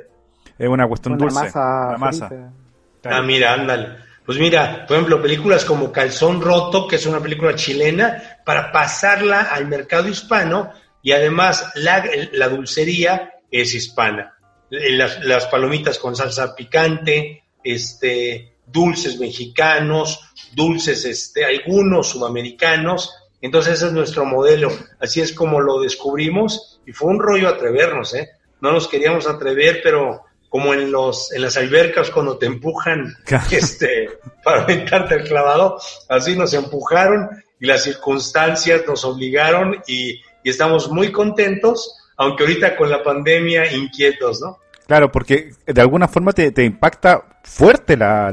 una 0.68 0.88
cuestión 0.88 1.18
dulce. 1.18 1.36
Masa 1.36 1.96
masa. 1.98 2.30
Ah, 3.04 3.22
mira, 3.22 3.54
ándale. 3.54 3.90
Pues 4.26 4.38
mira, 4.38 4.86
por 4.88 4.98
ejemplo, 4.98 5.22
películas 5.22 5.66
como 5.66 5.92
Calzón 5.92 6.42
Roto, 6.42 6.88
que 6.88 6.98
es 6.98 7.06
una 7.06 7.20
película 7.20 7.56
chilena, 7.56 8.40
para 8.46 8.72
pasarla 8.72 9.42
al 9.42 9.68
mercado 9.68 10.08
hispano 10.08 10.72
y 11.02 11.12
además 11.12 11.72
la, 11.76 12.06
la 12.34 12.50
dulcería 12.50 13.34
es 13.50 13.74
hispana. 13.74 14.38
Eh, 14.72 14.92
las, 14.92 15.48
palomitas 15.48 16.00
con 16.00 16.16
salsa 16.16 16.56
picante, 16.56 17.44
este, 17.62 18.56
dulces 18.66 19.20
mexicanos, 19.20 20.32
dulces, 20.54 21.04
este, 21.04 21.44
algunos 21.44 22.10
sudamericanos. 22.10 23.14
Entonces 23.42 23.74
ese 23.74 23.88
es 23.88 23.94
nuestro 23.94 24.26
modelo. 24.26 24.72
Así 25.00 25.20
es 25.20 25.34
como 25.34 25.60
lo 25.60 25.82
descubrimos 25.82 26.80
y 26.86 26.94
fue 26.94 27.10
un 27.10 27.20
rollo 27.20 27.50
atrevernos, 27.50 28.14
¿eh? 28.14 28.30
No 28.62 28.72
nos 28.72 28.88
queríamos 28.88 29.28
atrever, 29.28 29.82
pero 29.84 30.24
como 30.52 30.74
en 30.74 30.92
los 30.92 31.32
en 31.32 31.42
las 31.44 31.56
albercas 31.56 32.12
cuando 32.12 32.38
te 32.38 32.46
empujan 32.46 33.16
este 33.52 34.10
para 34.44 34.64
aventarte 34.64 35.16
el 35.16 35.24
clavado, 35.24 35.80
así 36.10 36.36
nos 36.36 36.54
empujaron 36.54 37.30
y 37.60 37.66
las 37.66 37.84
circunstancias 37.84 38.82
nos 38.86 39.06
obligaron 39.06 39.82
y, 39.88 40.22
y 40.44 40.50
estamos 40.50 40.92
muy 40.92 41.12
contentos 41.12 41.98
aunque 42.18 42.44
ahorita 42.44 42.76
con 42.76 42.90
la 42.90 43.02
pandemia 43.02 43.74
inquietos, 43.74 44.42
¿no? 44.42 44.58
Claro, 44.86 45.10
porque 45.12 45.54
de 45.66 45.82
alguna 45.82 46.10
forma 46.10 46.34
te, 46.34 46.64
impacta 46.64 47.24
fuerte 47.44 47.96
la, 47.96 48.30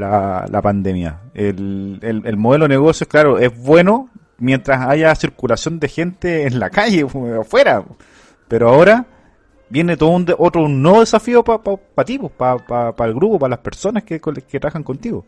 la, 0.50 0.60
pandemia. 0.60 1.20
El, 1.32 2.00
el, 2.02 2.36
modelo 2.36 2.64
de 2.64 2.70
negocio, 2.70 3.06
claro, 3.06 3.38
es 3.38 3.56
bueno 3.56 4.10
mientras 4.38 4.86
haya 4.88 5.14
circulación 5.14 5.78
de 5.78 5.88
gente 5.88 6.46
en 6.46 6.58
la 6.58 6.68
calle, 6.68 7.06
afuera. 7.40 7.84
Pero 8.48 8.68
ahora 8.70 9.06
viene 9.68 9.96
todo 9.96 10.10
un 10.10 10.26
otro 10.38 10.62
un 10.64 10.82
nuevo 10.82 11.00
desafío 11.00 11.44
para 11.44 11.62
pa, 11.62 12.04
ti, 12.04 12.18
para 12.36 12.94
el 13.06 13.14
grupo, 13.14 13.38
para 13.38 13.50
las 13.50 13.60
personas 13.60 14.04
que, 14.04 14.20
que 14.20 14.60
trabajan 14.60 14.82
contigo. 14.82 15.24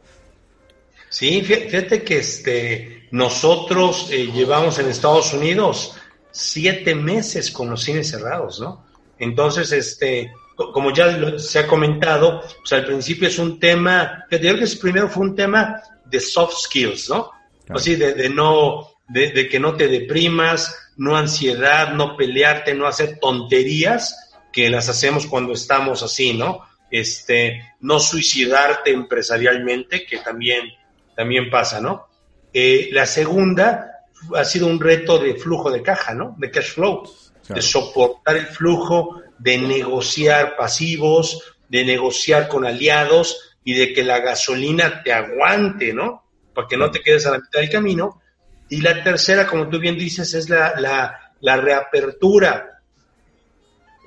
Sí, 1.11 1.42
fíjate 1.42 2.05
que 2.05 2.18
este, 2.18 3.09
nosotros 3.11 4.09
eh, 4.12 4.31
llevamos 4.33 4.79
en 4.79 4.88
Estados 4.88 5.35
Unidos 5.35 5.96
siete 6.31 6.94
meses 6.94 7.50
con 7.50 7.68
los 7.68 7.83
cines 7.83 8.09
cerrados, 8.09 8.61
¿no? 8.61 8.87
Entonces, 9.18 9.72
este, 9.72 10.33
como 10.55 10.92
ya 10.92 11.37
se 11.37 11.59
ha 11.59 11.66
comentado, 11.66 12.40
pues 12.61 12.72
al 12.72 12.87
principio 12.87 13.26
es 13.26 13.40
un 13.40 13.59
tema, 13.59 14.24
que 14.31 14.38
creo 14.38 14.57
que 14.57 14.66
primero 14.81 15.09
fue 15.09 15.24
un 15.24 15.35
tema 15.35 15.83
de 16.05 16.20
soft 16.20 16.55
skills, 16.62 17.11
¿no? 17.11 17.31
Así 17.68 17.96
de, 17.96 18.29
no, 18.29 18.88
de, 19.09 19.48
que 19.48 19.61
no 19.61 19.74
te 19.74 19.88
deprimas, 19.88 20.92
no 20.96 21.16
ansiedad, 21.16 21.92
no 21.92 22.16
pelearte, 22.16 22.74
no 22.74 22.87
hacer 22.87 23.18
tonterías 23.20 24.30
que 24.53 24.71
las 24.71 24.89
hacemos 24.89 25.27
cuando 25.27 25.53
estamos 25.53 26.03
así, 26.03 26.35
¿no? 26.35 26.65
Este, 26.91 27.75
no 27.81 28.01
suicidarte 28.01 28.91
empresarialmente, 28.91 30.05
que 30.05 30.19
también, 30.19 30.73
también 31.15 31.51
pasa, 31.51 31.81
¿no? 31.81 32.07
Eh, 32.53 32.89
la 32.93 33.07
segunda 33.07 34.05
ha 34.35 34.45
sido 34.45 34.67
un 34.67 34.81
reto 34.81 35.19
de 35.19 35.35
flujo 35.35 35.71
de 35.71 35.83
caja, 35.83 36.15
¿no? 36.15 36.35
De 36.39 36.51
cash 36.51 36.73
flow, 36.73 37.09
de 37.49 37.63
soportar 37.63 38.37
el 38.37 38.47
flujo, 38.47 39.23
de 39.39 39.59
negociar 39.59 40.57
pasivos, 40.57 41.57
de 41.69 41.85
negociar 41.85 42.49
con 42.49 42.67
aliados 42.67 43.57
y 43.65 43.75
de 43.75 43.93
que 43.93 44.03
la 44.03 44.21
gasolina 44.21 45.03
te 45.03 45.13
aguante, 45.13 45.93
¿no? 45.93 46.25
Para 46.55 46.67
que 46.67 46.77
no 46.77 46.91
te 46.91 47.01
quedes 47.01 47.27
a 47.27 47.33
la 47.33 47.39
mitad 47.39 47.61
del 47.61 47.71
camino. 47.71 48.21
Y 48.69 48.81
la 48.81 49.03
tercera, 49.03 49.47
como 49.47 49.69
tú 49.69 49.79
bien 49.79 49.97
dices, 49.97 50.35
es 50.35 50.49
la, 50.49 50.75
la, 50.79 51.35
la 51.41 51.57
reapertura. 51.57 52.80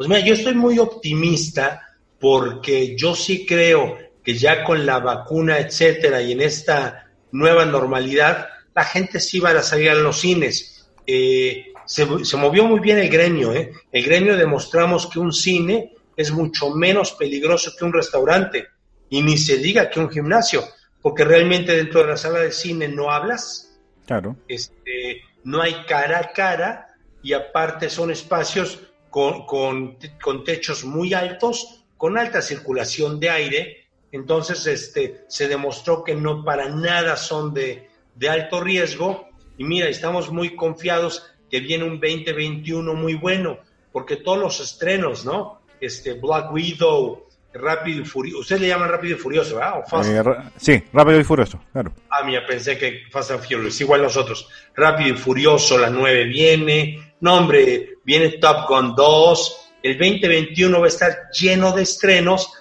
Pues 0.04 0.10
mira, 0.10 0.28
yo 0.28 0.34
estoy 0.34 0.54
muy 0.54 0.80
optimista 0.80 1.96
porque 2.20 2.94
yo 2.98 3.16
sí 3.16 3.46
creo 3.46 3.98
que 4.22 4.34
ya 4.34 4.66
con 4.66 4.86
la 4.86 5.00
vacuna, 5.00 5.60
etcétera, 5.60 6.22
y 6.22 6.34
en 6.34 6.42
esta 6.42 7.10
nueva 7.32 7.64
normalidad, 7.64 8.50
la 8.76 8.84
gente 8.84 9.22
sí 9.22 9.40
va 9.40 9.52
a 9.52 9.64
salir 9.64 9.92
a 9.92 9.96
los 9.96 10.20
cines. 10.20 10.90
Eh, 11.08 11.68
se, 11.86 12.06
movió 12.36 12.66
muy 12.66 12.82
bien 12.82 12.98
el 12.98 13.08
gremio. 13.08 13.54
¿eh? 13.54 13.72
El 13.94 14.04
gremio 14.04 14.36
demostramos 14.36 15.08
que 15.08 15.20
un 15.20 15.32
cine 15.32 15.94
es 16.18 16.34
mucho 16.34 16.72
menos 16.72 17.14
peligroso 17.14 17.72
que 17.80 17.86
un 17.86 17.94
restaurante 17.94 18.68
y 19.10 19.22
ni 19.22 19.38
se 19.38 19.56
diga 19.56 19.90
que 19.90 20.02
un 20.02 20.10
gimnasio, 20.10 20.66
porque 21.02 21.24
realmente 21.24 21.78
dentro 21.78 22.02
de 22.02 22.10
la 22.10 22.18
sala 22.18 22.40
de 22.40 22.52
cine 22.52 22.90
no 22.90 23.10
hablas. 23.10 23.80
Claro. 24.06 24.36
Este, 24.50 25.22
no 25.46 25.62
hay 25.62 25.86
cara 25.88 26.20
a 26.20 26.34
cara 26.34 26.88
y 27.22 27.32
aparte 27.32 27.90
son 27.90 28.12
espacios 28.12 28.82
con, 29.14 29.46
con, 29.46 29.96
con 30.20 30.44
techos 30.44 30.84
muy 30.84 31.14
altos, 31.14 31.86
con 31.98 32.18
alta 32.18 32.42
circulación 32.42 33.20
de 33.20 33.30
aire, 33.30 33.86
entonces 34.12 34.66
este, 34.66 35.26
se 35.28 35.48
demostró 35.48 36.04
que 36.04 36.16
no 36.16 36.44
para 36.44 36.68
nada 36.68 37.16
son 37.16 37.54
de, 37.54 37.90
de 38.16 38.30
alto 38.30 38.60
riesgo 38.60 39.30
y 39.56 39.66
mira, 39.66 39.88
estamos 39.88 40.32
muy 40.32 40.56
confiados 40.56 41.32
que 41.52 41.60
viene 41.60 41.84
un 41.84 42.00
2021 42.00 42.96
muy 42.96 43.14
bueno, 43.14 43.60
porque 43.92 44.16
todos 44.16 44.40
los 44.40 44.60
estrenos, 44.60 45.26
¿no? 45.26 45.62
Este 45.80 46.14
Black 46.14 46.52
Widow, 46.52 47.28
Rápido 47.54 48.02
y 48.02 48.06
Furioso, 48.06 48.40
ustedes 48.40 48.62
le 48.62 48.70
llaman 48.70 48.90
Rápido 48.90 49.16
y 49.16 49.20
Furioso, 49.20 49.58
¿verdad? 49.58 49.84
Eh, 50.08 50.50
sí, 50.58 50.84
Rápido 50.92 51.20
y 51.20 51.24
Furioso, 51.24 51.60
claro. 51.72 51.94
Ah, 52.10 52.24
mira, 52.26 52.48
pensé 52.48 52.80
que 52.80 53.04
Fast 53.12 53.30
and 53.30 53.44
Furious, 53.44 53.80
igual 53.80 54.02
nosotros. 54.02 54.50
Rápido 54.76 55.14
y 55.14 55.18
Furioso, 55.20 55.78
la 55.78 55.92
9 55.92 56.24
viene, 56.24 57.13
no 57.24 57.36
hombre, 57.36 58.00
viene 58.04 58.32
Top 58.32 58.68
Gun 58.68 58.96
2, 58.96 59.70
el 59.82 59.98
2021 59.98 60.78
va 60.78 60.86
a 60.86 60.90
estar 60.90 61.30
lleno 61.32 61.72
de 61.72 61.84
estrenos, 61.84 62.52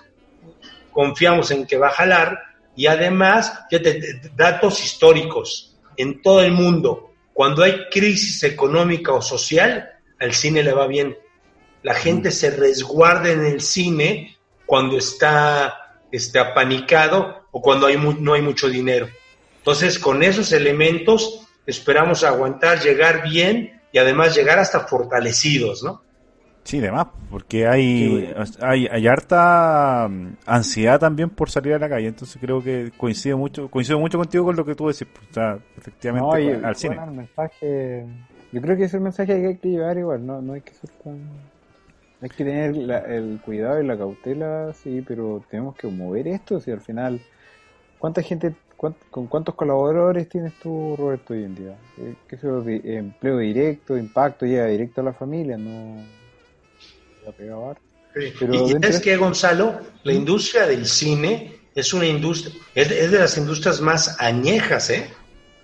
confiamos 0.93 1.51
en 1.51 1.67
que 1.67 1.77
va 1.77 1.89
a 1.89 1.91
jalar, 1.91 2.39
y 2.77 2.87
además, 2.87 3.53
fíjate, 3.69 4.21
datos 4.37 4.85
históricos, 4.85 5.77
en 5.97 6.23
todo 6.23 6.43
el 6.43 6.53
mundo, 6.53 7.13
cuando 7.33 7.65
hay 7.65 7.89
crisis 7.91 8.45
económica 8.45 9.13
o 9.13 9.21
social, 9.21 9.91
al 10.21 10.33
cine 10.33 10.63
le 10.63 10.73
va 10.73 10.87
bien. 10.87 11.19
La 11.83 11.95
gente 11.95 12.31
se 12.31 12.53
resguarda 12.53 13.33
en 13.33 13.45
el 13.45 13.63
cine 13.63 14.37
cuando 14.65 14.97
está 14.97 15.99
este, 16.13 16.39
apanicado 16.39 17.49
o 17.51 17.61
cuando 17.61 17.89
hay 17.89 17.97
no 17.97 18.35
hay 18.35 18.43
mucho 18.43 18.69
dinero. 18.69 19.09
Entonces, 19.59 19.99
con 19.99 20.23
esos 20.23 20.53
elementos 20.53 21.49
esperamos 21.67 22.23
aguantar, 22.23 22.81
llegar 22.81 23.29
bien 23.29 23.82
y 23.93 23.99
además 23.99 24.35
llegar 24.35 24.59
hasta 24.59 24.81
fortalecidos, 24.81 25.83
¿no? 25.83 26.03
Sí, 26.65 26.79
demás, 26.79 27.09
porque 27.29 27.67
hay, 27.67 28.33
hay, 28.61 28.87
hay 28.87 29.07
harta 29.09 30.07
mm, 30.09 30.37
ansiedad 30.47 31.01
también 31.01 31.29
por 31.29 31.51
salir 31.51 31.75
a 31.75 31.79
la 31.79 31.89
calle, 31.89 32.07
entonces 32.07 32.41
creo 32.41 32.63
que 32.63 32.93
coincido 32.97 33.37
mucho 33.37 33.69
coincido 33.69 33.99
mucho 33.99 34.17
contigo 34.17 34.45
con 34.45 34.55
lo 34.55 34.65
que 34.65 34.77
tú 34.77 34.87
decís, 34.87 35.09
pues, 35.13 35.29
o 35.31 35.35
sea, 35.35 35.59
efectivamente 35.77 36.65
al 36.65 36.77
cine. 36.77 36.97
mensaje, 37.07 38.07
yo 38.53 38.61
creo 38.61 38.77
que 38.77 38.85
es 38.85 38.95
el 38.95 39.01
mensaje 39.01 39.41
que 39.41 39.47
hay 39.49 39.57
que 39.57 39.69
llevar 39.71 39.99
igual, 39.99 40.25
no, 40.25 40.41
no 40.41 40.53
hay 40.53 40.61
que 40.61 40.73
ser 40.73 40.91
tan... 41.03 41.21
Hay 42.21 42.29
que 42.29 42.45
tener 42.45 42.77
el 43.11 43.41
cuidado 43.45 43.83
y 43.83 43.87
la 43.87 43.99
cautela, 43.99 44.73
sí, 44.73 45.03
pero 45.05 45.45
tenemos 45.51 45.75
que 45.75 45.89
mover 45.89 46.29
esto, 46.29 46.61
si 46.61 46.71
al 46.71 46.81
final, 46.81 47.21
¿cuánta 47.99 48.23
gente, 48.23 48.55
con 49.11 49.27
cuántos 49.29 49.55
colaboradores 49.55 50.29
tienes 50.29 50.55
tú, 50.61 50.97
Roberto, 50.97 51.35
hoy 51.35 51.45
en 51.45 51.55
día? 51.55 51.79
Eh, 51.99 52.15
¿Qué 52.29 52.37
es 52.37 52.43
empleo 52.45 53.39
directo, 53.39 53.97
impacto, 53.97 54.45
llega 54.45 54.67
directo 54.67 55.01
a 55.01 55.05
la 55.05 55.13
familia, 55.13 55.57
no 55.57 56.05
y 58.15 58.87
es 58.87 59.01
que, 59.01 59.17
Gonzalo, 59.17 59.81
la 60.03 60.13
industria 60.13 60.67
del 60.67 60.87
cine 60.87 61.61
es 61.75 61.95
una 61.95 62.07
industria, 62.07 62.55
es, 62.75 63.11
de 63.11 63.19
las 63.19 63.37
industrias 63.39 63.81
más 63.81 64.21
añejas, 64.21 64.91
¿eh? 64.91 65.11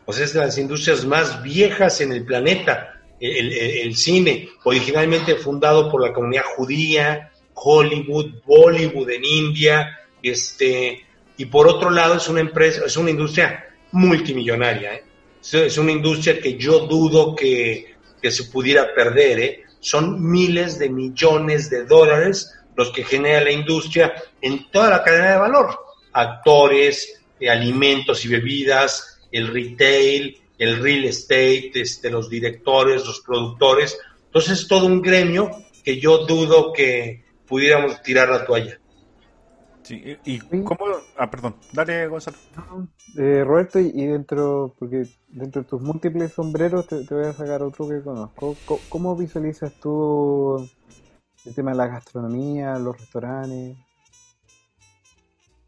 O 0.07 0.13
sea, 0.13 0.25
es 0.25 0.33
de 0.33 0.41
las 0.41 0.57
industrias 0.57 1.05
más 1.05 1.43
viejas 1.43 2.01
en 2.01 2.13
el 2.13 2.25
planeta. 2.25 2.95
El, 3.21 3.97
cine, 3.97 4.49
originalmente 4.63 5.35
fundado 5.35 5.91
por 5.91 6.01
la 6.01 6.13
comunidad 6.13 6.45
judía, 6.57 7.33
Hollywood, 7.53 8.43
Bollywood 8.47 9.11
en 9.11 9.25
India, 9.25 9.99
este, 10.23 11.05
y 11.38 11.46
por 11.46 11.66
otro 11.66 11.88
lado 11.88 12.16
es 12.16 12.29
una 12.29 12.40
empresa, 12.40 12.83
es 12.85 12.96
una 12.96 13.11
industria 13.11 13.64
multimillonaria, 13.92 14.94
¿eh? 14.94 15.05
es 15.53 15.79
una 15.79 15.92
industria 15.92 16.40
que 16.40 16.59
yo 16.59 16.81
dudo 16.81 17.35
que, 17.35 17.94
que 18.20 18.31
se 18.31 18.44
pudiera 18.44 18.92
perder, 18.94 19.40
¿eh? 19.40 19.62
son 19.81 20.22
miles 20.31 20.79
de 20.79 20.90
millones 20.90 21.70
de 21.70 21.85
dólares 21.85 22.53
los 22.77 22.90
que 22.90 23.05
genera 23.05 23.42
la 23.42 23.53
industria 23.53 24.12
en 24.40 24.70
toda 24.70 24.90
la 24.90 25.03
cadena 25.03 25.33
de 25.33 25.38
valor. 25.38 25.79
Actores, 26.12 27.22
eh, 27.40 27.51
alimentos 27.51 28.24
y 28.24 28.29
bebidas, 28.29 29.20
el 29.33 29.48
retail, 29.48 30.40
el 30.59 30.81
real 30.81 31.05
estate, 31.05 31.72
este, 31.74 32.11
los 32.11 32.29
directores, 32.29 33.05
los 33.05 33.20
productores. 33.20 33.98
Entonces 34.27 34.61
es 34.61 34.68
todo 34.68 34.87
un 34.87 35.03
gremio 35.03 35.51
que 35.85 35.98
yo 35.98 36.18
dudo 36.27 36.72
que 36.72 37.24
pudiéramos 37.46 38.03
tirar 38.03 38.29
la 38.29 38.44
toalla. 38.44 38.78
Sí, 39.88 40.18
¿y 40.27 40.38
cómo? 40.64 40.85
Ah, 41.16 41.31
perdón, 41.31 41.55
dale 41.72 42.09
Gonzalo. 42.09 42.37
Eh, 43.16 43.42
Roberto, 43.42 43.79
y 43.79 44.05
dentro, 44.05 44.74
porque 44.79 45.09
dentro 45.29 45.62
de 45.62 45.68
tus 45.68 45.81
múltiples 45.81 46.31
sombreros 46.31 46.87
te, 46.87 47.03
voy 47.09 47.24
a 47.24 47.33
sacar 47.33 47.62
otro 47.62 47.88
que 47.88 48.03
conozco. 48.03 48.55
¿Cómo, 48.90 49.16
visualizas 49.16 49.72
tú 49.81 50.68
el 51.46 51.55
tema 51.55 51.70
de 51.70 51.79
la 51.79 51.87
gastronomía, 51.87 52.79
los 52.79 53.01
restaurantes? 53.01 53.79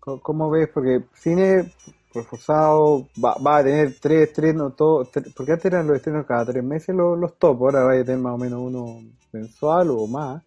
¿Cómo, 0.00 0.50
ves? 0.50 0.68
Porque 0.68 1.02
cine 1.14 1.72
reforzado 2.12 3.09
va, 3.24 3.37
va 3.38 3.56
a 3.56 3.64
tener 3.64 3.98
tres 3.98 4.35
tres 4.35 4.54
no 4.54 4.72
todo, 4.72 5.09
porque 5.35 5.52
antes 5.52 5.64
eran 5.64 5.87
los 5.87 5.96
estrenos 5.96 6.26
cada 6.26 6.44
tres 6.44 6.62
meses 6.62 6.94
los, 6.94 7.18
los 7.18 7.38
top, 7.38 7.56
ahora 7.62 7.85
va 7.85 7.94
a 7.94 8.04
tener 8.04 8.18
más 8.18 8.35
o 8.35 8.38
menos 8.38 8.61
uno 8.61 9.00
mensual 9.33 9.88
o 9.92 10.06
más 10.06 10.42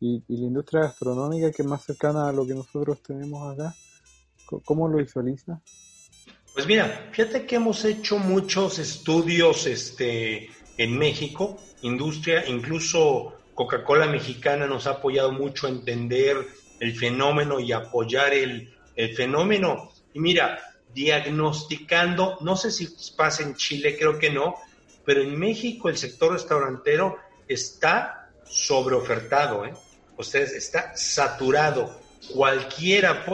y, 0.00 0.22
la 0.28 0.46
industria 0.46 0.82
gastronómica 0.82 1.52
que 1.52 1.62
es 1.62 1.68
más 1.68 1.84
cercana 1.84 2.28
a 2.28 2.32
lo 2.32 2.46
que 2.46 2.54
nosotros 2.54 3.02
tenemos 3.02 3.52
acá, 3.52 3.74
¿cómo 4.64 4.88
lo 4.88 4.98
visualiza? 4.98 5.60
Pues 6.54 6.66
mira, 6.66 7.10
fíjate 7.12 7.46
que 7.46 7.56
hemos 7.56 7.84
hecho 7.84 8.18
muchos 8.18 8.78
estudios 8.78 9.66
este, 9.66 10.48
en 10.78 10.98
México, 10.98 11.58
industria, 11.82 12.48
incluso 12.48 13.34
Coca-Cola 13.54 14.06
mexicana 14.06 14.66
nos 14.66 14.86
ha 14.86 14.92
apoyado 14.92 15.32
mucho 15.32 15.66
a 15.66 15.70
entender 15.70 16.36
el 16.80 16.96
fenómeno 16.96 17.60
y 17.60 17.72
apoyar 17.72 18.32
el, 18.32 18.74
el 18.96 19.14
fenómeno. 19.14 19.90
Y 20.14 20.20
mira, 20.20 20.58
diagnosticando, 20.92 22.38
no 22.40 22.56
sé 22.56 22.70
si 22.70 22.88
pasa 23.16 23.42
en 23.42 23.54
Chile, 23.54 23.96
creo 23.96 24.18
que 24.18 24.30
no, 24.30 24.56
pero 25.04 25.22
en 25.22 25.38
México 25.38 25.88
el 25.88 25.96
sector 25.96 26.32
restaurantero 26.32 27.16
está 27.46 28.30
sobreofertado, 28.44 29.66
¿eh? 29.66 29.72
Ustedes 30.20 30.52
está 30.52 30.96
saturado. 30.96 32.00
Cualquiera 32.32 33.24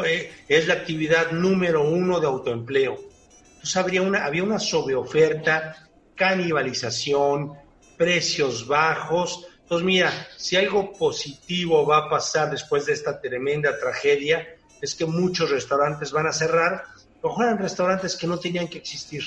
es 0.49 0.67
la 0.67 0.75
actividad 0.75 1.33
número 1.33 1.89
uno 1.89 2.21
de 2.21 2.27
autoempleo. 2.27 2.99
Entonces 3.47 3.77
habría 3.77 4.03
una, 4.03 4.25
había 4.25 4.45
una 4.45 4.59
sobreoferta, 4.59 5.89
canibalización, 6.15 7.55
precios 7.97 8.67
bajos. 8.67 9.47
Entonces 9.63 9.85
mira, 9.85 10.29
si 10.37 10.57
algo 10.57 10.93
positivo 10.93 11.85
va 11.85 11.99
a 11.99 12.09
pasar 12.09 12.51
después 12.51 12.87
de 12.87 12.93
esta 12.93 13.21
tremenda 13.21 13.79
tragedia, 13.79 14.47
es 14.81 14.95
que 14.95 15.05
muchos 15.05 15.51
restaurantes 15.51 16.13
van 16.13 16.27
a 16.27 16.33
cerrar. 16.33 16.75
A 16.75 17.19
lo 17.23 17.29
mejor 17.31 17.45
eran 17.47 17.59
restaurantes 17.59 18.17
que 18.17 18.27
no 18.27 18.39
tenían 18.39 18.69
que 18.69 18.79
existir. 18.79 19.25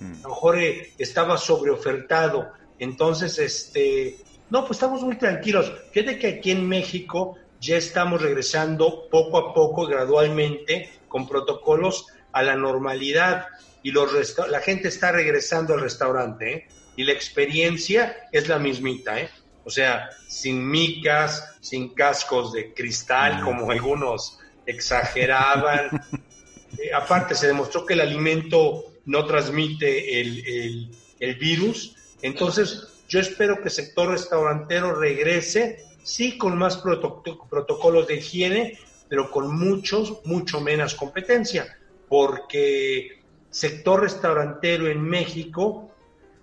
A 0.00 0.22
lo 0.22 0.28
mejor 0.30 0.58
eh, 0.58 0.92
estaba 0.98 1.36
sobreofertado. 1.36 2.52
Entonces, 2.78 3.38
este, 3.38 4.16
no, 4.52 4.66
pues 4.66 4.72
estamos 4.72 5.02
muy 5.02 5.16
tranquilos. 5.16 5.72
Fíjate 5.92 6.18
que 6.18 6.28
aquí 6.28 6.50
en 6.50 6.68
México 6.68 7.38
ya 7.58 7.78
estamos 7.78 8.20
regresando 8.20 9.08
poco 9.10 9.38
a 9.38 9.54
poco, 9.54 9.86
gradualmente, 9.86 10.90
con 11.08 11.26
protocolos 11.26 12.08
a 12.32 12.42
la 12.42 12.54
normalidad 12.54 13.46
y 13.82 13.92
los 13.92 14.12
la 14.50 14.60
gente 14.60 14.88
está 14.88 15.10
regresando 15.10 15.72
al 15.72 15.80
restaurante 15.80 16.52
¿eh? 16.52 16.66
y 16.96 17.04
la 17.04 17.12
experiencia 17.12 18.28
es 18.30 18.46
la 18.46 18.58
mismita, 18.58 19.18
¿eh? 19.18 19.30
O 19.64 19.70
sea, 19.70 20.10
sin 20.28 20.68
micas, 20.68 21.56
sin 21.62 21.94
cascos 21.94 22.52
de 22.52 22.74
cristal, 22.74 23.40
mm. 23.40 23.44
como 23.46 23.70
algunos 23.70 24.38
exageraban. 24.66 25.88
Eh, 26.78 26.90
aparte, 26.90 27.34
se 27.34 27.48
demostró 27.48 27.84
que 27.84 27.92
el 27.92 28.00
alimento 28.00 28.94
no 29.04 29.26
transmite 29.26 30.22
el, 30.22 30.42
el, 30.46 30.90
el 31.20 31.34
virus. 31.34 31.94
Entonces, 32.22 32.92
yo 33.12 33.20
espero 33.20 33.56
que 33.58 33.64
el 33.64 33.70
sector 33.70 34.08
restaurantero 34.08 34.94
regrese, 34.94 35.84
sí, 36.02 36.38
con 36.38 36.56
más 36.56 36.78
protocolos 36.78 38.08
de 38.08 38.16
higiene, 38.16 38.78
pero 39.06 39.30
con 39.30 39.54
muchos, 39.54 40.24
mucho 40.24 40.62
menos 40.62 40.94
competencia, 40.94 41.76
porque 42.08 43.22
sector 43.50 44.00
restaurantero 44.00 44.88
en 44.88 45.02
México, 45.02 45.90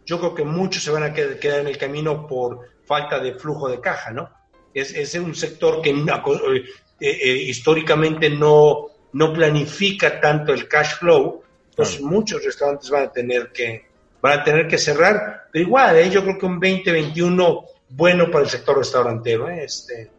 yo 0.05 0.19
creo 0.19 0.36
que 0.36 0.43
muchos 0.43 0.84
se 0.84 0.91
van 0.91 1.01
a 1.01 1.12
quedar 1.12 1.62
en 1.62 1.69
el 1.69 1.77
camino 1.79 2.27
por 2.27 2.69
falta 2.86 3.17
de 3.19 3.34
flujo 3.34 3.67
de 3.67 3.82
caja, 3.82 4.12
¿no? 4.12 4.29
Es, 4.71 4.93
es 4.93 5.15
un 5.15 5.34
sector 5.34 5.82
que 5.82 5.89
eh, 5.89 6.63
eh, 6.99 7.34
históricamente 7.47 8.29
no, 8.29 8.89
no 9.13 9.34
planifica 9.34 10.21
tanto 10.21 10.53
el 10.53 10.67
cash 10.67 10.99
flow, 10.99 11.41
entonces 11.71 11.99
muchos 11.99 12.45
restaurantes 12.45 12.91
van 12.91 13.05
a 13.05 13.12
tener 13.12 13.51
que, 13.51 13.88
van 14.21 14.39
a 14.39 14.43
tener 14.43 14.67
que 14.67 14.77
cerrar, 14.77 15.47
pero 15.51 15.65
igual, 15.65 15.97
¿eh? 15.97 16.10
yo 16.10 16.23
creo 16.23 16.38
que 16.38 16.45
un 16.45 16.60
2021 16.60 17.65
bueno 17.89 18.29
para 18.29 18.43
el 18.43 18.49
sector 18.49 18.77
restaurantero. 18.77 19.49
¿eh? 19.49 19.63
Este, 19.63 20.12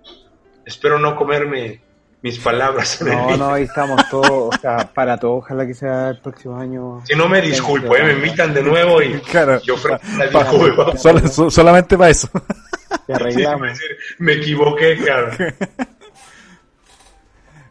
espero 0.64 0.98
no 0.98 1.16
comerme 1.16 1.80
mis 2.22 2.38
palabras. 2.38 3.00
no, 3.02 3.36
no, 3.36 3.54
ahí 3.54 3.64
estamos 3.64 4.08
todos, 4.10 4.54
o 4.54 4.60
sea, 4.60 4.78
para 4.92 5.16
todo, 5.16 5.36
ojalá 5.36 5.66
que 5.66 5.74
sea 5.74 6.10
el 6.10 6.18
próximo 6.18 6.58
año. 6.58 7.02
Si 7.04 7.14
no 7.14 7.28
me 7.28 7.40
disculpo, 7.40 7.96
eh, 7.96 8.02
me 8.04 8.12
invitan 8.12 8.52
de 8.52 8.62
nuevo 8.62 9.02
y 9.02 9.20
yo 9.64 9.76
solamente 11.50 11.96
para 11.96 12.10
eso. 12.10 12.28
Te 13.06 13.14
arreglamos. 13.14 13.78
me 14.18 14.34
equivoqué, 14.34 14.96
claro. 14.96 15.30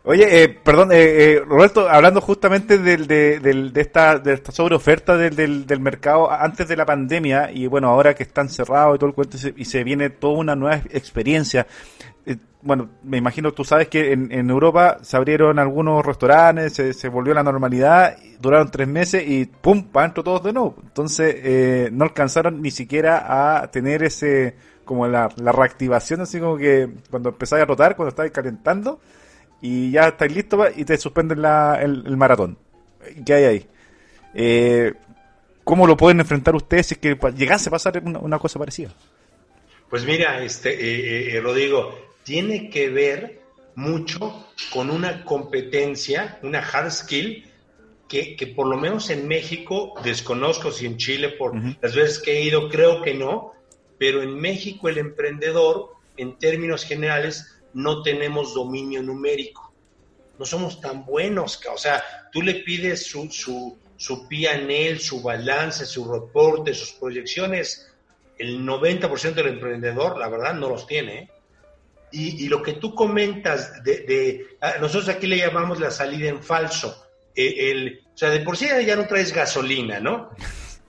Oye, 0.03 0.43
eh, 0.43 0.49
perdón, 0.49 0.93
eh, 0.93 1.33
eh, 1.33 1.41
Roberto, 1.45 1.89
hablando 1.89 2.21
justamente 2.21 2.77
del, 2.77 3.05
de, 3.05 3.39
del, 3.39 3.73
de, 3.73 3.81
esta, 3.81 4.17
de 4.17 4.33
esta 4.33 4.53
sobreoferta 4.53 5.17
del, 5.17 5.35
del, 5.35 5.67
del, 5.67 5.79
mercado 5.81 6.31
antes 6.31 6.69
de 6.69 6.77
la 6.77 6.85
pandemia 6.85 7.51
y 7.51 7.67
bueno, 7.67 7.89
ahora 7.89 8.15
que 8.15 8.23
están 8.23 8.47
cerrados 8.47 8.95
y 8.95 8.99
todo 8.99 9.09
el 9.09 9.13
cuento 9.13 9.37
y 9.57 9.65
se, 9.65 9.83
viene 9.83 10.09
toda 10.09 10.37
una 10.37 10.55
nueva 10.55 10.77
experiencia. 10.91 11.67
Eh, 12.25 12.37
bueno, 12.61 12.89
me 13.03 13.17
imagino, 13.17 13.51
tú 13.51 13.65
sabes 13.65 13.89
que 13.89 14.13
en, 14.13 14.31
en 14.31 14.49
Europa 14.49 14.99
se 15.01 15.17
abrieron 15.17 15.59
algunos 15.59 16.05
restaurantes, 16.05 16.73
se, 16.73 16.93
se, 16.93 17.09
volvió 17.09 17.33
la 17.33 17.43
normalidad, 17.43 18.15
duraron 18.39 18.71
tres 18.71 18.87
meses 18.87 19.23
y 19.27 19.47
¡pum! 19.47 19.83
para 19.83 20.05
adentro 20.05 20.23
todos 20.23 20.43
de 20.43 20.53
nuevo. 20.53 20.77
Entonces, 20.81 21.35
eh, 21.39 21.89
no 21.91 22.05
alcanzaron 22.05 22.61
ni 22.61 22.71
siquiera 22.71 23.61
a 23.61 23.69
tener 23.69 24.03
ese, 24.03 24.55
como 24.85 25.07
la, 25.07 25.29
la 25.35 25.51
reactivación, 25.51 26.21
así 26.21 26.39
como 26.39 26.55
que 26.55 26.89
cuando 27.11 27.29
empezáis 27.29 27.63
a 27.63 27.65
rotar, 27.65 27.97
cuando 27.97 28.09
estáis 28.09 28.31
calentando, 28.31 29.01
y 29.61 29.91
ya 29.91 30.09
estáis 30.09 30.33
listos 30.33 30.69
y 30.75 30.85
te 30.85 30.97
suspenden 30.97 31.41
la, 31.41 31.79
el, 31.81 32.15
maratón. 32.17 32.57
¿Qué 33.25 33.33
hay 33.33 33.43
ahí? 33.43 33.65
Eh, 34.33 34.93
¿Cómo 35.63 35.85
lo 35.85 35.97
pueden 35.97 36.19
enfrentar 36.19 36.55
ustedes 36.55 36.87
si 36.87 36.93
es 36.95 36.99
que 36.99 37.17
llegase 37.35 37.69
a 37.69 37.71
pasar 37.71 38.01
una, 38.03 38.39
cosa 38.39 38.57
parecida? 38.57 38.91
Pues 39.89 40.05
mira, 40.05 40.43
este 40.43 40.71
eh, 40.73 41.35
eh, 41.35 41.41
Rodrigo, 41.41 41.93
tiene 42.23 42.69
que 42.69 42.89
ver 42.89 43.41
mucho 43.75 44.47
con 44.73 44.89
una 44.89 45.23
competencia, 45.23 46.39
una 46.43 46.59
hard 46.59 46.91
skill, 46.91 47.45
que, 48.07 48.35
que, 48.35 48.47
por 48.47 48.65
lo 48.65 48.77
menos 48.77 49.11
en 49.11 49.27
México, 49.27 49.93
desconozco 50.03 50.71
si 50.71 50.87
en 50.87 50.97
Chile, 50.97 51.29
por 51.29 51.53
las 51.55 51.95
veces 51.95 52.19
que 52.19 52.39
he 52.39 52.43
ido, 52.43 52.67
creo 52.69 53.03
que 53.03 53.13
no, 53.13 53.53
pero 53.99 54.23
en 54.23 54.39
México 54.39 54.89
el 54.89 54.97
emprendedor, 54.97 55.91
en 56.17 56.39
términos 56.39 56.83
generales, 56.83 57.58
no 57.73 58.01
tenemos 58.01 58.53
dominio 58.53 59.01
numérico. 59.03 59.73
No 60.37 60.45
somos 60.45 60.79
tan 60.79 61.05
buenos, 61.05 61.59
o 61.73 61.77
sea, 61.77 62.01
tú 62.31 62.41
le 62.41 62.55
pides 62.55 63.05
su, 63.05 63.29
su, 63.29 63.77
su 63.97 64.27
PNL, 64.27 64.99
su 64.99 65.21
balance, 65.21 65.85
su 65.85 66.09
reporte, 66.09 66.73
sus 66.73 66.91
proyecciones, 66.93 67.91
el 68.37 68.65
90% 68.65 69.33
del 69.33 69.47
emprendedor, 69.47 70.17
la 70.17 70.29
verdad, 70.29 70.53
no 70.53 70.69
los 70.69 70.87
tiene. 70.87 71.19
¿eh? 71.19 71.29
Y, 72.11 72.47
lo 72.47 72.63
que 72.63 72.73
tú 72.73 72.95
comentas 72.95 73.83
de, 73.83 74.47
nosotros 74.79 75.09
aquí 75.09 75.27
le 75.27 75.37
llamamos 75.37 75.79
la 75.79 75.91
salida 75.91 76.29
en 76.29 76.41
falso. 76.41 77.05
E, 77.35 77.71
el, 77.71 78.01
o 78.13 78.17
sea, 78.17 78.29
de 78.29 78.39
por 78.39 78.57
sí 78.57 78.67
ya 78.85 78.95
no 78.95 79.07
traes 79.07 79.33
gasolina, 79.33 79.99
¿no? 79.99 80.29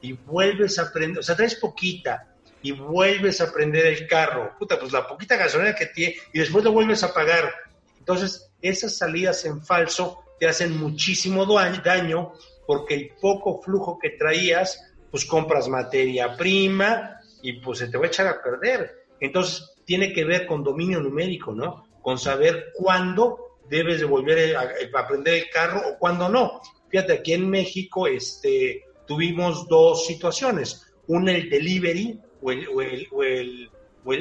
Y 0.01 0.13
vuelves 0.13 0.79
a 0.79 0.83
aprender, 0.83 1.19
o 1.19 1.23
sea, 1.23 1.37
traes 1.37 1.57
poquita, 1.57 2.30
y 2.63 2.73
vuelves 2.73 3.41
a 3.41 3.53
prender 3.53 3.87
el 3.87 4.07
carro, 4.07 4.53
puta, 4.59 4.79
pues 4.79 4.93
la 4.93 5.07
poquita 5.07 5.37
gasolina 5.37 5.75
que 5.75 5.87
tiene 5.87 6.17
y 6.33 6.39
después 6.39 6.65
lo 6.65 6.73
vuelves 6.73 7.03
a 7.03 7.15
pagar. 7.15 7.53
Entonces, 7.99 8.51
esas 8.61 8.97
salidas 8.97 9.45
en 9.45 9.63
falso 9.63 10.25
te 10.39 10.47
hacen 10.47 10.79
muchísimo 10.79 11.47
daño 11.47 12.33
porque 12.67 12.95
el 12.95 13.13
poco 13.21 13.61
flujo 13.63 13.99
que 13.99 14.11
traías, 14.11 14.93
pues 15.11 15.25
compras 15.25 15.69
materia 15.69 16.37
prima 16.37 17.21
y 17.43 17.55
pues 17.55 17.79
se 17.79 17.89
te 17.89 17.99
va 17.99 18.05
a 18.05 18.09
echar 18.09 18.27
a 18.27 18.43
perder. 18.43 19.07
Entonces, 19.21 19.75
tiene 19.85 20.13
que 20.13 20.25
ver 20.25 20.47
con 20.47 20.63
dominio 20.63 21.01
numérico, 21.01 21.53
¿no? 21.53 21.87
Con 22.01 22.19
saber 22.19 22.73
cuándo 22.75 23.59
debes 23.69 24.01
de 24.01 24.07
volver 24.07 24.57
a, 24.57 25.07
prender 25.07 25.35
el 25.35 25.51
carro 25.51 25.81
o 25.89 25.99
cuándo 25.99 26.29
no. 26.29 26.61
Fíjate, 26.89 27.13
aquí 27.15 27.33
en 27.33 27.49
México 27.49 28.07
este, 28.07 28.85
tuvimos 29.07 29.69
dos 29.69 30.07
situaciones. 30.07 30.87
Una, 31.07 31.33
el 31.33 31.51
delivery, 31.51 32.21
o 32.43 32.53
el, 32.53 32.69
o 32.69 32.81
el, 32.81 33.09
o 33.11 33.23
el, 33.23 33.71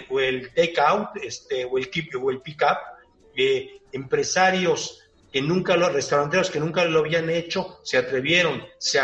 o 0.10 0.20
el, 0.20 0.54
take 0.54 0.76
out, 0.80 1.10
este, 1.22 1.66
o 1.66 1.78
el 1.78 1.90
keep, 1.90 2.10
o 2.22 2.32
el 2.32 2.42
pick 2.42 2.62
up, 2.64 2.78
eh, 3.36 3.82
empresarios 3.92 5.04
que 5.32 5.42
nunca 5.42 5.78
los 5.78 5.94
restauranteros 5.94 6.50
que 6.50 6.60
nunca 6.60 6.84
lo 6.86 7.00
habían 7.00 7.30
hecho 7.30 7.80
se 7.84 7.98
atrevieron, 7.98 8.64
se, 8.80 9.00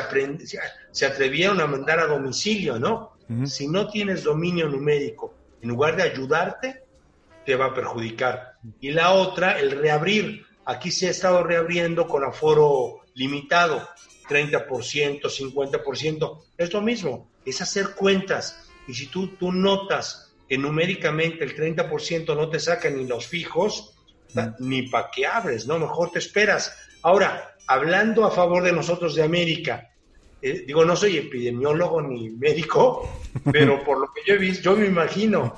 se 0.91 1.05
atrevieron 1.05 1.61
a 1.61 1.67
mandar 1.67 1.99
a 1.99 2.07
domicilio, 2.07 2.79
¿no? 2.79 3.15
Si 3.45 3.67
no 3.67 3.89
tienes 3.89 4.23
dominio 4.23 4.69
numérico, 4.69 5.33
en 5.61 5.69
lugar 5.69 5.95
de 5.95 6.03
ayudarte, 6.03 6.83
te 7.45 7.55
va 7.55 7.67
a 7.67 7.73
perjudicar. 7.73 8.53
Y 8.79 8.91
la 8.91 9.13
otra, 9.13 9.59
el 9.59 9.71
reabrir. 9.71 10.45
Aquí 10.65 10.91
se 10.91 11.07
ha 11.07 11.11
estado 11.11 11.43
reabriendo 11.43 12.07
con 12.07 12.23
aforo 12.23 13.01
limitado, 13.13 13.87
30%, 14.27 15.21
50%. 15.21 16.43
Es 16.57 16.73
lo 16.73 16.81
mismo, 16.81 17.29
es 17.45 17.61
hacer 17.61 17.95
cuentas. 17.95 18.69
Y 18.87 18.93
si 18.93 19.07
tú, 19.07 19.29
tú 19.35 19.51
notas 19.51 20.33
que 20.47 20.57
numéricamente 20.57 21.43
el 21.43 21.55
30% 21.55 22.35
no 22.35 22.49
te 22.49 22.59
saca 22.59 22.89
ni 22.89 23.05
los 23.05 23.25
fijos, 23.27 23.95
mm. 24.33 24.39
ni 24.59 24.83
para 24.83 25.09
qué 25.13 25.25
abres, 25.25 25.65
¿no? 25.65 25.79
Mejor 25.79 26.11
te 26.11 26.19
esperas. 26.19 26.77
Ahora, 27.01 27.55
hablando 27.67 28.25
a 28.25 28.31
favor 28.31 28.63
de 28.63 28.71
nosotros 28.71 29.15
de 29.15 29.23
América, 29.23 29.89
eh, 30.41 30.63
digo, 30.67 30.85
no 30.85 30.95
soy 30.95 31.17
epidemiólogo 31.17 32.01
ni 32.01 32.29
médico, 32.29 33.09
pero 33.51 33.83
por 33.83 33.99
lo 33.99 34.13
que 34.13 34.21
yo 34.25 34.35
he 34.35 34.37
visto, 34.37 34.71
yo 34.71 34.77
me 34.77 34.85
imagino, 34.85 35.55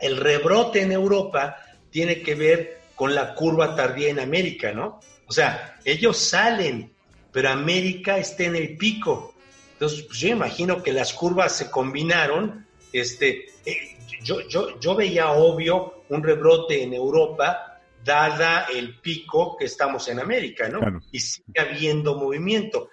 el 0.00 0.16
rebrote 0.16 0.82
en 0.82 0.92
Europa 0.92 1.56
tiene 1.90 2.20
que 2.20 2.34
ver 2.34 2.80
con 2.94 3.14
la 3.14 3.34
curva 3.34 3.76
tardía 3.76 4.08
en 4.08 4.18
América, 4.20 4.72
¿no? 4.72 5.00
O 5.26 5.32
sea, 5.32 5.78
ellos 5.84 6.16
salen, 6.16 6.92
pero 7.30 7.50
América 7.50 8.18
está 8.18 8.44
en 8.44 8.56
el 8.56 8.76
pico. 8.76 9.34
Entonces, 9.76 10.04
pues 10.04 10.18
yo 10.20 10.28
imagino 10.28 10.82
que 10.82 10.90
las 10.90 11.12
curvas 11.12 11.52
se 11.54 11.70
combinaron. 11.70 12.66
Este, 12.94 13.44
eh, 13.66 13.98
yo, 14.22 14.40
yo, 14.48 14.80
yo 14.80 14.94
veía 14.94 15.32
obvio 15.32 16.04
un 16.08 16.22
rebrote 16.22 16.82
en 16.82 16.94
Europa, 16.94 17.78
dada 18.02 18.68
el 18.72 18.98
pico 19.00 19.54
que 19.54 19.66
estamos 19.66 20.08
en 20.08 20.18
América, 20.18 20.70
¿no? 20.70 20.80
Y 21.12 21.20
sigue 21.20 21.60
habiendo 21.60 22.14
movimiento. 22.14 22.88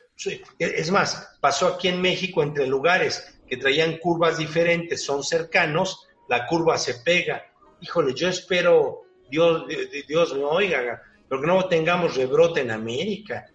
Es 0.59 0.91
más, 0.91 1.37
pasó 1.39 1.67
aquí 1.67 1.87
en 1.87 2.01
México 2.01 2.43
entre 2.43 2.67
lugares 2.67 3.39
que 3.47 3.55
traían 3.55 3.97
curvas 3.97 4.37
diferentes, 4.37 5.05
son 5.05 5.23
cercanos, 5.23 6.07
la 6.27 6.45
curva 6.47 6.77
se 6.77 6.95
pega. 6.95 7.45
Híjole, 7.79 8.13
yo 8.13 8.27
espero, 8.27 9.03
Dios, 9.29 9.65
Dios 10.05 10.33
me 10.35 10.43
oiga, 10.43 11.01
pero 11.29 11.39
que 11.39 11.47
no 11.47 11.65
tengamos 11.67 12.15
rebrote 12.15 12.59
en 12.59 12.71
América. 12.71 13.45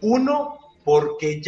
Uno, 0.00 0.58
porque 0.84 1.40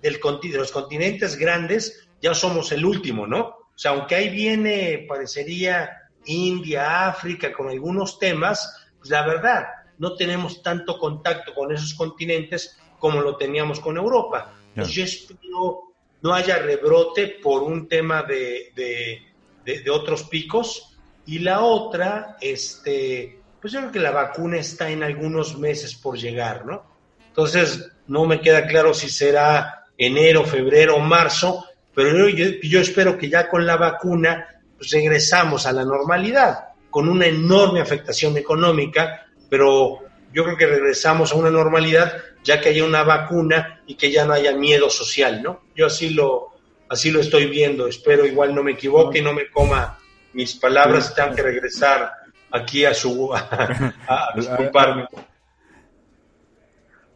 del, 0.00 0.20
de 0.20 0.58
los 0.58 0.72
continentes 0.72 1.36
grandes 1.36 2.08
ya 2.20 2.34
somos 2.34 2.72
el 2.72 2.84
último, 2.84 3.26
¿no? 3.26 3.40
O 3.40 3.78
sea, 3.78 3.92
aunque 3.92 4.14
ahí 4.14 4.30
viene, 4.30 5.04
parecería 5.08 5.90
India, 6.24 7.08
África, 7.08 7.52
con 7.52 7.68
algunos 7.68 8.18
temas, 8.18 8.88
pues 8.98 9.10
la 9.10 9.26
verdad, 9.26 9.66
no 9.98 10.14
tenemos 10.14 10.62
tanto 10.62 10.98
contacto 10.98 11.54
con 11.54 11.72
esos 11.72 11.94
continentes 11.94 12.78
como 12.98 13.20
lo 13.20 13.36
teníamos 13.36 13.80
con 13.80 13.96
Europa. 13.96 14.54
yo 14.74 15.04
espero 15.04 15.82
no 16.22 16.34
haya 16.34 16.58
rebrote 16.58 17.38
por 17.42 17.62
un 17.62 17.88
tema 17.88 18.22
de, 18.22 18.72
de, 18.74 19.22
de, 19.64 19.90
otros 19.90 20.24
picos. 20.24 20.96
Y 21.26 21.40
la 21.40 21.60
otra, 21.60 22.36
este, 22.40 23.38
pues 23.60 23.72
yo 23.72 23.80
creo 23.80 23.92
que 23.92 24.00
la 24.00 24.10
vacuna 24.10 24.58
está 24.58 24.90
en 24.90 25.02
algunos 25.02 25.58
meses 25.58 25.94
por 25.94 26.16
llegar, 26.16 26.64
¿no? 26.64 26.95
Entonces, 27.36 27.92
no 28.06 28.24
me 28.24 28.40
queda 28.40 28.66
claro 28.66 28.94
si 28.94 29.10
será 29.10 29.84
enero, 29.98 30.42
febrero 30.44 30.96
o 30.96 31.00
marzo, 31.00 31.66
pero 31.94 32.28
yo, 32.30 32.80
espero 32.80 33.18
que 33.18 33.28
ya 33.28 33.50
con 33.50 33.66
la 33.66 33.76
vacuna 33.76 34.62
pues, 34.78 34.90
regresamos 34.90 35.66
a 35.66 35.72
la 35.72 35.84
normalidad, 35.84 36.68
con 36.88 37.10
una 37.10 37.26
enorme 37.26 37.82
afectación 37.82 38.38
económica, 38.38 39.26
pero 39.50 39.98
yo 40.32 40.44
creo 40.44 40.56
que 40.56 40.66
regresamos 40.66 41.30
a 41.30 41.34
una 41.34 41.50
normalidad 41.50 42.14
ya 42.42 42.58
que 42.58 42.70
haya 42.70 42.84
una 42.84 43.02
vacuna 43.02 43.82
y 43.86 43.96
que 43.96 44.10
ya 44.10 44.24
no 44.24 44.32
haya 44.32 44.52
miedo 44.54 44.88
social, 44.88 45.42
¿no? 45.42 45.60
Yo 45.74 45.86
así 45.86 46.14
lo, 46.14 46.54
así 46.88 47.10
lo 47.10 47.20
estoy 47.20 47.48
viendo, 47.48 47.86
espero 47.86 48.24
igual 48.24 48.54
no 48.54 48.62
me 48.62 48.72
equivoque 48.72 49.18
y 49.18 49.22
no 49.22 49.34
me 49.34 49.50
coma 49.50 49.98
mis 50.32 50.54
palabras, 50.54 51.14
tengo 51.14 51.34
que 51.34 51.42
regresar 51.42 52.10
aquí 52.50 52.86
a 52.86 52.94
su 52.94 53.30
a 53.34 54.30
disculparme. 54.36 55.06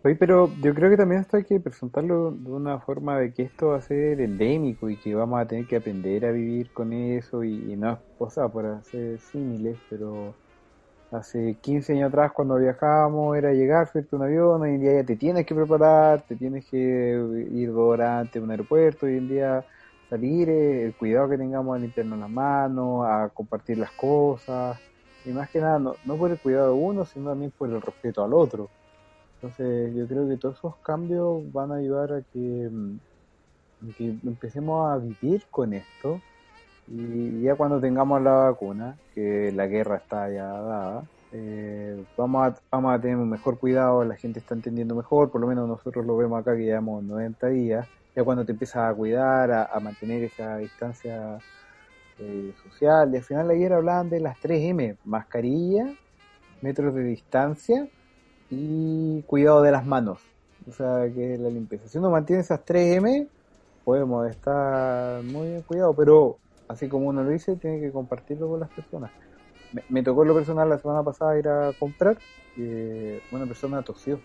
Oye, 0.03 0.16
pero 0.16 0.57
yo 0.62 0.74
creo 0.74 0.88
que 0.90 0.96
también 0.96 1.20
esto 1.20 1.36
hay 1.36 1.44
que 1.44 1.61
presentarlo 1.61 2.30
de 2.32 2.51
una 2.51 2.80
forma 2.80 3.18
de 3.18 3.34
que 3.34 3.42
esto 3.42 3.68
va 3.68 3.76
a 3.76 3.80
ser 3.82 4.20
endémico 4.22 4.88
y 4.88 4.98
que 4.98 5.14
vamos 5.14 5.38
a 5.38 5.46
tener 5.46 5.66
que 5.66 5.76
aprender 5.76 6.24
a 6.24 6.32
vivir 6.32 6.72
con 6.72 6.94
eso 6.94 7.44
y, 7.44 7.76
no, 7.76 8.03
o 8.16 8.30
sea, 8.30 8.48
por 8.48 8.64
hacer 8.64 9.20
símiles, 9.20 9.78
pero 9.90 10.38
hace 11.11 11.59
15 11.62 11.92
años 11.94 12.09
atrás 12.09 12.32
cuando 12.34 12.57
viajábamos 12.57 13.36
era 13.38 13.53
llegar, 13.53 13.88
subirte 13.88 14.16
un 14.16 14.22
avión, 14.24 14.62
hoy 14.62 14.70
en 14.76 14.80
día 14.80 14.94
ya 14.96 15.05
te 15.07 15.16
tienes 15.16 15.46
que 15.46 15.55
preparar, 15.55 16.24
te 16.26 16.36
tienes 16.36 16.66
que 16.70 16.76
ir 17.53 17.70
a 17.70 18.24
un 18.42 18.51
aeropuerto, 18.53 19.07
hoy 19.07 19.18
en 19.18 19.28
día 19.28 19.66
salir, 20.09 20.51
el 20.51 20.96
cuidado 20.96 21.28
que 21.30 21.38
tengamos 21.38 21.76
al 21.76 21.82
limpiarnos 21.82 22.18
las 22.20 22.30
manos, 22.30 23.07
a 23.07 23.30
compartir 23.34 23.78
las 23.78 23.92
cosas, 23.92 24.80
y 25.24 25.32
más 25.32 25.51
que 25.51 25.61
nada 25.61 25.78
no, 25.78 25.98
no 26.05 26.18
por 26.18 26.32
el 26.32 26.40
cuidado 26.40 26.68
de 26.68 26.74
uno, 26.74 27.05
sino 27.07 27.30
también 27.30 27.53
por 27.53 27.70
el 27.70 27.82
respeto 27.82 28.24
al 28.24 28.34
otro. 28.34 28.70
Entonces 29.43 29.95
yo 29.95 30.07
creo 30.07 30.28
que 30.28 30.36
todos 30.36 30.59
esos 30.59 30.76
cambios 30.76 31.51
van 31.51 31.72
a 31.72 31.76
ayudar 31.76 32.12
a 32.12 32.20
que, 32.20 32.68
mm, 32.70 32.99
que 33.97 34.09
empecemos 34.24 34.93
a 34.93 34.99
vivir 34.99 35.45
con 35.51 35.72
esto. 35.72 36.20
Y 36.86 37.43
ya 37.43 37.55
cuando 37.55 37.80
tengamos 37.80 38.20
la 38.20 38.32
vacuna, 38.32 38.99
que 39.14 39.51
la 39.53 39.66
guerra 39.66 39.97
está 39.97 40.28
ya 40.28 40.45
dada, 40.45 41.05
eh, 41.32 42.05
vamos, 42.18 42.49
a, 42.49 42.61
vamos 42.70 42.93
a 42.93 43.01
tener 43.01 43.16
un 43.16 43.30
mejor 43.30 43.59
cuidado, 43.59 44.05
la 44.05 44.16
gente 44.16 44.41
está 44.41 44.55
entendiendo 44.55 44.95
mejor, 44.95 45.30
por 45.30 45.41
lo 45.41 45.47
menos 45.47 45.66
nosotros 45.68 46.05
lo 46.05 46.16
vemos 46.16 46.41
acá 46.41 46.55
que 46.55 46.64
llevamos 46.64 47.03
90 47.05 47.47
días, 47.49 47.88
ya 48.14 48.24
cuando 48.24 48.45
te 48.45 48.53
empiezas 48.53 48.91
a 48.91 48.95
cuidar, 48.95 49.53
a, 49.53 49.80
mantener 49.80 50.24
esa 50.24 50.57
distancia 50.59 51.38
eh, 52.18 52.53
social, 52.64 53.14
y 53.14 53.16
al 53.18 53.22
final 53.22 53.51
ayer 53.51 53.72
hablaban 53.72 54.11
de 54.11 54.20
las 54.20 54.36
3M, 54.38 54.97
mascarilla, 55.05 55.95
metros 56.61 56.95
de 56.95 57.05
distancia 57.05 57.88
y 58.51 59.22
cuidado 59.22 59.62
de 59.62 59.72
las 59.72 59.86
manos, 59.86 60.20
o 60.66 60.72
sea 60.72 61.09
que 61.14 61.38
la 61.38 61.48
limpieza. 61.48 61.88
Si 61.88 61.98
uno 61.98 62.11
mantiene 62.11 62.42
esas 62.42 62.64
3M, 62.64 63.28
podemos 63.84 64.28
estar 64.28 65.22
muy 65.22 65.48
bien 65.48 65.62
cuidado, 65.62 65.94
pero 65.94 66.38
así 66.68 66.88
como 66.88 67.09
uno 67.09 67.22
lo 67.22 67.30
dice, 67.30 67.57
tiene 67.57 67.80
que 67.80 67.92
compartirlo 67.92 68.48
con 68.48 68.61
las 68.61 68.70
personas. 68.70 69.12
Me, 69.72 69.84
me 69.88 70.03
tocó 70.03 70.22
en 70.22 70.28
lo 70.28 70.34
personal 70.34 70.68
la 70.68 70.78
semana 70.78 71.03
pasada 71.03 71.38
ir 71.38 71.48
a 71.48 71.72
comprar, 71.78 72.18
y 72.57 72.62
una 73.34 73.46
persona 73.46 73.82
tosió. 73.82 74.20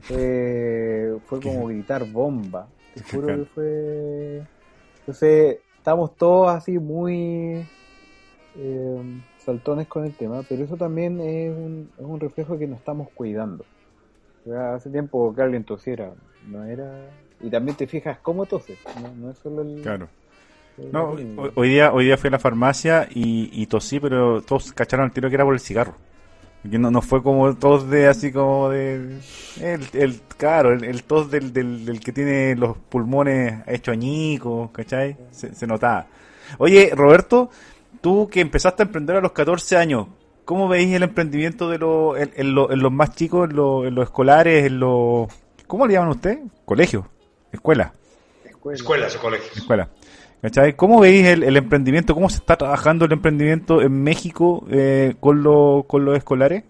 Fue, 0.00 1.16
fue 1.26 1.40
como 1.40 1.66
gritar 1.68 2.04
bomba. 2.10 2.68
Te 2.94 3.02
juro 3.02 3.28
que 3.28 3.44
fue. 3.46 4.42
Entonces, 5.00 5.58
estamos 5.78 6.16
todos 6.16 6.50
así 6.50 6.78
muy 6.78 7.64
eh, 8.56 9.20
saltones 9.46 9.86
con 9.86 10.04
el 10.04 10.14
tema, 10.14 10.42
pero 10.46 10.64
eso 10.64 10.76
también 10.76 11.20
es 11.20 11.50
un, 11.56 11.88
es 11.96 12.04
un 12.04 12.20
reflejo 12.20 12.58
que 12.58 12.66
nos 12.66 12.78
estamos 12.80 13.08
cuidando. 13.14 13.64
Ya 14.44 14.74
hace 14.74 14.90
tiempo 14.90 15.34
que 15.34 15.42
alguien 15.42 15.64
tosiera, 15.64 16.12
no 16.48 16.64
era. 16.64 17.08
Y 17.40 17.48
también 17.48 17.76
te 17.76 17.86
fijas 17.86 18.18
cómo 18.20 18.44
toses, 18.46 18.78
no, 19.00 19.14
no 19.14 19.30
es 19.30 19.38
solo 19.38 19.62
el. 19.62 19.80
Claro. 19.82 20.08
el- 20.78 20.92
No, 20.92 21.16
el- 21.16 21.38
hoy, 21.38 21.50
hoy 21.54 21.68
día, 21.70 21.92
hoy 21.92 22.04
día 22.04 22.16
fui 22.18 22.28
a 22.28 22.32
la 22.32 22.38
farmacia 22.38 23.08
y, 23.10 23.48
y 23.52 23.66
tosí, 23.66 24.00
pero 24.00 24.42
todos 24.42 24.72
cacharon 24.72 25.04
al 25.06 25.12
tiro 25.12 25.28
que 25.28 25.34
era 25.36 25.44
por 25.44 25.54
el 25.54 25.60
cigarro. 25.60 25.94
Que 26.68 26.78
no, 26.80 26.90
no 26.90 27.00
fue 27.00 27.22
como 27.22 27.54
tos 27.54 27.88
de 27.88 28.08
así 28.08 28.32
como 28.32 28.70
de... 28.70 29.20
El, 29.60 29.80
el 29.92 30.20
claro, 30.36 30.72
el, 30.72 30.82
el 30.82 31.04
tos 31.04 31.30
del, 31.30 31.52
del, 31.52 31.84
del 31.84 32.00
que 32.00 32.12
tiene 32.12 32.56
los 32.56 32.76
pulmones 32.76 33.62
hechos 33.68 33.92
añicos, 33.92 34.70
¿cachai? 34.72 35.16
Se, 35.30 35.54
se 35.54 35.66
notaba. 35.68 36.06
Oye, 36.58 36.90
Roberto, 36.92 37.50
tú 38.06 38.28
que 38.30 38.40
empezaste 38.40 38.84
a 38.84 38.86
emprender 38.86 39.16
a 39.16 39.20
los 39.20 39.32
14 39.32 39.76
años, 39.76 40.06
¿cómo 40.44 40.68
veis 40.68 40.94
el 40.94 41.02
emprendimiento 41.02 41.68
de 41.68 41.78
los, 41.78 42.16
en, 42.16 42.30
en 42.36 42.54
lo- 42.54 42.70
en 42.70 42.78
los 42.78 42.92
más 42.92 43.16
chicos, 43.16 43.50
en, 43.50 43.56
los- 43.56 43.84
en 43.84 43.96
los 43.96 44.04
escolares, 44.04 44.64
en 44.66 44.78
los... 44.78 45.26
¿Cómo 45.66 45.88
le 45.88 45.94
llaman 45.94 46.10
usted? 46.10 46.38
Colegio, 46.64 47.08
escuela. 47.50 47.92
escuela. 48.44 48.76
Escuelas 48.76 49.16
o 49.16 49.20
colegios. 49.20 49.56
escuela. 49.56 49.88
¿Cachai? 50.40 50.76
¿Cómo 50.76 51.00
veis 51.00 51.26
el, 51.26 51.42
el 51.42 51.56
emprendimiento? 51.56 52.14
¿Cómo 52.14 52.30
se 52.30 52.36
está 52.36 52.54
trabajando 52.56 53.06
el 53.06 53.12
emprendimiento 53.12 53.82
en 53.82 54.00
México 54.04 54.64
eh, 54.70 55.16
con, 55.18 55.42
lo- 55.42 55.84
con 55.88 56.04
los 56.04 56.16
escolares? 56.16 56.62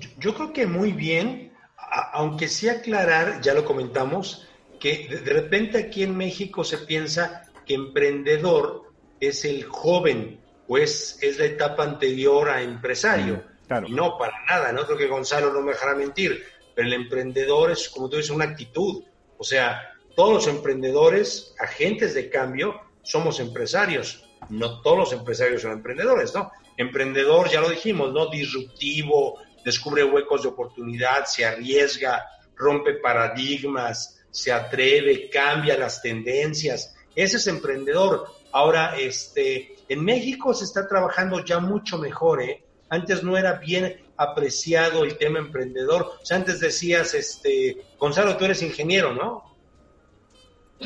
Yo, 0.00 0.08
yo 0.20 0.34
creo 0.34 0.52
que 0.54 0.66
muy 0.66 0.92
bien, 0.92 1.52
a- 1.76 2.12
aunque 2.14 2.48
sí 2.48 2.70
aclarar, 2.70 3.42
ya 3.42 3.52
lo 3.52 3.66
comentamos, 3.66 4.48
que 4.80 5.06
de, 5.10 5.18
de 5.20 5.32
repente 5.34 5.76
aquí 5.76 6.02
en 6.02 6.16
México 6.16 6.64
se 6.64 6.78
piensa 6.78 7.42
que 7.66 7.74
emprendedor 7.74 8.83
es 9.26 9.44
el 9.44 9.64
joven 9.64 10.40
o 10.66 10.78
es, 10.78 11.18
la 11.38 11.44
etapa 11.44 11.84
anterior 11.84 12.48
a 12.48 12.62
empresario. 12.62 13.36
Mm, 13.36 13.66
claro. 13.66 13.86
Y 13.88 13.92
no, 13.92 14.18
para 14.18 14.44
nada, 14.48 14.72
no 14.72 14.84
creo 14.84 14.98
que 14.98 15.06
Gonzalo 15.06 15.52
no 15.52 15.60
me 15.60 15.72
dejará 15.72 15.94
mentir, 15.94 16.44
pero 16.74 16.88
el 16.88 16.94
emprendedor 16.94 17.70
es, 17.70 17.88
como 17.88 18.08
tú 18.08 18.16
dices, 18.16 18.30
una 18.30 18.44
actitud. 18.44 19.04
O 19.38 19.44
sea, 19.44 19.94
todos 20.16 20.32
los 20.32 20.46
emprendedores, 20.46 21.54
agentes 21.58 22.14
de 22.14 22.30
cambio, 22.30 22.80
somos 23.02 23.40
empresarios. 23.40 24.24
No 24.48 24.80
todos 24.82 24.98
los 24.98 25.12
empresarios 25.12 25.62
son 25.62 25.72
emprendedores, 25.72 26.34
¿no? 26.34 26.52
Emprendedor, 26.76 27.48
ya 27.48 27.60
lo 27.60 27.70
dijimos, 27.70 28.12
¿no? 28.12 28.26
Disruptivo, 28.26 29.40
descubre 29.64 30.04
huecos 30.04 30.42
de 30.42 30.48
oportunidad, 30.48 31.24
se 31.24 31.44
arriesga, 31.44 32.24
rompe 32.56 32.94
paradigmas, 32.94 34.20
se 34.30 34.52
atreve, 34.52 35.30
cambia 35.30 35.78
las 35.78 36.02
tendencias. 36.02 36.94
Ese 37.14 37.36
es 37.38 37.46
emprendedor. 37.46 38.26
Ahora, 38.54 38.96
este, 38.96 39.74
en 39.88 40.04
México 40.04 40.54
se 40.54 40.64
está 40.64 40.86
trabajando 40.86 41.44
ya 41.44 41.58
mucho 41.58 41.98
mejor, 41.98 42.40
¿eh? 42.40 42.62
Antes 42.88 43.24
no 43.24 43.36
era 43.36 43.54
bien 43.54 44.00
apreciado 44.16 45.02
el 45.02 45.18
tema 45.18 45.40
emprendedor. 45.40 46.12
O 46.22 46.24
sea, 46.24 46.36
antes 46.36 46.60
decías, 46.60 47.14
este, 47.14 47.78
Gonzalo, 47.98 48.36
tú 48.36 48.44
eres 48.44 48.62
ingeniero, 48.62 49.12
¿no? 49.12 49.56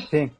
Sí, 0.09 0.31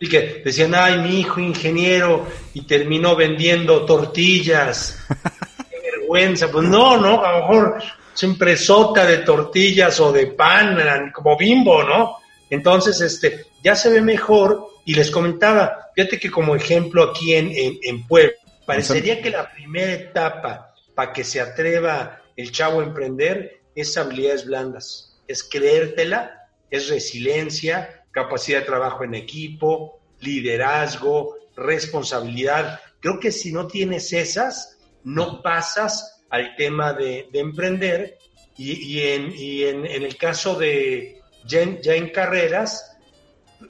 Y 0.00 0.08
que 0.08 0.42
decían, 0.44 0.74
ay, 0.74 0.98
mi 0.98 1.20
hijo 1.20 1.38
ingeniero, 1.38 2.26
y 2.52 2.62
terminó 2.62 3.14
vendiendo 3.14 3.86
tortillas. 3.86 5.06
Qué 5.70 5.78
vergüenza. 5.78 6.50
Pues 6.50 6.66
no, 6.66 6.96
no, 6.96 7.24
a 7.24 7.38
lo 7.38 7.38
mejor 7.42 7.82
siempre 8.12 8.56
sota 8.56 9.06
de 9.06 9.18
tortillas 9.18 10.00
o 10.00 10.10
de 10.10 10.26
pan, 10.26 10.80
eran 10.80 11.12
como 11.12 11.36
bimbo, 11.36 11.84
¿no? 11.84 12.16
Entonces, 12.50 13.00
este, 13.00 13.46
ya 13.62 13.76
se 13.76 13.88
ve 13.88 14.00
mejor, 14.00 14.71
y 14.84 14.94
les 14.94 15.10
comentaba, 15.10 15.90
fíjate 15.94 16.18
que 16.18 16.30
como 16.30 16.56
ejemplo 16.56 17.02
aquí 17.04 17.34
en, 17.34 17.50
en, 17.50 17.78
en 17.82 18.06
Puebla, 18.06 18.32
parecería 18.66 19.20
que 19.20 19.30
la 19.30 19.52
primera 19.52 19.92
etapa 19.92 20.74
para 20.94 21.12
que 21.12 21.24
se 21.24 21.40
atreva 21.40 22.22
el 22.36 22.50
chavo 22.50 22.80
a 22.80 22.84
emprender 22.84 23.60
es 23.74 23.96
habilidades 23.96 24.46
blandas, 24.46 25.20
es 25.28 25.44
creértela, 25.44 26.48
es 26.70 26.88
resiliencia, 26.88 28.04
capacidad 28.10 28.60
de 28.60 28.66
trabajo 28.66 29.04
en 29.04 29.14
equipo, 29.14 30.00
liderazgo, 30.20 31.36
responsabilidad. 31.56 32.80
Creo 33.00 33.18
que 33.18 33.32
si 33.32 33.52
no 33.52 33.66
tienes 33.66 34.12
esas, 34.12 34.78
no 35.04 35.42
pasas 35.42 36.22
al 36.30 36.56
tema 36.56 36.92
de, 36.92 37.28
de 37.32 37.40
emprender 37.40 38.18
y, 38.56 38.72
y 38.72 39.00
en, 39.00 39.32
y 39.36 39.64
en, 39.64 39.86
en 39.86 40.02
el 40.02 40.16
caso 40.16 40.54
de 40.54 41.20
ya 41.44 41.62
en, 41.62 41.80
ya 41.82 41.94
en 41.94 42.10
carreras, 42.10 42.91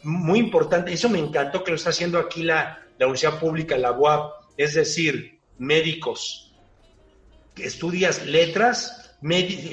muy 0.03 0.39
importante, 0.39 0.93
eso 0.93 1.09
me 1.09 1.19
encantó 1.19 1.63
que 1.65 1.71
lo 1.71 1.77
está 1.77 1.91
haciendo 1.91 2.19
aquí 2.19 2.43
la, 2.43 2.85
la 2.99 3.07
Universidad 3.07 3.39
Pública, 3.39 3.77
la 3.77 3.93
UAP, 3.93 4.33
es 4.57 4.75
decir, 4.75 5.39
médicos, 5.59 6.55
estudias 7.57 8.27
letras, 8.27 9.17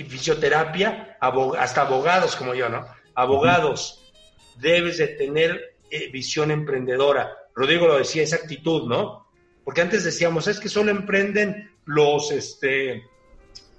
fisioterapia, 0.08 1.18
abog- 1.22 1.58
hasta 1.58 1.82
abogados 1.82 2.36
como 2.36 2.54
yo, 2.54 2.70
¿no? 2.70 2.86
Abogados, 3.16 4.12
debes 4.58 4.98
de 4.98 5.08
tener 5.08 5.76
eh, 5.90 6.10
visión 6.12 6.52
emprendedora. 6.52 7.32
Rodrigo 7.56 7.88
lo 7.88 7.98
decía, 7.98 8.24
esa 8.24 8.38
actitud, 8.38 8.88
¿no? 8.88 9.28
Porque 9.64 9.82
antes 9.82 10.04
decíamos, 10.04 10.48
es 10.48 10.60
que 10.60 10.70
solo 10.70 10.92
emprenden 10.92 11.72
los 11.86 12.32
este, 12.32 13.04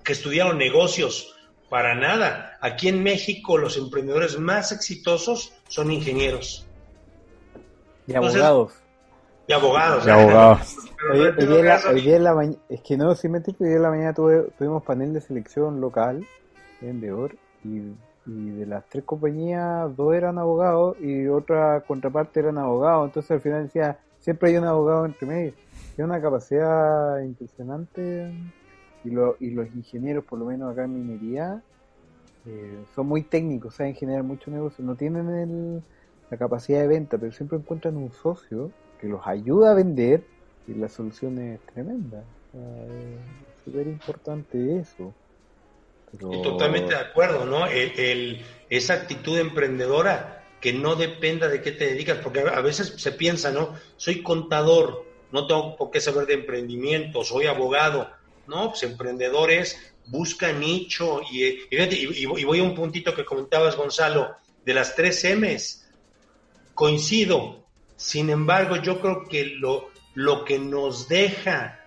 que 0.04 0.12
estudiaron 0.12 0.58
negocios. 0.58 1.34
Para 1.70 1.94
nada. 1.94 2.58
Aquí 2.60 2.88
en 2.88 3.02
México 3.02 3.56
los 3.56 3.78
emprendedores 3.78 4.38
más 4.38 4.72
exitosos 4.72 5.54
son 5.68 5.90
ingenieros 5.90 6.66
y 8.06 8.12
Entonces, 8.12 8.42
abogados. 8.42 8.72
y 9.46 9.52
abogados. 9.52 10.04
De 10.04 10.10
abogados. 10.12 10.76
Hoy, 11.12 11.20
hoy 11.20 11.46
día 11.46 11.62
la- 11.62 11.76
caso. 11.76 11.90
hoy 11.90 12.00
día 12.02 12.16
en 12.16 12.24
la 12.24 12.34
maña- 12.34 12.56
es 12.68 12.80
que 12.82 12.96
no, 12.96 13.14
sin 13.14 13.30
mentir, 13.32 13.54
que 13.54 13.64
hoy 13.64 13.72
en 13.74 13.82
la 13.82 13.90
mañana 13.90 14.12
tuve- 14.12 14.50
tuvimos 14.58 14.82
panel 14.82 15.12
de 15.14 15.20
selección 15.20 15.80
local 15.80 16.26
en 16.82 17.00
Deor 17.00 17.36
y, 17.64 17.92
y 18.26 18.50
de 18.50 18.66
las 18.66 18.84
tres 18.88 19.04
compañías, 19.04 19.96
dos 19.96 20.12
eran 20.14 20.38
abogados 20.38 20.96
y 21.00 21.28
otra 21.28 21.82
contraparte 21.86 22.40
eran 22.40 22.58
abogados. 22.58 23.06
Entonces 23.06 23.30
al 23.30 23.40
final 23.40 23.62
decía, 23.64 23.96
siempre 24.18 24.50
hay 24.50 24.56
un 24.56 24.64
abogado 24.66 25.06
entre 25.06 25.26
medio. 25.28 25.52
Es 25.96 26.04
una 26.04 26.20
capacidad 26.20 27.20
impresionante 27.20 28.32
y, 29.04 29.10
lo- 29.10 29.36
y 29.40 29.50
los 29.50 29.66
ingenieros, 29.74 30.24
por 30.24 30.38
lo 30.38 30.46
menos 30.46 30.72
acá 30.72 30.84
en 30.84 30.94
minería, 30.94 31.62
eh, 32.46 32.84
son 32.94 33.06
muy 33.06 33.22
técnicos, 33.24 33.74
saben 33.74 33.94
generar 33.94 34.22
mucho 34.24 34.50
negocio, 34.50 34.84
no 34.84 34.96
tienen 34.96 35.28
el- 35.30 35.82
la 36.30 36.38
capacidad 36.38 36.80
de 36.80 36.88
venta, 36.88 37.18
pero 37.18 37.32
siempre 37.32 37.58
encuentran 37.58 37.96
un 37.96 38.12
socio 38.12 38.70
que 38.98 39.08
los 39.08 39.20
ayuda 39.26 39.72
a 39.72 39.74
vender 39.74 40.24
y 40.66 40.74
la 40.74 40.88
solución 40.88 41.38
es 41.38 41.60
tremenda. 41.72 42.24
Es 42.52 43.64
súper 43.64 43.86
importante 43.86 44.78
eso. 44.78 45.14
Pero- 46.12 46.42
totalmente 46.42 46.94
de 46.94 47.00
acuerdo, 47.00 47.46
¿no? 47.46 47.66
Esa 48.68 48.94
actitud 48.94 49.38
emprendedora 49.38 50.44
que 50.60 50.72
no 50.72 50.94
dependa 50.94 51.48
de 51.48 51.62
qué 51.62 51.72
te 51.72 51.86
dedicas, 51.86 52.18
porque 52.18 52.40
a 52.40 52.60
veces 52.60 52.94
se 52.98 53.12
piensa, 53.12 53.50
¿no? 53.50 53.74
Soy 53.96 54.22
contador, 54.22 55.04
no 55.32 55.46
tengo 55.46 55.76
por 55.76 55.90
qué 55.90 56.00
saber 56.00 56.26
de 56.26 56.34
emprendimiento, 56.34 57.24
soy 57.24 57.46
abogado. 57.46 58.08
No, 58.46 58.70
pues 58.70 58.82
emprendedores 58.82 59.78
busca 60.06 60.52
nicho 60.52 61.20
y, 61.30 61.44
y, 61.44 61.66
y- 61.70 62.18
y 62.40 62.44
voy 62.44 62.58
a 62.60 62.62
un 62.64 62.74
puntito 62.74 63.14
que 63.14 63.24
comentabas, 63.24 63.76
Gonzalo, 63.76 64.34
de 64.64 64.74
las 64.74 64.94
tres 64.96 65.24
M's. 65.24 65.86
Coincido. 66.74 67.64
Sin 67.96 68.30
embargo, 68.30 68.76
yo 68.76 69.00
creo 69.00 69.24
que 69.28 69.44
lo, 69.44 69.90
lo 70.14 70.44
que 70.44 70.58
nos 70.58 71.08
deja 71.08 71.84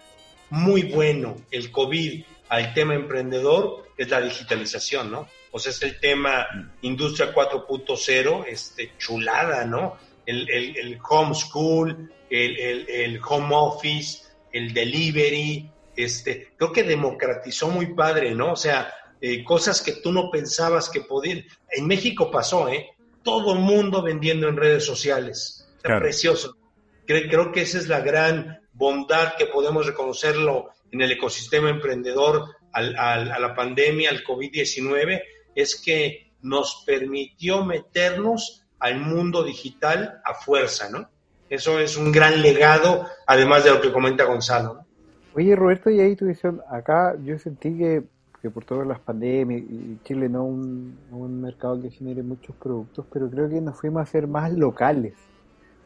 muy 0.49 0.83
bueno 0.83 1.37
el 1.51 1.71
COVID 1.71 2.23
al 2.49 2.73
tema 2.73 2.93
emprendedor 2.93 3.89
es 3.97 4.09
la 4.09 4.21
digitalización, 4.21 5.11
¿no? 5.11 5.27
O 5.51 5.59
sea, 5.59 5.71
es 5.71 5.81
el 5.81 5.99
tema 5.99 6.47
industria 6.81 7.33
4.0, 7.33 8.45
este, 8.47 8.91
chulada, 8.97 9.65
¿no? 9.65 9.97
El, 10.25 10.49
el, 10.49 10.77
el 10.77 10.99
homeschool, 11.07 12.11
el, 12.29 12.59
el, 12.59 12.89
el 12.89 13.21
home 13.27 13.55
office, 13.55 14.23
el 14.51 14.73
delivery, 14.73 15.69
este, 15.95 16.53
creo 16.57 16.71
que 16.71 16.83
democratizó 16.83 17.69
muy 17.69 17.93
padre, 17.93 18.33
¿no? 18.33 18.53
O 18.53 18.55
sea, 18.55 18.93
eh, 19.21 19.43
cosas 19.43 19.81
que 19.81 19.93
tú 19.93 20.11
no 20.11 20.29
pensabas 20.31 20.89
que 20.89 21.01
podían. 21.01 21.43
En 21.69 21.87
México 21.87 22.29
pasó, 22.31 22.67
¿eh? 22.67 22.89
Todo 23.23 23.53
el 23.53 23.59
mundo 23.59 24.01
vendiendo 24.01 24.47
en 24.47 24.57
redes 24.57 24.85
sociales. 24.85 25.67
Precioso. 25.81 26.57
Creo, 27.05 27.29
creo 27.29 27.51
que 27.51 27.61
esa 27.61 27.77
es 27.77 27.87
la 27.87 28.01
gran 28.01 28.59
bondad 28.73 29.35
que 29.37 29.45
podemos 29.45 29.85
reconocerlo 29.85 30.69
en 30.91 31.01
el 31.01 31.11
ecosistema 31.11 31.69
emprendedor 31.69 32.55
al, 32.71 32.95
al, 32.97 33.31
a 33.31 33.39
la 33.39 33.55
pandemia, 33.55 34.09
al 34.09 34.23
COVID-19, 34.23 35.21
es 35.55 35.81
que 35.81 36.31
nos 36.41 36.83
permitió 36.85 37.63
meternos 37.63 38.65
al 38.79 38.99
mundo 38.99 39.43
digital 39.43 40.21
a 40.25 40.33
fuerza, 40.33 40.89
¿no? 40.89 41.09
Eso 41.49 41.79
es 41.79 41.97
un 41.97 42.11
gran 42.11 42.41
legado, 42.41 43.07
además 43.27 43.63
de 43.63 43.71
lo 43.71 43.79
que 43.79 43.91
comenta 43.91 44.23
Gonzalo. 44.23 44.73
¿no? 44.73 44.87
Oye, 45.35 45.55
Roberto, 45.55 45.89
y 45.89 45.99
ahí 45.99 46.15
tu 46.15 46.25
visión, 46.25 46.61
acá 46.69 47.15
yo 47.23 47.39
sentí 47.39 47.75
que, 47.75 48.03
que 48.39 48.51
por 48.51 48.65
todas 48.65 48.85
las 48.85 48.99
pandemias 48.99 49.61
y 49.61 49.97
Chile 50.03 50.29
no 50.29 50.43
un, 50.43 50.95
un 51.11 51.41
mercado 51.41 51.81
que 51.81 51.89
genere 51.89 52.21
muchos 52.21 52.55
productos, 52.55 53.05
pero 53.11 53.29
creo 53.31 53.49
que 53.49 53.59
nos 53.59 53.79
fuimos 53.79 54.01
a 54.01 54.03
hacer 54.03 54.27
más 54.27 54.53
locales, 54.53 55.15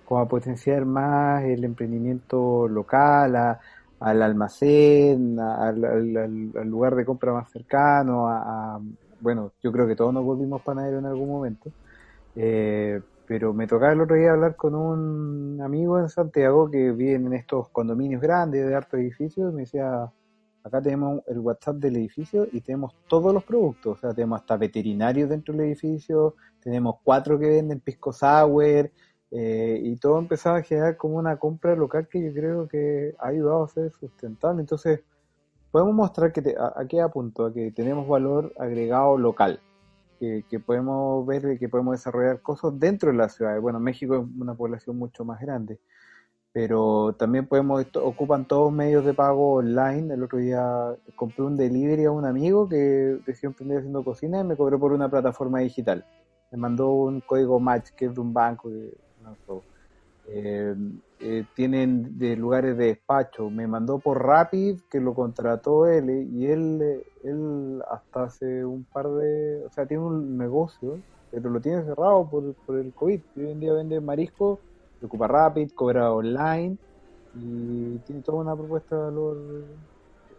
como 0.04 0.20
a 0.20 0.28
potenciar 0.28 0.84
más 0.86 1.46
el 1.46 1.64
emprendimiento 1.64 2.68
local, 2.68 3.58
al 4.00 4.22
almacén, 4.22 5.40
al, 5.40 5.86
al, 5.86 6.70
lugar 6.70 6.96
de 6.96 7.06
compra 7.06 7.32
más 7.32 7.50
cercano, 7.50 8.28
a, 8.28 8.82
bueno, 9.22 9.54
yo 9.64 9.72
creo 9.72 9.88
que 9.88 9.96
todos 9.96 10.14
nos 10.14 10.26
volvimos 10.26 10.62
panaderos 10.62 11.00
en 11.00 11.06
algún 11.06 11.30
momento. 11.30 11.72
Eh, 12.36 13.02
pero 13.28 13.54
me 13.54 13.68
tocaba 13.68 13.92
el 13.92 14.02
otro 14.02 14.16
día 14.16 14.32
hablar 14.32 14.56
con 14.56 14.74
un 14.74 15.60
amigo 15.62 16.00
en 16.00 16.08
Santiago 16.08 16.72
que 16.72 16.92
vive 16.94 17.16
en 17.16 17.34
estos 17.34 17.70
condominios 17.70 18.22
grandes 18.22 18.66
de 18.66 18.74
hartos 18.74 19.02
edificios 19.02 19.54
me 19.54 19.62
decía, 19.62 20.10
acá 20.64 20.82
tenemos 20.82 21.22
el 21.28 21.40
WhatsApp 21.40 21.76
del 21.76 21.98
edificio 21.98 22.48
y 22.52 22.62
tenemos 22.62 22.96
todos 23.08 23.34
los 23.34 23.44
productos, 23.44 23.98
o 23.98 24.00
sea, 24.00 24.14
tenemos 24.14 24.40
hasta 24.40 24.56
veterinarios 24.56 25.30
dentro 25.30 25.54
del 25.54 25.66
edificio, 25.66 26.36
tenemos 26.62 26.96
cuatro 27.04 27.38
que 27.38 27.50
venden 27.50 27.82
pisco 27.82 28.14
sour, 28.14 28.90
eh, 29.30 29.82
y 29.84 29.98
todo 29.98 30.20
empezaba 30.20 30.60
a 30.60 30.64
generar 30.64 30.96
como 30.96 31.18
una 31.18 31.38
compra 31.38 31.76
local 31.76 32.08
que 32.10 32.24
yo 32.24 32.34
creo 32.34 32.68
que 32.68 33.14
ha 33.20 33.28
ayudado 33.28 33.66
a 33.66 33.68
ser 33.68 33.92
sustentable. 33.92 34.62
Entonces, 34.62 35.02
podemos 35.70 35.94
mostrar 35.94 36.32
que 36.32 36.42
te, 36.42 36.56
a, 36.58 36.74
a 36.74 36.88
qué 36.88 37.02
apunto, 37.02 37.46
a 37.46 37.54
que 37.54 37.72
tenemos 37.74 38.08
valor 38.08 38.54
agregado 38.58 39.18
local 39.18 39.60
que, 40.20 40.60
podemos 40.60 41.26
ver 41.26 41.58
que 41.58 41.70
podemos 41.70 41.94
desarrollar 41.94 42.42
cosas 42.42 42.80
dentro 42.80 43.12
de 43.12 43.18
la 43.18 43.30
ciudad. 43.30 43.60
Bueno, 43.60 43.80
México 43.80 44.16
es 44.16 44.42
una 44.42 44.56
población 44.56 44.98
mucho 44.98 45.24
más 45.26 45.40
grande, 45.40 45.80
pero 46.52 47.16
también 47.18 47.48
podemos, 47.48 47.86
ocupan 47.96 48.46
todos 48.46 48.72
medios 48.72 49.06
de 49.06 49.14
pago 49.14 49.56
online. 49.56 50.14
El 50.14 50.24
otro 50.24 50.40
día 50.40 50.96
compré 51.16 51.44
un 51.44 51.58
delivery 51.58 52.06
a 52.06 52.12
un 52.12 52.26
amigo 52.26 52.68
que 52.68 53.20
decidió 53.26 53.50
emprender 53.50 53.80
haciendo 53.80 54.04
cocina 54.04 54.42
y 54.42 54.44
me 54.44 54.56
cobró 54.56 54.80
por 54.80 54.94
una 54.94 55.10
plataforma 55.10 55.60
digital. 55.60 56.06
Me 56.52 56.58
mandó 56.58 56.92
un 56.92 57.22
código 57.22 57.60
match 57.60 57.92
que 57.92 58.06
es 58.06 58.14
de 58.14 58.22
un 58.22 58.34
banco. 58.34 58.70
Que, 58.70 58.98
no, 59.24 59.62
eh, 60.30 60.76
tienen 61.56 62.18
de 62.18 62.36
lugares 62.36 62.78
de 62.78 62.88
despacho. 62.88 63.50
Me 63.50 63.68
mandó 63.68 64.00
por 64.00 64.24
Rapid, 64.24 64.82
que 64.90 65.00
lo 65.00 65.14
contrató 65.14 65.88
él, 65.88 66.10
y 66.32 66.46
él, 66.48 67.04
él 67.24 67.82
hasta 67.90 68.24
hace 68.24 68.66
un 68.66 68.86
par 68.86 69.08
de, 69.10 69.66
o 69.66 69.70
sea, 69.72 69.86
tiene 69.86 70.04
un 70.04 70.38
negocio, 70.38 71.00
pero 71.32 71.50
lo 71.50 71.60
tiene 71.62 71.84
cerrado 71.84 72.30
por, 72.30 72.56
por 72.66 72.78
el 72.78 72.94
COVID. 72.94 73.22
Hoy 73.38 73.52
en 73.52 73.60
día 73.60 73.74
vende 73.74 74.00
marisco, 74.02 74.60
se 75.00 75.06
ocupa 75.06 75.28
Rapid, 75.28 75.72
cobra 75.74 76.12
online, 76.12 76.78
y 77.34 78.00
tiene 78.00 78.22
toda 78.22 78.40
una 78.40 78.56
propuesta 78.56 78.96
de 78.96 79.02
valor 79.02 79.66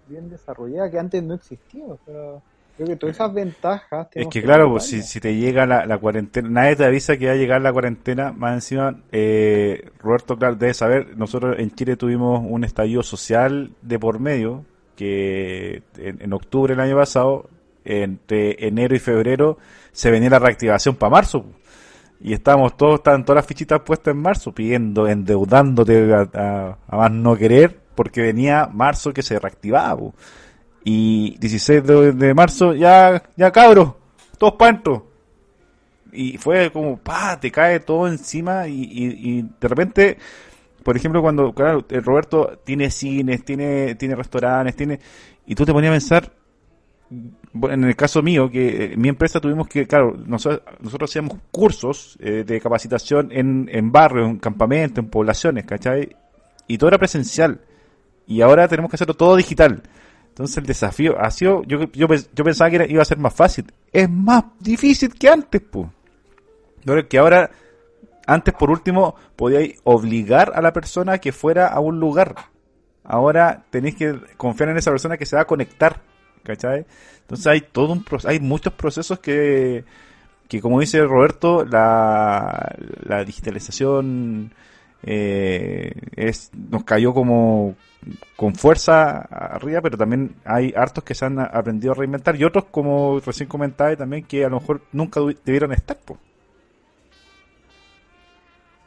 bien 0.06 0.28
desarrollada 0.28 0.90
que 0.90 0.98
antes 0.98 1.22
no 1.22 1.34
existía. 1.34 1.86
O 1.86 1.98
sea, 2.04 2.42
Creo 2.78 2.90
que 2.90 2.96
todas 2.96 3.16
esas 3.16 3.34
ventajas. 3.34 4.06
Es 4.14 4.28
que, 4.28 4.40
claro, 4.40 4.70
pues, 4.70 4.84
si, 4.84 5.02
si, 5.02 5.18
te 5.18 5.34
llega 5.34 5.66
la, 5.66 5.98
cuarentena, 5.98 6.48
nadie 6.48 6.76
te 6.76 6.84
avisa 6.84 7.16
que 7.16 7.26
va 7.26 7.32
a 7.32 7.34
llegar 7.34 7.60
la 7.60 7.72
cuarentena. 7.72 8.30
Más 8.30 8.54
encima, 8.54 9.00
eh, 9.10 9.90
Roberto, 9.98 10.36
claro, 10.36 10.54
debe 10.54 10.74
saber, 10.74 11.16
nosotros 11.16 11.56
en 11.58 11.72
Chile 11.72 11.96
tuvimos 11.96 12.40
un 12.48 12.62
estallido 12.62 13.02
social 13.02 13.72
de 13.82 13.98
por 13.98 14.20
medio, 14.20 14.64
que 14.94 15.82
en, 15.96 16.32
octubre 16.32 16.76
del 16.76 16.80
año 16.80 16.94
pasado, 16.94 17.50
entre 17.84 18.64
enero 18.64 18.94
y 18.94 19.00
febrero, 19.00 19.58
se 19.90 20.12
venía 20.12 20.30
la 20.30 20.38
reactivación 20.38 20.94
para 20.94 21.10
marzo. 21.10 21.46
Y 22.20 22.32
estábamos 22.32 22.76
todos, 22.76 23.00
estaban 23.00 23.24
todas 23.24 23.42
las 23.42 23.46
fichitas 23.46 23.80
puestas 23.80 24.14
en 24.14 24.22
marzo, 24.22 24.52
pidiendo, 24.52 25.08
endeudándote 25.08 26.14
a, 26.14 26.78
más 26.92 27.10
no 27.10 27.34
querer, 27.34 27.76
porque 27.96 28.22
venía 28.22 28.68
marzo 28.72 29.12
que 29.12 29.22
se 29.22 29.36
reactivaba. 29.36 30.12
Y 30.90 31.36
16 31.38 31.84
de, 32.16 32.32
marzo, 32.32 32.74
ya, 32.74 33.22
ya 33.36 33.52
cabro, 33.52 33.98
todos 34.38 34.54
para 34.54 34.80
Y 36.10 36.38
fue 36.38 36.72
como, 36.72 36.96
pa, 36.96 37.38
te 37.38 37.50
cae 37.50 37.80
todo 37.80 38.08
encima 38.08 38.66
y, 38.66 39.42
de 39.60 39.68
repente, 39.68 40.16
por 40.82 40.96
ejemplo, 40.96 41.20
cuando, 41.20 41.52
claro, 41.52 41.84
Roberto 41.90 42.58
tiene 42.64 42.90
cines, 42.90 43.44
tiene, 43.44 43.96
tiene 43.96 44.14
restaurantes, 44.14 44.76
tiene, 44.76 44.98
y 45.44 45.54
tú 45.54 45.66
te 45.66 45.74
ponías 45.74 45.90
a 45.90 45.96
pensar, 45.96 46.32
en 47.10 47.84
el 47.84 47.94
caso 47.94 48.22
mío, 48.22 48.50
que 48.50 48.94
en 48.94 49.00
mi 49.02 49.10
empresa 49.10 49.40
tuvimos 49.40 49.68
que, 49.68 49.86
claro, 49.86 50.16
nosotros, 50.24 50.62
nosotros 50.80 51.10
hacíamos 51.10 51.36
cursos 51.50 52.16
eh, 52.18 52.44
de 52.46 52.62
capacitación 52.62 53.28
en, 53.30 53.68
en 53.70 53.92
barrios, 53.92 54.30
en 54.30 54.38
campamentos, 54.38 55.04
en 55.04 55.10
poblaciones, 55.10 55.66
¿cachai? 55.66 56.16
Y 56.66 56.78
todo 56.78 56.88
era 56.88 56.98
presencial. 56.98 57.60
Y 58.26 58.40
ahora 58.40 58.68
tenemos 58.68 58.90
que 58.90 58.96
hacerlo 58.96 59.12
todo 59.12 59.36
digital. 59.36 59.82
Entonces 60.38 60.58
el 60.58 60.66
desafío 60.66 61.20
ha 61.20 61.32
sido, 61.32 61.64
yo, 61.64 61.80
yo, 61.92 62.06
yo 62.32 62.44
pensaba 62.44 62.70
que 62.70 62.86
iba 62.88 63.02
a 63.02 63.04
ser 63.04 63.18
más 63.18 63.34
fácil. 63.34 63.72
Es 63.92 64.08
más 64.08 64.44
difícil 64.60 65.12
que 65.12 65.28
antes, 65.28 65.60
pues. 65.60 65.88
Que 67.08 67.18
ahora, 67.18 67.50
antes 68.24 68.54
por 68.54 68.70
último, 68.70 69.16
podíais 69.34 69.80
obligar 69.82 70.52
a 70.54 70.62
la 70.62 70.72
persona 70.72 71.14
a 71.14 71.18
que 71.18 71.32
fuera 71.32 71.66
a 71.66 71.80
un 71.80 71.98
lugar. 71.98 72.36
Ahora 73.02 73.64
tenéis 73.70 73.96
que 73.96 74.16
confiar 74.36 74.68
en 74.68 74.76
esa 74.76 74.92
persona 74.92 75.16
que 75.16 75.26
se 75.26 75.34
va 75.34 75.42
a 75.42 75.46
conectar. 75.46 76.02
¿Cachai? 76.44 76.86
Entonces 77.22 77.44
hay 77.48 77.60
todo 77.62 77.92
un 77.92 78.04
hay 78.24 78.38
muchos 78.38 78.72
procesos 78.74 79.18
que, 79.18 79.84
que 80.46 80.60
como 80.60 80.78
dice 80.78 81.02
Roberto, 81.02 81.64
la, 81.64 82.76
la 83.02 83.24
digitalización 83.24 84.52
eh, 85.02 85.92
es, 86.16 86.50
nos 86.54 86.84
cayó 86.84 87.14
como, 87.14 87.76
con 88.36 88.54
fuerza 88.54 89.20
arriba, 89.20 89.80
pero 89.80 89.96
también 89.96 90.36
hay 90.44 90.72
hartos 90.76 91.04
que 91.04 91.14
se 91.14 91.24
han 91.24 91.38
aprendido 91.38 91.92
a 91.92 91.96
reinventar 91.96 92.36
y 92.36 92.44
otros, 92.44 92.66
como 92.70 93.20
recién 93.20 93.48
comentaba, 93.48 93.94
también 93.96 94.24
que 94.24 94.44
a 94.44 94.48
lo 94.48 94.60
mejor 94.60 94.82
nunca 94.92 95.20
debieron 95.44 95.72
estar. 95.72 95.98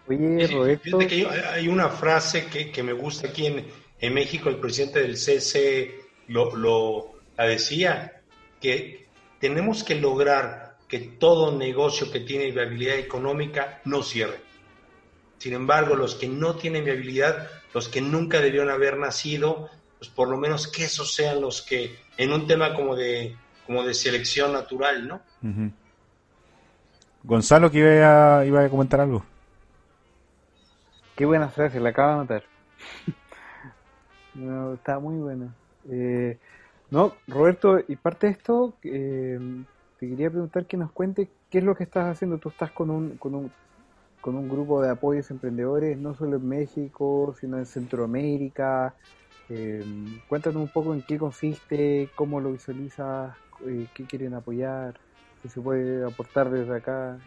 Oye, 0.08 0.48
Roberto. 0.48 0.98
que 1.00 1.28
hay 1.28 1.68
una 1.68 1.90
frase 1.90 2.48
que, 2.48 2.84
me 2.84 2.94
gusta 2.94 3.30
aquí 3.30 3.48
en, 3.48 3.66
en, 4.00 4.14
México, 4.14 4.50
el 4.50 4.58
presidente 4.58 5.02
del 5.02 5.16
CC 5.16 5.92
lo, 6.28 6.56
lo 6.56 7.14
la 7.38 7.46
decía, 7.46 8.22
que 8.60 9.08
tenemos 9.40 9.84
que 9.84 9.96
lograr 9.96 10.78
que 10.88 11.00
todo 11.00 11.58
negocio 11.58 12.12
que 12.12 12.20
tiene 12.20 12.52
viabilidad 12.52 12.98
económica 12.98 13.82
no 13.86 14.04
cierre. 14.04 14.51
Sin 15.42 15.54
embargo, 15.54 15.96
los 15.96 16.14
que 16.14 16.28
no 16.28 16.54
tienen 16.54 16.86
viabilidad 16.86 17.50
los 17.74 17.90
que 17.90 18.00
nunca 18.00 18.40
debieron 18.42 18.70
haber 18.70 19.00
nacido, 19.00 19.70
pues 19.98 20.08
por 20.12 20.30
lo 20.30 20.38
menos 20.38 20.68
que 20.68 20.84
esos 20.84 21.16
sean 21.16 21.42
los 21.42 21.64
que, 21.64 21.96
en 22.16 22.32
un 22.32 22.46
tema 22.46 22.76
como 22.76 22.96
de, 22.96 23.36
como 23.66 23.84
de 23.84 23.96
selección 23.96 24.54
natural, 24.54 25.08
¿no? 25.08 25.20
Gonzalo, 27.24 27.72
que 27.72 27.80
iba 27.80 28.42
a, 28.42 28.46
iba 28.46 28.64
a 28.64 28.70
comentar 28.70 29.02
algo. 29.02 29.26
Qué 31.16 31.26
buena 31.26 31.50
frase, 31.50 31.80
la 31.80 31.90
acaba 31.90 32.12
de 32.12 32.18
notar. 32.20 32.44
no, 34.36 34.76
está 34.76 35.00
muy 35.00 35.16
buena. 35.16 35.56
Eh, 35.90 36.38
no, 36.92 37.16
Roberto, 37.28 37.80
y 37.88 37.96
parte 37.96 38.28
de 38.28 38.34
esto, 38.34 38.76
eh, 38.84 39.40
te 40.00 40.08
quería 40.08 40.30
preguntar 40.30 40.68
que 40.68 40.78
nos 40.78 40.92
cuente 40.92 41.32
qué 41.50 41.58
es 41.58 41.64
lo 41.64 41.74
que 41.74 41.86
estás 41.86 42.06
haciendo. 42.06 42.38
Tú 42.38 42.50
estás 42.50 42.70
con 42.70 42.92
un, 42.92 43.18
con 43.18 43.34
un 43.34 43.52
con 44.22 44.36
un 44.36 44.48
grupo 44.48 44.82
de 44.82 44.90
apoyos 44.90 45.30
emprendedores, 45.32 45.98
no 45.98 46.16
solo 46.16 46.38
en 46.38 46.48
México, 46.48 47.36
sino 47.40 47.58
en 47.58 47.66
Centroamérica. 47.66 48.96
Eh, 49.50 49.84
cuéntanos 50.30 50.62
un 50.62 50.70
poco 50.70 50.94
en 50.94 51.02
qué 51.02 51.18
consiste, 51.18 52.10
cómo 52.16 52.40
lo 52.40 52.54
visualizas, 52.54 53.36
eh, 53.68 53.88
qué 53.94 54.06
quieren 54.06 54.34
apoyar, 54.36 54.94
qué 55.42 55.50
se 55.50 55.60
puede 55.60 56.06
aportar 56.06 56.50
desde 56.50 56.78
acá. 56.78 57.18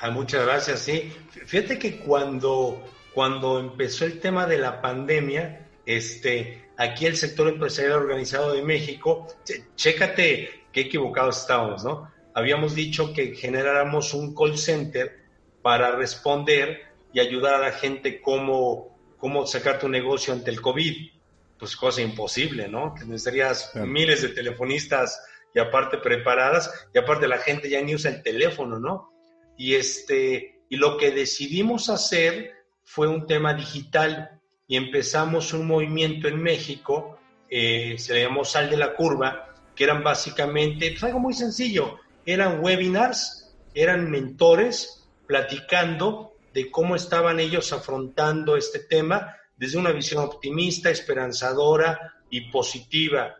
Ah, 0.00 0.10
muchas 0.10 0.44
gracias, 0.46 0.80
sí. 0.80 1.12
Fíjate 1.30 1.78
que 1.78 1.98
cuando, 1.98 2.84
cuando 3.12 3.58
empezó 3.58 4.04
el 4.04 4.20
tema 4.20 4.46
de 4.46 4.58
la 4.58 4.80
pandemia, 4.80 5.64
Este, 5.88 6.68
aquí 6.76 7.06
el 7.06 7.16
sector 7.16 7.48
empresarial 7.48 7.94
organizado 7.94 8.52
de 8.52 8.60
México, 8.60 9.26
chécate 9.74 10.66
qué 10.70 10.80
equivocados 10.82 11.40
estábamos, 11.40 11.82
¿no? 11.82 12.10
Habíamos 12.34 12.74
dicho 12.74 13.14
que 13.14 13.34
generáramos 13.34 14.12
un 14.12 14.34
call 14.34 14.58
center 14.58 15.16
para 15.62 15.92
responder 15.92 16.82
y 17.12 17.20
ayudar 17.20 17.54
a 17.54 17.58
la 17.68 17.72
gente 17.72 18.20
cómo, 18.20 18.98
cómo 19.18 19.46
sacar 19.46 19.78
tu 19.78 19.88
negocio 19.88 20.32
ante 20.32 20.50
el 20.50 20.60
COVID. 20.60 21.10
Pues 21.58 21.74
cosa 21.74 22.02
imposible, 22.02 22.68
¿no? 22.68 22.94
Que 22.94 23.04
necesitarías 23.04 23.72
miles 23.74 24.22
de 24.22 24.28
telefonistas 24.28 25.20
y 25.52 25.58
aparte 25.58 25.98
preparadas 25.98 26.88
y 26.94 26.98
aparte 26.98 27.26
la 27.26 27.38
gente 27.38 27.68
ya 27.68 27.82
ni 27.82 27.94
usa 27.94 28.12
el 28.12 28.22
teléfono, 28.22 28.78
¿no? 28.78 29.12
Y 29.56 29.74
este 29.74 30.60
y 30.68 30.76
lo 30.76 30.96
que 30.98 31.10
decidimos 31.10 31.88
hacer 31.88 32.52
fue 32.84 33.08
un 33.08 33.26
tema 33.26 33.54
digital 33.54 34.40
y 34.66 34.76
empezamos 34.76 35.52
un 35.52 35.66
movimiento 35.66 36.28
en 36.28 36.42
México, 36.42 37.18
eh, 37.48 37.96
se 37.98 38.14
le 38.14 38.22
llamó 38.22 38.44
Sal 38.44 38.68
de 38.68 38.76
la 38.76 38.94
Curva, 38.94 39.54
que 39.74 39.84
eran 39.84 40.04
básicamente 40.04 40.90
pues 40.90 41.02
algo 41.04 41.18
muy 41.18 41.32
sencillo, 41.32 41.96
eran 42.26 42.60
webinars, 42.62 43.56
eran 43.74 44.10
mentores 44.10 44.97
platicando 45.28 46.32
de 46.52 46.70
cómo 46.70 46.96
estaban 46.96 47.38
ellos 47.38 47.72
afrontando 47.72 48.56
este 48.56 48.80
tema 48.80 49.36
desde 49.56 49.78
una 49.78 49.92
visión 49.92 50.24
optimista, 50.24 50.90
esperanzadora 50.90 52.14
y 52.30 52.50
positiva. 52.50 53.36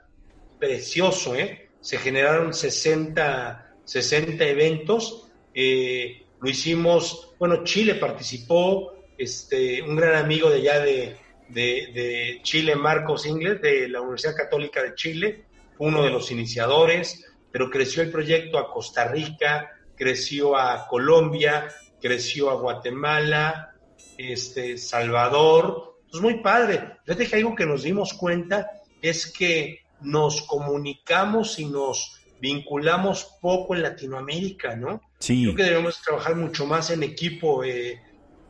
Precioso, 0.61 1.35
¿eh? 1.35 1.71
Se 1.81 1.99
generaron 1.99 2.53
60, 2.53 3.75
60 3.85 4.45
eventos. 4.45 5.29
Eh, 5.55 6.27
lo 6.41 6.51
hicimos, 6.51 7.35
bueno, 7.39 7.65
Chile 7.65 7.95
participó, 7.95 8.93
este, 9.17 9.83
un 9.83 9.97
gran 9.97 10.17
amigo 10.17 10.51
de 10.51 10.57
allá 10.57 10.81
de, 10.81 11.17
de, 11.49 12.41
Chile, 12.43 12.77
Marcos 12.77 13.27
Ingles, 13.27 13.63
de 13.63 13.89
la 13.89 14.01
Universidad 14.01 14.37
Católica 14.37 14.83
de 14.83 14.95
Chile, 14.95 15.45
uno 15.79 16.03
de 16.03 16.11
los 16.11 16.31
iniciadores, 16.31 17.25
pero 17.51 17.71
creció 17.71 18.03
el 18.03 18.11
proyecto 18.11 18.59
a 18.59 18.71
Costa 18.71 19.09
Rica, 19.09 19.78
creció 19.99 20.57
a 20.57 20.87
Colombia, 20.87 21.69
creció 22.01 22.51
a 22.51 22.55
Guatemala, 22.55 23.75
este, 24.17 24.79
Salvador. 24.79 25.99
Es 26.13 26.21
muy 26.21 26.41
padre. 26.41 26.99
Fíjate 27.05 27.27
que 27.27 27.37
algo 27.37 27.55
que 27.55 27.67
nos 27.67 27.83
dimos 27.83 28.15
cuenta 28.15 28.71
es 29.03 29.33
que 29.33 29.81
nos 30.01 30.43
comunicamos 30.43 31.59
y 31.59 31.67
nos 31.67 32.21
vinculamos 32.41 33.37
poco 33.41 33.75
en 33.75 33.83
Latinoamérica, 33.83 34.77
¿no? 34.77 35.03
Sí. 35.19 35.43
Creo 35.43 35.57
que 35.57 35.63
debemos 35.65 36.01
trabajar 36.01 36.37
mucho 36.37 36.67
más 36.67 36.91
en 36.91 37.03
equipo. 37.03 37.65
Eh, 37.65 38.01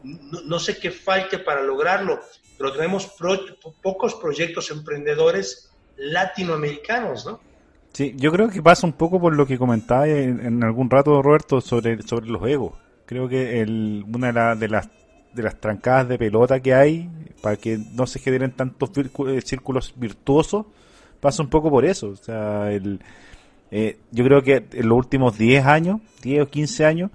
no, 0.02 0.58
sé 0.58 0.78
qué 0.78 0.90
falte 0.90 1.38
para 1.38 1.62
lograrlo, 1.62 2.20
pero 2.56 2.72
tenemos 2.72 3.10
pocos 3.82 4.14
proyectos 4.14 4.70
emprendedores 4.70 5.70
latinoamericanos, 5.96 7.26
¿no? 7.26 7.40
Sí, 7.92 8.14
yo 8.16 8.30
creo 8.30 8.48
que 8.48 8.62
pasa 8.62 8.86
un 8.86 8.92
poco 8.92 9.20
por 9.20 9.34
lo 9.34 9.46
que 9.46 9.58
comentaba 9.58 10.06
en, 10.08 10.62
algún 10.62 10.88
rato, 10.88 11.20
Roberto, 11.22 11.60
sobre, 11.60 12.02
sobre 12.02 12.28
los 12.28 12.46
egos. 12.46 12.74
Creo 13.06 13.28
que 13.28 13.60
el, 13.60 14.04
una 14.12 14.54
de, 14.54 14.68
las 14.68 14.88
de 15.32 15.42
las 15.42 15.60
trancadas 15.60 16.08
de 16.08 16.18
pelota 16.18 16.60
que 16.60 16.74
hay 16.74 17.08
para 17.42 17.56
que 17.56 17.78
no 17.94 18.06
se 18.06 18.18
generen 18.18 18.52
tantos 18.52 18.90
eh, 18.96 19.40
círculos 19.40 19.94
virtuosos 19.96 20.66
pasa 21.20 21.42
un 21.42 21.48
poco 21.48 21.70
por 21.70 21.84
eso. 21.84 22.08
O 22.08 22.16
sea, 22.16 22.70
el, 22.70 23.00
eh, 23.70 23.98
yo 24.10 24.24
creo 24.24 24.42
que 24.42 24.64
en 24.72 24.88
los 24.88 24.98
últimos 24.98 25.36
10 25.38 25.66
años, 25.66 26.00
10 26.22 26.42
o 26.42 26.48
15 26.48 26.84
años, 26.84 27.10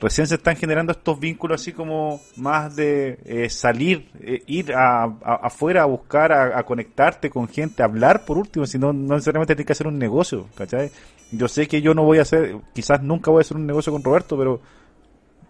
recién 0.00 0.26
se 0.26 0.36
están 0.36 0.56
generando 0.56 0.92
estos 0.92 1.18
vínculos 1.18 1.60
así 1.60 1.72
como 1.72 2.20
más 2.36 2.76
de 2.76 3.18
eh, 3.24 3.50
salir, 3.50 4.08
eh, 4.20 4.42
ir 4.46 4.72
a, 4.72 5.04
afuera 5.04 5.82
a 5.82 5.86
buscar, 5.86 6.32
a, 6.32 6.62
conectarte 6.64 7.30
con 7.30 7.48
gente, 7.48 7.82
hablar 7.82 8.24
por 8.24 8.38
último, 8.38 8.66
si 8.66 8.78
no, 8.78 8.92
no 8.92 9.14
necesariamente 9.14 9.54
tienes 9.54 9.66
que 9.66 9.72
hacer 9.72 9.86
un 9.86 9.98
negocio, 9.98 10.46
¿cachai? 10.54 10.90
Yo 11.30 11.48
sé 11.48 11.66
que 11.66 11.82
yo 11.82 11.94
no 11.94 12.04
voy 12.04 12.18
a 12.18 12.22
hacer, 12.22 12.56
quizás 12.74 13.02
nunca 13.02 13.30
voy 13.30 13.40
a 13.40 13.42
hacer 13.42 13.56
un 13.56 13.66
negocio 13.66 13.92
con 13.92 14.02
Roberto, 14.02 14.36
pero 14.38 14.60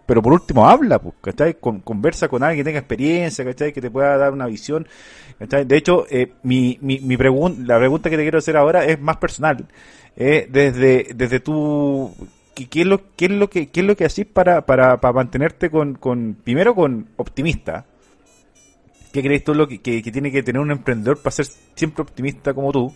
pero 0.09 0.23
por 0.23 0.33
último 0.33 0.67
habla, 0.67 0.97
pues, 0.97 1.13
¿cachai? 1.21 1.59
Con, 1.59 1.81
conversa 1.81 2.27
con 2.27 2.41
alguien 2.41 2.65
que 2.65 2.69
tenga 2.69 2.79
experiencia, 2.79 3.45
¿cachai? 3.45 3.71
Que 3.71 3.79
te 3.79 3.91
pueda 3.91 4.17
dar 4.17 4.33
una 4.33 4.47
visión, 4.47 4.87
¿cachai? 5.37 5.65
De 5.65 5.77
hecho, 5.77 6.07
eh, 6.09 6.33
mi, 6.41 6.79
mi, 6.81 6.97
mi 6.99 7.15
pregunta, 7.15 7.61
la 7.63 7.77
pregunta 7.77 8.09
que 8.09 8.17
te 8.17 8.23
quiero 8.23 8.39
hacer 8.39 8.57
ahora 8.57 8.85
es 8.85 8.99
más 8.99 9.17
personal. 9.17 9.67
Eh, 10.15 10.47
desde, 10.49 11.09
desde 11.13 11.39
tu, 11.39 12.11
¿qué, 12.67 12.81
es 12.81 12.87
lo, 12.87 13.15
qué 13.15 13.25
es 13.25 13.31
lo 13.31 13.49
que, 13.49 13.69
qué 13.69 13.81
es 13.81 13.85
lo 13.85 13.95
que 13.95 14.05
haces 14.05 14.25
para, 14.25 14.65
para, 14.65 14.99
para 14.99 15.13
mantenerte 15.13 15.69
con, 15.69 15.95
con, 15.95 16.37
primero 16.43 16.75
con 16.75 17.09
optimista? 17.17 17.85
¿Qué 19.11 19.21
crees 19.23 19.43
tú 19.43 19.55
lo 19.55 19.67
que, 19.67 19.81
que, 19.81 20.01
tiene 20.01 20.31
que 20.31 20.43
tener 20.43 20.61
un 20.61 20.71
emprendedor 20.71 21.17
para 21.17 21.31
ser 21.31 21.47
siempre 21.75 22.03
optimista 22.03 22.53
como 22.53 22.71
tú? 22.71 22.93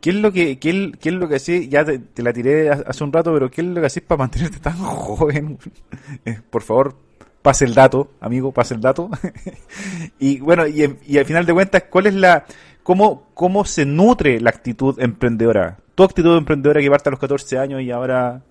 ¿Qué 0.00 0.10
es 0.10 0.16
lo 0.16 0.32
que, 0.32 0.58
qué, 0.58 0.92
qué 1.00 1.08
es 1.10 1.14
lo 1.14 1.28
que 1.28 1.36
así, 1.36 1.68
ya 1.68 1.84
te, 1.84 2.22
la 2.22 2.32
tiré 2.32 2.70
hace 2.70 3.04
un 3.04 3.12
rato, 3.12 3.32
pero 3.32 3.50
qué 3.50 3.60
es 3.60 3.66
lo 3.66 3.80
que 3.80 3.86
haces 3.86 4.02
para 4.02 4.18
mantenerte 4.18 4.58
tan 4.58 4.76
joven? 4.78 5.58
Eh, 6.24 6.40
por 6.50 6.62
favor, 6.62 6.96
pase 7.42 7.64
el 7.64 7.74
dato, 7.74 8.12
amigo, 8.20 8.52
pase 8.52 8.74
el 8.74 8.80
dato. 8.80 9.10
y 10.18 10.40
bueno, 10.40 10.66
y, 10.66 10.96
y, 11.06 11.18
al 11.18 11.24
final 11.24 11.46
de 11.46 11.52
cuentas, 11.52 11.84
¿cuál 11.90 12.06
es 12.06 12.14
la, 12.14 12.44
cómo, 12.82 13.28
cómo 13.34 13.64
se 13.64 13.84
nutre 13.86 14.40
la 14.40 14.50
actitud 14.50 15.00
emprendedora? 15.00 15.78
Tu 15.94 16.02
actitud 16.02 16.36
emprendedora 16.36 16.80
que 16.80 16.90
parte 16.90 17.08
a 17.08 17.12
los 17.12 17.20
14 17.20 17.58
años 17.58 17.82
y 17.82 17.90
ahora 17.90 18.42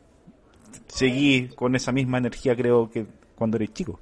seguí 0.88 1.50
con 1.56 1.76
esa 1.76 1.92
misma 1.92 2.18
energía, 2.18 2.56
creo 2.56 2.90
que 2.90 3.06
cuando 3.36 3.58
eres 3.58 3.74
chico. 3.74 4.00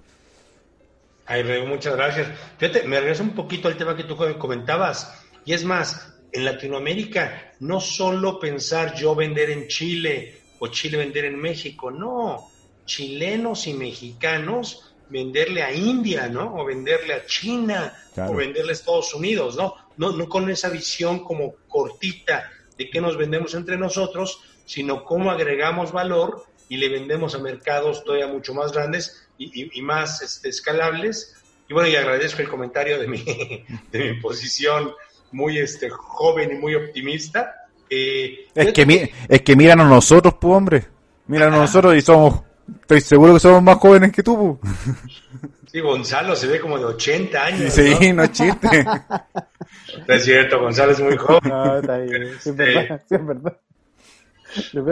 Ay, 1.26 1.44
muchas 1.68 1.96
gracias. 1.96 2.30
Fíjate, 2.58 2.88
me 2.88 3.00
regreso 3.00 3.24
un 3.24 3.36
poquito 3.36 3.68
al 3.68 3.78
tema 3.78 3.96
que 3.96 4.06
tú 4.06 4.16
comentabas. 4.38 5.14
Y 5.44 5.54
es 5.54 5.66
más, 5.66 6.14
en 6.32 6.46
Latinoamérica, 6.46 7.54
no 7.60 7.80
solo 7.82 8.40
pensar 8.40 8.96
yo 8.96 9.14
vender 9.14 9.50
en 9.50 9.68
Chile 9.68 10.42
o 10.60 10.68
Chile 10.68 10.98
vender 10.98 11.26
en 11.26 11.40
México, 11.40 11.92
no, 11.92 12.50
chilenos 12.86 13.68
y 13.68 13.74
mexicanos 13.74 14.96
venderle 15.10 15.64
a 15.64 15.74
India, 15.74 16.28
¿no? 16.28 16.56
O 16.56 16.66
venderle 16.66 17.14
a 17.14 17.26
China, 17.26 17.94
o 18.16 18.34
venderle 18.34 18.72
a 18.72 18.74
Estados 18.74 19.14
Unidos, 19.14 19.56
¿no? 19.56 19.76
¿no? 19.98 20.12
No 20.12 20.28
con 20.28 20.50
esa 20.50 20.70
visión 20.70 21.24
como 21.24 21.56
cortita 21.68 22.52
de 22.78 22.90
que 22.90 23.02
nos 23.02 23.18
vendemos 23.18 23.54
entre 23.54 23.78
nosotros, 23.78 24.42
sino 24.66 25.04
cómo 25.04 25.32
agregamos 25.32 25.92
valor 25.92 26.46
y 26.70 26.78
le 26.78 26.90
vendemos 26.90 27.36
a 27.36 27.40
mercados 27.40 28.04
todavía 28.04 28.28
mucho 28.28 28.54
más 28.54 28.72
grandes 28.72 29.28
y, 29.38 29.82
más 29.82 30.22
este, 30.22 30.50
escalables. 30.50 31.36
Y 31.70 31.74
bueno, 31.74 31.90
y 31.90 31.96
agradezco 31.96 32.42
el 32.42 32.50
comentario 32.50 33.00
de 33.00 33.08
mi, 33.08 33.24
de 33.92 34.00
mi 34.00 34.20
posición 34.20 34.92
muy 35.32 35.58
este, 35.60 35.90
joven 35.90 36.52
y 36.54 36.56
muy 36.56 36.76
optimista. 36.76 37.68
Eh, 37.90 38.48
es, 38.54 38.74
que, 38.74 39.12
es 39.30 39.42
que 39.42 39.56
miran 39.56 39.82
a 39.82 39.88
nosotros, 39.88 40.36
pues, 40.40 40.54
hombre. 40.54 40.86
Miran 41.28 41.54
a 41.54 41.58
nosotros 41.58 41.96
y 41.96 42.02
somos, 42.02 42.42
estoy 42.82 43.02
seguro 43.02 43.34
que 43.34 43.40
somos 43.40 43.62
más 43.62 43.78
jóvenes 43.78 44.12
que 44.12 44.24
tú, 44.24 44.60
pues. 44.62 44.74
Sí, 45.70 45.82
Gonzalo 45.82 46.34
se 46.34 46.48
ve 46.48 46.62
como 46.62 46.80
de 46.80 46.86
80 46.86 47.44
años. 47.44 47.74
Sí, 47.74 48.14
no, 48.14 48.24
es 48.24 48.32
chiste. 48.32 48.86
no 48.86 50.14
es 50.14 50.24
cierto, 50.24 50.62
Gonzalo 50.62 50.94
es 50.94 51.00
muy 51.02 51.18
joven. 51.18 51.42
No, 51.44 51.78
está 51.78 51.98
bien. 51.98 52.32
Sí, 52.40 52.52
verdad, 52.52 53.02
sí, 53.08 53.18
verdad. 53.18 53.58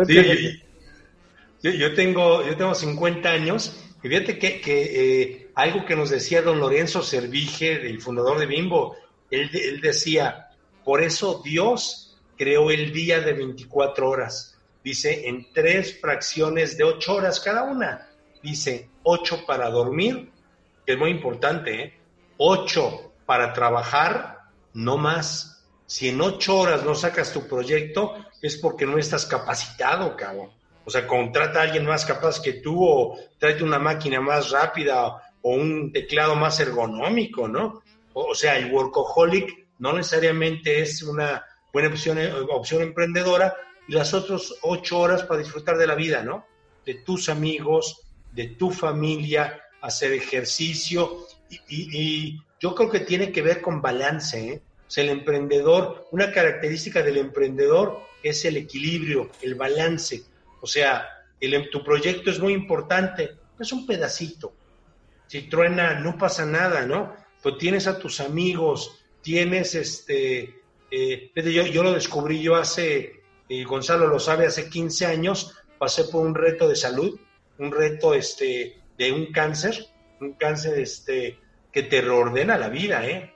Sí, 0.05 0.61
yo, 1.71 1.93
tengo, 1.93 2.45
yo 2.45 2.55
tengo 2.55 2.75
50 2.75 3.29
años 3.29 3.75
y 4.03 4.07
fíjate 4.07 4.37
que, 4.37 4.61
que 4.61 5.21
eh, 5.21 5.51
algo 5.55 5.85
que 5.85 5.95
nos 5.95 6.09
decía 6.09 6.41
don 6.41 6.59
Lorenzo 6.59 7.01
Servige, 7.01 7.87
el 7.87 8.01
fundador 8.01 8.37
de 8.37 8.45
Bimbo, 8.45 8.95
él, 9.31 9.81
decía, 9.81 10.49
por 10.83 11.01
eso 11.01 11.41
Dios 11.43 12.15
creó 12.37 12.69
el 12.69 12.91
día 12.91 13.21
de 13.21 13.33
24 13.33 14.09
horas. 14.09 14.59
Dice, 14.83 15.27
en 15.27 15.51
tres 15.53 15.99
fracciones 15.99 16.77
de 16.77 16.83
ocho 16.83 17.15
horas 17.15 17.39
cada 17.39 17.63
una. 17.63 18.09
Dice, 18.43 18.89
ocho 19.03 19.45
para 19.47 19.69
dormir, 19.69 20.29
que 20.85 20.93
es 20.93 20.99
muy 20.99 21.09
importante, 21.09 21.83
¿eh? 21.83 21.93
ocho 22.37 23.13
para 23.25 23.53
trabajar, 23.53 24.41
no 24.73 24.97
más. 24.97 25.65
Si 25.87 26.09
en 26.09 26.21
ocho 26.21 26.57
horas 26.57 26.83
no 26.83 26.93
sacas 26.93 27.33
tu 27.33 27.47
proyecto, 27.47 28.13
es 28.41 28.57
porque 28.57 28.85
no 28.85 28.97
estás 28.99 29.25
capacitado, 29.25 30.15
cabrón. 30.15 30.51
O 30.85 30.89
sea, 30.91 31.07
contrata 31.07 31.59
a 31.59 31.63
alguien 31.63 31.85
más 31.85 32.05
capaz 32.05 32.39
que 32.39 32.53
tú 32.53 32.83
o 32.87 33.17
tráete 33.39 33.63
una 33.63 33.79
máquina 33.79 34.21
más 34.21 34.51
rápida 34.51 35.21
o 35.41 35.51
un 35.51 35.91
teclado 35.91 36.35
más 36.35 36.59
ergonómico, 36.59 37.47
¿no? 37.47 37.81
O 38.13 38.35
sea, 38.35 38.57
el 38.57 38.71
workaholic 38.71 39.65
no 39.79 39.93
necesariamente 39.93 40.81
es 40.81 41.01
una 41.03 41.43
buena 41.73 41.89
opción, 41.89 42.17
opción 42.49 42.81
emprendedora 42.81 43.55
y 43.87 43.93
las 43.93 44.13
otras 44.13 44.53
ocho 44.61 44.99
horas 44.99 45.23
para 45.23 45.41
disfrutar 45.41 45.77
de 45.77 45.87
la 45.87 45.95
vida, 45.95 46.23
¿no? 46.23 46.45
De 46.85 46.95
tus 46.95 47.29
amigos, 47.29 48.01
de 48.31 48.49
tu 48.49 48.71
familia, 48.71 49.61
hacer 49.81 50.13
ejercicio 50.13 51.27
y, 51.67 52.39
yo 52.59 52.73
creo 52.73 52.89
que 52.89 53.01
tiene 53.01 53.31
que 53.31 53.41
ver 53.41 53.61
con 53.61 53.81
balance, 53.81 54.53
¿eh? 54.53 54.61
O 54.87 54.89
sea, 54.89 55.03
el 55.03 55.09
emprendedor, 55.09 56.07
una 56.11 56.31
característica 56.31 57.03
del 57.03 57.17
emprendedor 57.17 58.01
es 58.23 58.45
el 58.45 58.57
equilibrio, 58.57 59.29
el 59.41 59.55
balance. 59.55 60.23
O 60.65 60.67
sea, 60.67 61.07
el, 61.39 61.69
tu 61.69 61.83
proyecto 61.83 62.31
es 62.31 62.39
muy 62.39 62.53
importante, 62.53 63.37
es 63.59 63.71
un 63.71 63.85
pedacito. 63.85 64.51
Si 65.27 65.43
truena, 65.43 65.99
no 65.99 66.17
pasa 66.17 66.43
nada, 66.43 66.87
¿no? 66.87 67.13
pues 67.43 67.59
tienes 67.59 67.85
a 67.85 67.99
tus 67.99 68.21
amigos, 68.21 69.05
tienes 69.21 69.75
este, 69.75 70.63
eh, 70.89 71.31
yo, 71.35 71.67
yo 71.67 71.83
lo 71.83 71.93
descubrí 71.93 72.41
yo 72.41 72.55
hace, 72.55 73.21
eh, 73.47 73.63
Gonzalo 73.63 74.07
lo 74.07 74.19
sabe, 74.19 74.47
hace 74.47 74.67
15 74.67 75.05
años 75.05 75.55
pasé 75.77 76.05
por 76.05 76.25
un 76.25 76.33
reto 76.33 76.67
de 76.67 76.75
salud, 76.75 77.19
un 77.59 77.71
reto 77.71 78.15
este, 78.15 78.81
de 78.97 79.11
un 79.11 79.31
cáncer, 79.31 79.85
un 80.19 80.33
cáncer 80.33 80.79
este, 80.79 81.37
que 81.71 81.83
te 81.83 82.01
reordena 82.01 82.57
la 82.57 82.69
vida, 82.69 83.05
¿eh? 83.07 83.35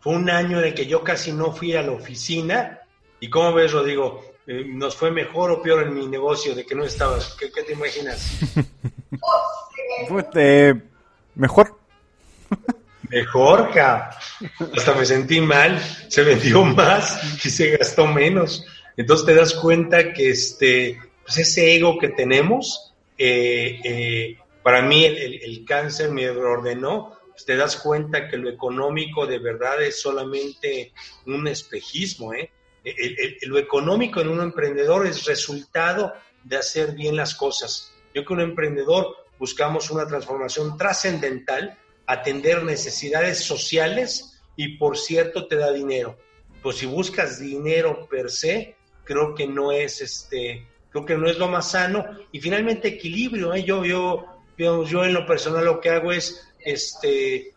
Fue 0.00 0.12
un 0.12 0.28
año 0.28 0.58
en 0.58 0.66
el 0.66 0.74
que 0.74 0.84
yo 0.84 1.02
casi 1.02 1.32
no 1.32 1.52
fui 1.52 1.74
a 1.74 1.82
la 1.82 1.92
oficina 1.92 2.80
y 3.18 3.30
como 3.30 3.54
ves, 3.54 3.72
Rodrigo, 3.72 4.29
eh, 4.50 4.64
nos 4.66 4.96
fue 4.96 5.12
mejor 5.12 5.52
o 5.52 5.62
peor 5.62 5.84
en 5.84 5.94
mi 5.94 6.08
negocio 6.08 6.56
de 6.56 6.66
que 6.66 6.74
no 6.74 6.82
estabas. 6.82 7.36
¿Qué, 7.38 7.50
te 7.62 7.72
imaginas? 7.72 8.40
eh, 10.34 10.74
mejor. 11.36 11.78
Mejor, 13.08 13.70
ca. 13.72 14.10
Hasta 14.76 14.94
me 14.94 15.06
sentí 15.06 15.40
mal, 15.40 15.80
se 16.08 16.24
vendió 16.24 16.64
más 16.64 17.44
y 17.46 17.48
se 17.48 17.76
gastó 17.76 18.08
menos. 18.08 18.66
Entonces 18.96 19.24
te 19.24 19.34
das 19.36 19.54
cuenta 19.54 20.12
que 20.12 20.30
este, 20.30 20.98
pues 21.22 21.38
ese 21.38 21.76
ego 21.76 21.96
que 21.96 22.08
tenemos, 22.08 22.92
eh, 23.18 23.78
eh, 23.84 24.38
para 24.64 24.82
mí 24.82 25.04
el, 25.04 25.64
cáncer 25.64 26.10
me 26.10 26.28
ordenó, 26.28 27.16
pues 27.30 27.44
te 27.44 27.54
das 27.54 27.76
cuenta 27.76 28.28
que 28.28 28.36
lo 28.36 28.50
económico 28.50 29.28
de 29.28 29.38
verdad 29.38 29.80
es 29.80 30.00
solamente 30.00 30.92
un 31.26 31.46
espejismo, 31.46 32.34
¿eh? 32.34 32.50
Lo 33.42 33.58
económico 33.58 34.20
en 34.20 34.28
un 34.28 34.40
emprendedor 34.40 35.06
es 35.06 35.24
resultado 35.24 36.12
de 36.44 36.56
hacer 36.56 36.92
bien 36.92 37.16
las 37.16 37.34
cosas. 37.34 37.92
Yo 38.14 38.24
que 38.24 38.32
un 38.32 38.40
emprendedor 38.40 39.16
buscamos 39.38 39.90
una 39.90 40.06
transformación 40.06 40.76
trascendental, 40.76 41.78
atender 42.06 42.62
necesidades 42.62 43.44
sociales 43.44 44.40
y 44.56 44.76
por 44.76 44.96
cierto 44.96 45.46
te 45.46 45.56
da 45.56 45.72
dinero. 45.72 46.18
Pues 46.62 46.76
si 46.76 46.86
buscas 46.86 47.40
dinero 47.40 48.06
per 48.08 48.30
se, 48.30 48.76
creo 49.04 49.34
que 49.34 49.46
no 49.46 49.72
es 49.72 50.00
este, 50.00 50.66
creo 50.90 51.04
que 51.04 51.16
no 51.16 51.28
es 51.28 51.38
lo 51.38 51.48
más 51.48 51.70
sano. 51.70 52.04
Y 52.32 52.40
finalmente 52.40 52.88
equilibrio, 52.88 53.54
¿eh? 53.54 53.64
yo, 53.64 53.84
yo, 53.84 54.26
yo, 54.58 54.84
yo 54.84 55.04
en 55.04 55.14
lo 55.14 55.26
personal 55.26 55.64
lo 55.64 55.80
que 55.80 55.90
hago 55.90 56.12
es, 56.12 56.46
este, 56.60 57.54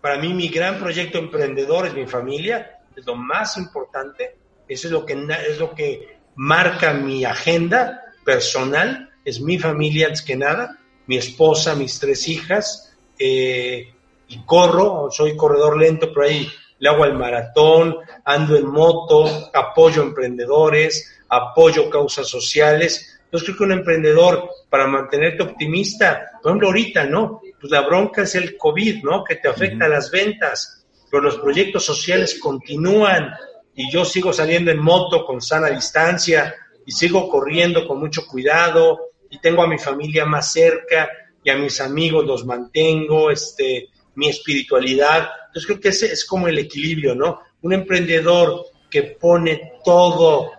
para 0.00 0.18
mí 0.18 0.34
mi 0.34 0.48
gran 0.48 0.78
proyecto 0.78 1.18
emprendedor 1.18 1.86
es 1.86 1.94
mi 1.94 2.06
familia, 2.06 2.80
es 2.94 3.06
lo 3.06 3.16
más 3.16 3.56
importante 3.56 4.36
eso 4.72 4.88
es 4.88 4.92
lo 4.92 5.04
que, 5.04 5.14
es 5.48 5.58
lo 5.58 5.74
que 5.74 6.18
marca 6.34 6.92
mi 6.92 7.24
agenda 7.24 8.02
personal, 8.24 9.10
es 9.24 9.40
mi 9.40 9.58
familia 9.58 10.06
antes 10.06 10.22
que 10.22 10.36
nada, 10.36 10.78
mi 11.06 11.16
esposa, 11.16 11.74
mis 11.74 11.98
tres 11.98 12.28
hijas, 12.28 12.94
eh, 13.18 13.92
y 14.28 14.38
corro, 14.44 15.08
soy 15.10 15.36
corredor 15.36 15.78
lento, 15.78 16.08
pero 16.12 16.26
ahí 16.26 16.48
le 16.78 16.88
hago 16.88 17.04
el 17.04 17.14
maratón, 17.14 17.96
ando 18.24 18.56
en 18.56 18.66
moto, 18.66 19.50
apoyo 19.52 20.02
emprendedores, 20.02 21.20
apoyo 21.28 21.88
causas 21.88 22.26
sociales. 22.26 23.20
Entonces 23.24 23.46
creo 23.46 23.58
que 23.58 23.64
un 23.64 23.72
emprendedor, 23.72 24.50
para 24.68 24.86
mantenerte 24.86 25.42
optimista, 25.42 26.30
por 26.42 26.50
ejemplo 26.50 26.68
ahorita, 26.68 27.04
¿no? 27.04 27.40
Pues 27.60 27.70
la 27.70 27.82
bronca 27.82 28.22
es 28.22 28.34
el 28.34 28.56
COVID, 28.56 29.04
¿no? 29.04 29.22
Que 29.22 29.36
te 29.36 29.48
afecta 29.48 29.84
a 29.84 29.90
las 29.90 30.10
ventas, 30.10 30.84
pero 31.10 31.22
los 31.22 31.36
proyectos 31.36 31.84
sociales 31.84 32.38
continúan, 32.40 33.32
y 33.74 33.90
yo 33.90 34.04
sigo 34.04 34.32
saliendo 34.32 34.70
en 34.70 34.78
moto 34.78 35.24
con 35.24 35.40
sana 35.40 35.68
distancia 35.68 36.54
y 36.84 36.92
sigo 36.92 37.28
corriendo 37.28 37.86
con 37.86 37.98
mucho 37.98 38.26
cuidado 38.26 39.12
y 39.30 39.38
tengo 39.38 39.62
a 39.62 39.66
mi 39.66 39.78
familia 39.78 40.26
más 40.26 40.52
cerca 40.52 41.08
y 41.42 41.50
a 41.50 41.56
mis 41.56 41.80
amigos 41.80 42.24
los 42.26 42.44
mantengo, 42.44 43.30
este, 43.30 43.88
mi 44.14 44.28
espiritualidad. 44.28 45.28
Entonces 45.46 45.66
creo 45.66 45.80
que 45.80 45.88
ese 45.88 46.12
es 46.12 46.24
como 46.24 46.48
el 46.48 46.58
equilibrio, 46.58 47.14
¿no? 47.14 47.40
Un 47.62 47.72
emprendedor 47.72 48.66
que 48.90 49.02
pone 49.02 49.72
todo, 49.84 50.52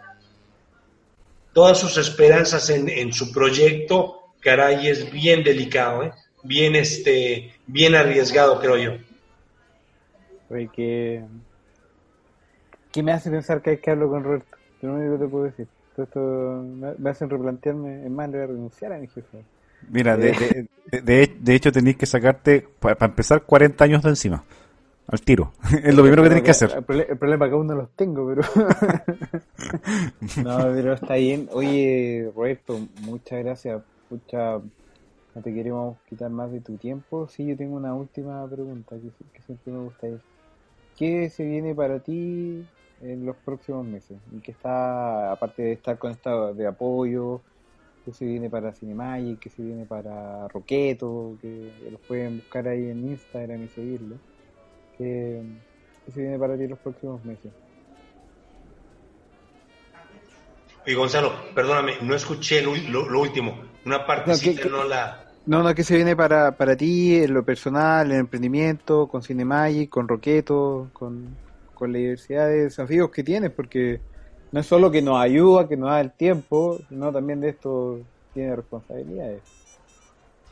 todas 1.54 1.80
sus 1.80 1.98
esperanzas 1.98 2.70
en, 2.70 2.90
en 2.90 3.14
su 3.14 3.32
proyecto, 3.32 4.34
caray, 4.40 4.88
es 4.88 5.12
bien 5.12 5.44
delicado, 5.44 6.04
¿eh? 6.04 6.12
bien, 6.44 6.76
este, 6.76 7.54
bien 7.68 7.96
arriesgado, 7.96 8.60
creo 8.60 8.78
yo. 8.78 8.98
Oye, 10.50 10.70
que 10.74 11.24
¿Qué 12.94 13.02
me 13.02 13.12
hace 13.12 13.32
pensar 13.32 13.64
que 13.64 13.72
hay 13.72 13.78
que 13.78 13.90
hablar 13.90 14.08
con 14.08 14.24
Roberto? 14.24 14.56
Yo 14.80 14.90
lo 14.90 14.96
único 14.96 15.18
que 15.18 15.26
te 15.26 15.30
puedo 15.30 15.44
decir. 15.46 15.68
esto 15.98 16.64
me 17.00 17.10
hacen 17.10 17.28
replantearme, 17.28 18.06
en 18.06 18.16
más, 18.16 18.30
le 18.30 18.38
voy 18.38 18.44
a 18.44 18.48
renunciar 18.48 18.94
a 18.94 19.00
mi 19.00 19.08
jefe. 19.08 19.44
Mira, 19.90 20.16
de, 20.16 20.68
de, 20.92 21.36
de, 21.40 21.56
hecho 21.56 21.72
tenéis 21.72 21.98
que 21.98 22.06
sacarte, 22.06 22.68
para 22.80 23.08
empezar, 23.08 23.42
40 23.42 23.84
años 23.84 24.04
de 24.04 24.10
encima. 24.10 24.44
Al 25.08 25.22
tiro. 25.22 25.54
es 25.84 25.96
lo 25.96 26.04
primero 26.04 26.22
que 26.22 26.30
tenéis 26.30 26.46
que 26.46 26.52
hacer. 26.52 26.84
El, 26.88 27.18
problema 27.18 27.46
es 27.46 27.50
que 27.50 27.56
aún 27.56 27.68
no 27.68 27.76
los 27.76 27.90
tengo, 27.96 28.28
pero... 28.28 28.44
no, 30.44 30.58
pero 30.74 30.94
está 30.94 31.16
bien. 31.16 31.50
Oye, 31.52 32.32
Roberto, 32.36 32.80
muchas 33.02 33.44
gracias. 33.44 33.82
Pucha, 34.08 34.60
no 35.34 35.42
te 35.42 35.52
queremos 35.52 35.98
quitar 36.08 36.30
más 36.30 36.52
de 36.52 36.62
tu 36.62 36.78
tiempo. 36.78 37.28
Sí, 37.28 37.48
yo 37.48 37.58
tengo 37.58 37.76
una 37.76 37.96
última 37.96 38.48
pregunta 38.48 38.96
que, 38.98 39.10
que 39.34 39.42
siempre 39.42 39.74
me 39.74 39.80
gusta 39.80 40.08
ir. 40.08 40.22
¿Qué 40.96 41.32
se 41.32 41.44
viene 41.44 41.74
para 41.74 42.00
ti 42.00 42.64
en 43.04 43.26
los 43.26 43.36
próximos 43.38 43.86
meses 43.86 44.18
y 44.32 44.40
que 44.40 44.52
está, 44.52 45.32
aparte 45.32 45.62
de 45.62 45.74
estar 45.74 45.98
con 45.98 46.12
estado 46.12 46.54
de 46.54 46.66
apoyo, 46.66 47.42
que 48.06 48.14
se 48.14 48.26
viene 48.26 48.50
para 48.50 48.74
Cinemagic, 48.74 49.40
que 49.40 49.50
se 49.50 49.62
viene 49.62 49.86
para 49.86 50.48
Roqueto, 50.48 51.38
que 51.42 51.72
los 51.92 52.02
pueden 52.02 52.38
buscar 52.38 52.68
ahí 52.68 52.90
en 52.90 53.10
Instagram 53.10 53.64
y 53.64 53.68
seguirlo, 53.70 54.16
que, 54.98 55.42
se 56.14 56.22
viene 56.22 56.38
para 56.38 56.58
ti 56.58 56.64
en 56.64 56.70
los 56.70 56.80
próximos 56.80 57.24
meses. 57.24 57.52
Y 60.86 60.94
Gonzalo, 60.96 61.32
perdóname, 61.56 61.94
no 62.02 62.14
escuché 62.14 62.62
lo, 62.62 62.72
último, 63.22 63.58
una 63.86 64.06
parte 64.06 64.32
no, 64.32 64.70
no 64.70 64.84
la... 64.84 65.20
No, 65.46 65.62
no, 65.62 65.76
que 65.76 65.84
se 65.84 65.96
viene 65.96 66.16
para, 66.16 66.56
para 66.56 66.76
ti, 66.76 67.16
en 67.16 67.34
lo 67.34 67.44
personal, 67.44 68.08
en 68.08 68.14
el 68.14 68.20
emprendimiento, 68.22 69.08
con 69.08 69.24
Cinemagic, 69.24 69.90
con 69.90 70.08
Roqueto, 70.08 70.90
con, 70.94 71.36
con 71.84 71.92
la 71.92 72.00
diversidad 72.00 72.48
de 72.48 72.64
desafíos 72.64 73.12
que 73.12 73.26
tienes, 73.26 73.52
porque 73.52 74.00
no 74.54 74.62
es 74.62 74.66
solo 74.66 74.90
que 74.90 75.02
nos 75.02 75.20
ayuda, 75.20 75.68
que 75.68 75.76
nos 75.76 75.90
da 75.90 76.00
el 76.00 76.14
tiempo, 76.14 76.80
sino 76.88 77.12
también 77.12 77.42
de 77.42 77.50
esto 77.50 78.00
tiene 78.34 78.56
responsabilidades. 78.56 79.42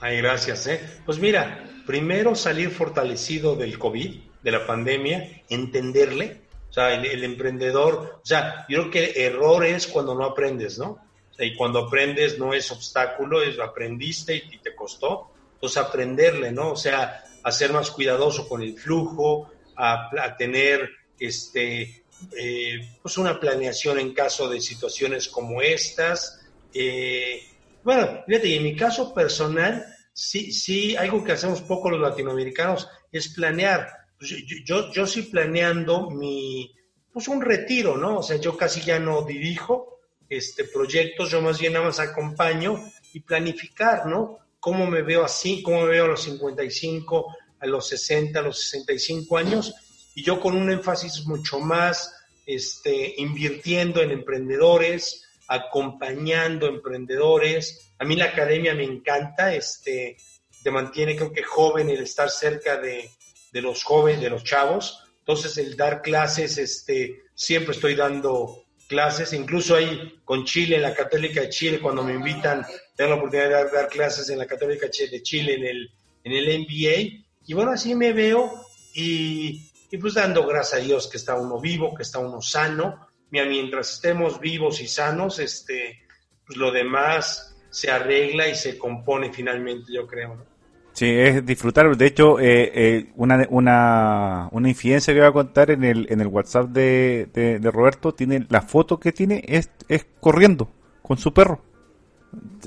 Ay, 0.02 0.18
gracias. 0.18 0.68
¿eh? 0.68 0.82
Pues 1.06 1.20
mira, 1.20 1.64
primero 1.88 2.36
salir 2.36 2.70
fortalecido 2.70 3.56
del 3.56 3.80
COVID, 3.80 4.20
de 4.44 4.52
la 4.52 4.68
pandemia, 4.68 5.42
entenderle. 5.48 6.42
O 6.70 6.74
sea, 6.74 6.94
el, 6.94 7.24
emprendedor, 7.24 8.20
o 8.22 8.26
sea, 8.26 8.66
yo 8.68 8.90
creo 8.90 8.92
que 8.92 9.26
error 9.26 9.66
es 9.66 9.88
cuando 9.88 10.14
no 10.14 10.26
aprendes, 10.26 10.78
¿no? 10.78 11.00
y 11.40 11.56
cuando 11.56 11.80
aprendes 11.80 12.38
no 12.38 12.54
es 12.54 12.70
obstáculo, 12.74 13.42
es 13.42 13.58
aprendiste 13.58 14.36
y, 14.36 14.58
te 14.58 14.76
costó. 14.76 15.32
Entonces 15.54 15.78
aprenderle, 15.78 16.52
¿no? 16.52 16.72
O 16.72 16.76
sea, 16.76 17.24
a 17.42 17.52
ser 17.54 17.72
más 17.72 17.90
cuidadoso 17.90 18.50
con 18.50 18.62
el 18.62 18.78
flujo, 18.78 19.50
a, 19.78 20.10
a 20.22 20.36
tener 20.36 20.90
este, 21.22 22.04
eh, 22.38 22.98
pues 23.02 23.18
una 23.18 23.40
planeación 23.40 24.00
en 24.00 24.14
caso 24.14 24.50
de 24.50 24.60
situaciones 24.60 25.28
como 25.28 25.62
estas. 25.62 26.42
Eh, 26.74 27.42
bueno, 27.84 28.24
fíjate, 28.26 28.56
en 28.56 28.64
mi 28.64 28.76
caso 28.76 29.14
personal, 29.14 29.86
sí, 30.14 30.52
sí, 30.52 30.96
algo 30.96 31.24
que 31.24 31.34
hacemos 31.34 31.62
poco 31.62 31.90
los 31.90 32.02
latinoamericanos 32.02 32.90
es 33.12 33.30
planear. 33.30 33.88
Pues 34.18 34.32
yo, 34.66 34.92
yo, 34.92 35.08
sí 35.08 35.24
planeando 35.24 36.10
mi, 36.10 36.72
pues 37.12 37.28
un 37.28 37.42
retiro, 37.42 37.98
¿no? 37.98 38.20
O 38.20 38.24
sea, 38.24 38.38
yo 38.38 38.58
casi 38.58 38.82
ya 38.82 39.00
no 39.00 39.24
dirijo 39.24 40.00
este, 40.30 40.66
proyectos, 40.66 41.32
yo 41.32 41.42
más 41.42 41.60
bien 41.60 41.74
nada 41.74 41.86
más 41.86 42.00
acompaño 42.00 42.84
y 43.14 43.20
planificar, 43.20 44.06
¿no? 44.06 44.40
¿Cómo 44.60 44.86
me 44.86 45.02
veo 45.02 45.24
así? 45.24 45.64
¿Cómo 45.64 45.82
me 45.82 45.90
veo 45.90 46.06
a 46.06 46.10
los 46.10 46.24
55, 46.24 47.36
a 47.60 47.66
los 47.66 47.88
60, 47.88 48.40
a 48.40 48.44
los 48.44 48.60
65 48.62 49.38
años? 49.38 49.74
Y 50.16 50.24
yo 50.24 50.40
con 50.40 50.56
un 50.56 50.72
énfasis 50.72 51.26
mucho 51.26 51.60
más 51.60 52.14
este, 52.46 53.16
invirtiendo 53.18 54.02
en 54.02 54.12
emprendedores, 54.12 55.26
acompañando 55.48 56.68
emprendedores. 56.68 57.94
A 58.00 58.06
mí 58.06 58.16
la 58.16 58.26
academia 58.26 58.74
me 58.76 58.84
encanta, 58.84 59.54
este, 59.54 60.18
te 60.64 60.72
mantiene 60.72 61.16
creo 61.16 61.32
que 61.32 61.44
joven 61.44 61.90
el 61.90 62.02
estar 62.02 62.30
cerca 62.30 62.78
de, 62.78 63.10
de 63.52 63.62
los 63.62 63.84
jóvenes, 63.84 64.22
de 64.22 64.30
los 64.30 64.44
chavos. 64.44 65.04
Entonces 65.20 65.58
el 65.58 65.78
dar 65.78 66.02
clases, 66.02 66.58
este, 66.58 67.24
siempre 67.34 67.74
estoy 67.74 67.96
dando 67.96 68.66
clases, 68.88 69.32
incluso 69.34 69.76
ahí 69.76 70.20
con 70.26 70.44
Chile, 70.44 70.76
en 70.76 70.82
la 70.82 70.94
Católica 70.94 71.42
de 71.42 71.50
Chile, 71.50 71.80
cuando 71.80 72.04
me 72.04 72.14
invitan, 72.14 72.66
tengo 72.96 73.12
la 73.12 73.16
oportunidad 73.16 73.48
de 73.48 73.54
dar, 73.54 73.72
dar 73.72 73.88
clases 73.88 74.30
en 74.30 74.40
la 74.40 74.46
Católica 74.46 74.88
de 74.88 75.22
Chile, 75.24 75.54
en 75.54 75.66
el, 75.66 75.92
en 76.26 76.32
el 76.34 76.60
MBA. 76.60 77.24
Y 77.48 77.54
bueno, 77.54 77.72
así 77.72 77.96
me 77.96 78.12
veo 78.12 78.66
y 78.94 79.71
y 79.92 79.98
pues 79.98 80.14
dando 80.14 80.48
gracias 80.48 80.82
a 80.82 80.84
Dios 80.84 81.08
que 81.08 81.18
está 81.18 81.36
uno 81.36 81.60
vivo, 81.60 81.94
que 81.94 82.04
está 82.04 82.20
uno 82.20 82.42
sano. 82.42 83.08
Mientras 83.30 83.94
estemos 83.94 84.40
vivos 84.40 84.82
y 84.82 84.88
sanos, 84.88 85.40
este, 85.40 86.00
pues 86.46 86.58
lo 86.58 86.72
demás 86.72 87.56
se 87.70 87.92
arregla 87.92 88.48
y 88.48 88.56
se 88.56 88.78
compone 88.78 89.32
finalmente, 89.32 89.94
yo 89.94 90.08
creo. 90.08 90.46
Sí, 90.94 91.10
es 91.10 91.46
disfrutar. 91.46 91.96
De 91.96 92.06
hecho, 92.06 92.40
eh, 92.40 92.72
eh, 92.74 93.12
una, 93.16 93.46
una, 93.50 94.50
una 94.52 94.70
infidencia 94.70 95.14
que 95.14 95.20
voy 95.20 95.30
a 95.30 95.34
contar 95.34 95.72
en 95.72 95.84
el, 95.84 96.08
en 96.10 96.20
el 96.20 96.28
WhatsApp 96.28 96.68
de, 96.70 97.30
de, 97.34 97.72
Roberto, 97.72 98.14
tiene 98.14 98.46
la 98.50 98.62
foto 98.62 99.00
que 99.00 99.12
tiene 99.12 99.44
es, 99.48 99.70
es 99.88 100.06
corriendo 100.20 100.70
con 101.02 101.18
su 101.18 101.34
perro. 101.34 101.64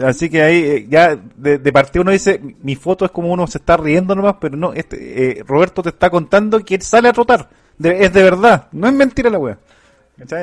Así 0.02 0.28
que 0.28 0.42
ahí 0.42 0.56
eh, 0.56 0.86
ya 0.88 1.16
de, 1.36 1.58
de 1.58 1.72
partida 1.72 2.02
uno 2.02 2.10
dice, 2.10 2.40
mi 2.62 2.76
foto 2.76 3.04
es 3.04 3.10
como 3.10 3.32
uno 3.32 3.46
se 3.46 3.58
está 3.58 3.76
riendo 3.76 4.14
nomás, 4.14 4.36
pero 4.40 4.56
no, 4.56 4.72
este, 4.72 5.38
eh, 5.38 5.44
Roberto 5.46 5.82
te 5.82 5.90
está 5.90 6.10
contando 6.10 6.64
que 6.64 6.80
sale 6.80 7.08
a 7.08 7.12
trotar. 7.12 7.48
es 7.82 8.12
de 8.12 8.22
verdad, 8.22 8.68
no 8.72 8.88
es 8.88 8.92
mentira 8.92 9.30
la 9.30 9.38
wea. 9.38 9.58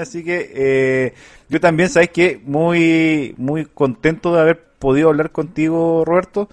Así 0.02 0.24
que 0.24 0.52
eh, 0.54 1.14
yo 1.50 1.60
también, 1.60 1.90
sabes 1.90 2.10
que 2.10 2.42
muy, 2.44 3.36
muy 3.38 3.66
contento 3.66 4.34
de 4.34 4.42
haber 4.42 4.64
podido 4.80 5.10
hablar 5.10 5.32
contigo, 5.32 6.04
Roberto. 6.06 6.50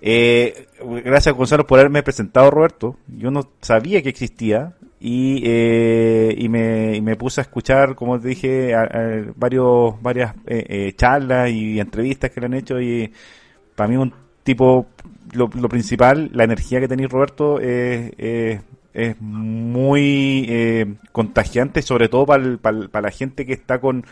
Eh, 0.00 0.66
gracias 1.04 1.34
Gonzalo 1.34 1.66
por 1.66 1.78
haberme 1.78 2.02
presentado, 2.02 2.50
Roberto. 2.50 2.96
Yo 3.06 3.30
no 3.30 3.48
sabía 3.60 4.02
que 4.02 4.08
existía 4.08 4.74
y, 5.00 5.42
eh, 5.44 6.34
y, 6.36 6.48
me, 6.50 7.00
me, 7.00 7.16
puse 7.16 7.40
a 7.40 7.42
escuchar, 7.42 7.94
como 7.94 8.20
te 8.20 8.28
dije, 8.28 8.74
varios, 9.34 10.00
varias 10.02 10.34
eh, 10.46 10.92
charlas 10.94 11.50
y 11.50 11.80
entrevistas 11.80 12.30
que 12.30 12.40
le 12.40 12.46
han 12.46 12.54
hecho 12.54 12.78
y 12.80 13.10
para 13.74 13.88
mí 13.88 13.96
un 13.96 14.12
tipo, 14.42 14.86
lo, 15.32 15.48
principal, 15.48 16.30
la 16.34 16.44
energía 16.44 16.80
que 16.80 16.88
tenéis, 16.88 17.08
Roberto, 17.08 17.58
es, 17.60 18.12
es 18.92 19.20
muy 19.20 20.98
contagiante, 21.12 21.80
sobre 21.80 22.08
todo 22.08 22.26
para 22.26 23.00
la 23.00 23.10
gente 23.10 23.46
que 23.46 23.54
está 23.54 23.80
con 23.80 24.04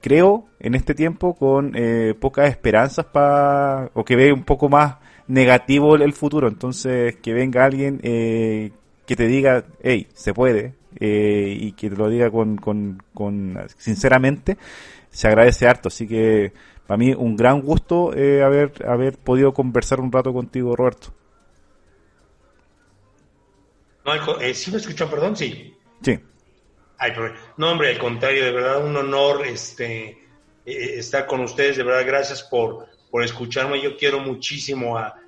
creo 0.00 0.46
en 0.58 0.74
este 0.74 0.94
tiempo 0.94 1.34
con 1.34 1.76
pocas 2.18 2.50
esperanzas 2.50 3.06
para 3.06 3.90
o 3.94 4.04
que 4.04 4.16
ve 4.16 4.32
un 4.32 4.42
poco 4.42 4.68
más 4.68 4.96
negativo 5.28 5.96
el 5.96 6.12
futuro. 6.12 6.48
Entonces, 6.48 7.16
que 7.16 7.32
venga 7.32 7.64
alguien 7.64 8.00
eh, 8.02 8.72
que 9.06 9.16
te 9.16 9.26
diga, 9.26 9.64
hey, 9.82 10.08
se 10.14 10.32
puede, 10.32 10.74
eh, 11.00 11.56
y 11.58 11.72
que 11.72 11.90
te 11.90 11.96
lo 11.96 12.08
diga 12.08 12.30
con, 12.30 12.56
con, 12.56 13.02
con, 13.14 13.58
sinceramente, 13.76 14.56
se 15.10 15.28
agradece 15.28 15.66
harto. 15.66 15.88
Así 15.88 16.06
que, 16.06 16.52
para 16.86 16.98
mí, 16.98 17.12
un 17.12 17.36
gran 17.36 17.60
gusto 17.60 18.14
eh, 18.14 18.42
haber, 18.42 18.72
haber 18.86 19.18
podido 19.18 19.52
conversar 19.52 20.00
un 20.00 20.12
rato 20.12 20.32
contigo, 20.32 20.76
Roberto. 20.76 21.12
No, 24.04 24.40
eh, 24.40 24.54
¿Sí 24.54 24.70
me 24.70 24.78
escuchan, 24.78 25.08
perdón? 25.08 25.36
Sí. 25.36 25.74
Sí. 26.02 26.18
no, 27.56 27.70
hombre, 27.70 27.90
al 27.90 27.98
contrario, 27.98 28.44
de 28.44 28.50
verdad, 28.50 28.84
un 28.84 28.96
honor 28.96 29.46
este, 29.46 30.18
estar 30.64 31.26
con 31.26 31.40
ustedes. 31.40 31.76
De 31.76 31.84
verdad, 31.84 32.04
gracias 32.06 32.42
por, 32.42 32.88
por 33.10 33.22
escucharme. 33.22 33.80
Yo 33.80 33.96
quiero 33.96 34.20
muchísimo 34.20 34.98
a, 34.98 35.18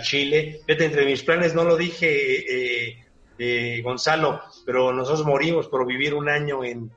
Chile. 0.00 0.60
Fíjate, 0.64 0.86
entre 0.86 1.04
mis 1.04 1.22
planes 1.22 1.54
no 1.54 1.64
lo 1.64 1.76
dije, 1.76 2.86
eh, 2.88 3.01
eh, 3.44 3.82
Gonzalo, 3.82 4.40
pero 4.64 4.92
nosotros 4.92 5.26
morimos 5.26 5.66
por 5.66 5.84
vivir 5.84 6.14
un 6.14 6.28
año 6.28 6.62
en, 6.62 6.90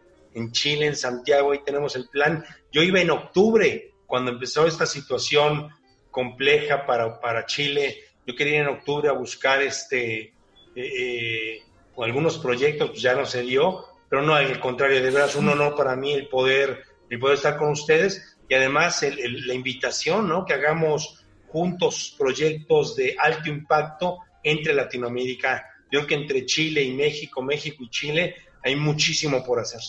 Chile, 0.52 0.86
en 0.86 0.96
Santiago, 0.96 1.52
ahí 1.52 1.62
tenemos 1.66 1.96
el 1.96 2.08
plan. 2.08 2.46
Yo 2.72 2.84
iba 2.84 3.02
en 3.02 3.10
octubre, 3.10 3.94
cuando 4.06 4.32
empezó 4.32 4.68
esta 4.68 4.86
situación 4.86 5.72
compleja 6.12 6.86
para, 6.86 7.20
para 7.20 7.48
Chile. 7.48 7.98
Yo 8.28 8.36
quería 8.36 8.58
ir 8.58 8.62
en 8.62 8.68
octubre 8.68 9.10
a 9.10 9.14
buscar 9.14 9.64
este 9.64 10.34
eh, 10.76 11.64
algunos 11.98 12.38
proyectos, 12.38 12.92
pues 12.92 13.02
ya 13.02 13.16
no 13.16 13.26
se 13.26 13.42
dio, 13.42 13.86
pero 14.08 14.22
no, 14.22 14.36
al 14.36 14.60
contrario, 14.60 14.98
de 14.98 15.10
verdad 15.10 15.30
es 15.30 15.36
un 15.36 15.50
honor 15.50 15.76
para 15.76 15.96
mí 15.96 16.14
el 16.14 16.28
poder, 16.28 16.84
el 17.10 17.20
poder 17.20 17.38
estar 17.38 17.58
con 17.58 17.72
ustedes 17.72 18.38
y 18.48 18.54
además 18.54 19.04
la 19.04 19.54
invitación, 19.54 20.28
¿no? 20.28 20.46
Que 20.46 20.54
hagamos 20.54 21.26
juntos 21.48 22.14
proyectos 22.18 22.96
de 22.96 23.16
alto 23.18 23.50
impacto 23.50 24.20
entre 24.44 24.76
Latinoamérica. 24.76 25.75
Yo 25.96 26.02
creo 26.02 26.08
que 26.08 26.24
entre 26.24 26.46
Chile 26.46 26.84
y 26.84 26.94
México, 26.94 27.42
México 27.42 27.78
y 27.82 27.90
Chile, 27.90 28.36
hay 28.62 28.76
muchísimo 28.76 29.42
por 29.46 29.62
hacer. 29.62 29.80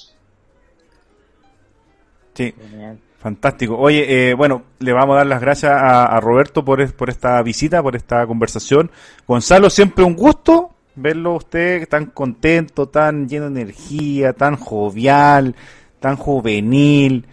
Sí, 2.33 2.55
fantástico. 3.19 3.77
Oye, 3.77 4.31
eh, 4.31 4.35
bueno, 4.35 4.63
le 4.79 4.93
vamos 4.93 5.15
a 5.15 5.17
dar 5.19 5.27
las 5.27 5.41
gracias 5.41 5.73
a, 5.75 6.21
Roberto 6.21 6.65
por, 6.65 6.95
por 6.95 7.11
esta 7.11 7.43
visita, 7.43 7.83
por 7.83 7.97
esta 7.97 8.25
conversación. 8.25 8.93
Gonzalo, 9.27 9.69
siempre 9.69 10.05
un 10.05 10.15
gusto 10.15 10.77
verlo 10.95 11.35
usted 11.35 11.89
tan 11.89 12.07
contento, 12.07 12.89
tan 12.89 13.29
lleno 13.29 13.51
de 13.51 13.63
energía, 13.63 14.33
tan 14.33 14.55
jovial, 14.55 15.57
tan 15.99 16.15
juvenil. 16.17 17.27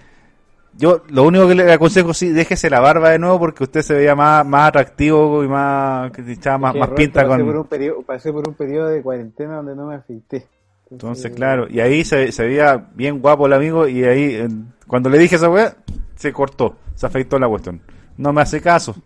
Yo 0.76 1.04
lo 1.10 1.24
único 1.24 1.48
que 1.48 1.56
le 1.56 1.72
aconsejo 1.72 2.14
sí, 2.14 2.30
déjese 2.30 2.70
la 2.70 2.80
barba 2.80 3.12
de 3.12 3.20
nuevo 3.20 3.40
porque 3.40 3.64
usted 3.64 3.82
se 3.82 3.94
veía 3.94 4.16
más, 4.16 4.46
más 4.46 4.70
atractivo 4.70 5.44
y 5.44 5.48
más, 5.48 6.12
que 6.12 6.22
más, 6.58 6.76
más 6.76 6.90
pinta 6.90 7.28
con... 7.28 7.46
Por 7.46 7.58
un 7.58 7.68
periodo, 7.68 8.02
pasé 8.02 8.34
por 8.34 8.48
un 8.48 8.56
periodo 8.56 8.88
de 8.88 9.02
cuarentena 9.02 9.58
donde 9.58 9.76
no 9.76 9.88
me 9.88 9.96
afeité. 9.96 10.48
Entonces, 10.90 11.32
claro, 11.32 11.68
y 11.70 11.80
ahí 11.80 12.04
se, 12.04 12.32
se, 12.32 12.46
veía 12.46 12.90
bien 12.94 13.20
guapo 13.20 13.48
el 13.48 13.54
amigo 13.54 13.88
y 13.88 14.04
ahí, 14.04 14.48
cuando 14.88 15.10
le 15.10 15.18
dije 15.18 15.36
esa 15.36 15.50
weá, 15.50 15.76
se 16.16 16.32
cortó, 16.32 16.78
se 16.96 17.06
afeitó 17.06 17.40
la 17.40 17.48
cuestión. 17.48 17.82
No 18.18 18.34
me 18.34 18.42
hace 18.42 18.62
caso. 18.62 18.96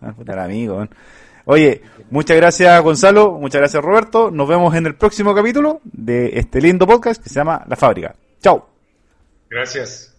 Ah, 0.00 0.14
el 0.24 0.38
amigo. 0.38 0.86
Oye, 1.46 1.82
muchas 2.10 2.36
gracias 2.36 2.82
Gonzalo, 2.82 3.32
muchas 3.32 3.60
gracias 3.60 3.82
Roberto. 3.82 4.30
Nos 4.30 4.46
vemos 4.46 4.74
en 4.74 4.86
el 4.86 4.94
próximo 4.94 5.34
capítulo 5.34 5.80
de 5.84 6.38
este 6.38 6.60
lindo 6.60 6.86
podcast 6.86 7.22
que 7.22 7.28
se 7.28 7.36
llama 7.36 7.64
La 7.66 7.76
Fábrica. 7.76 8.14
Chao. 8.40 8.68
Gracias. 9.48 10.15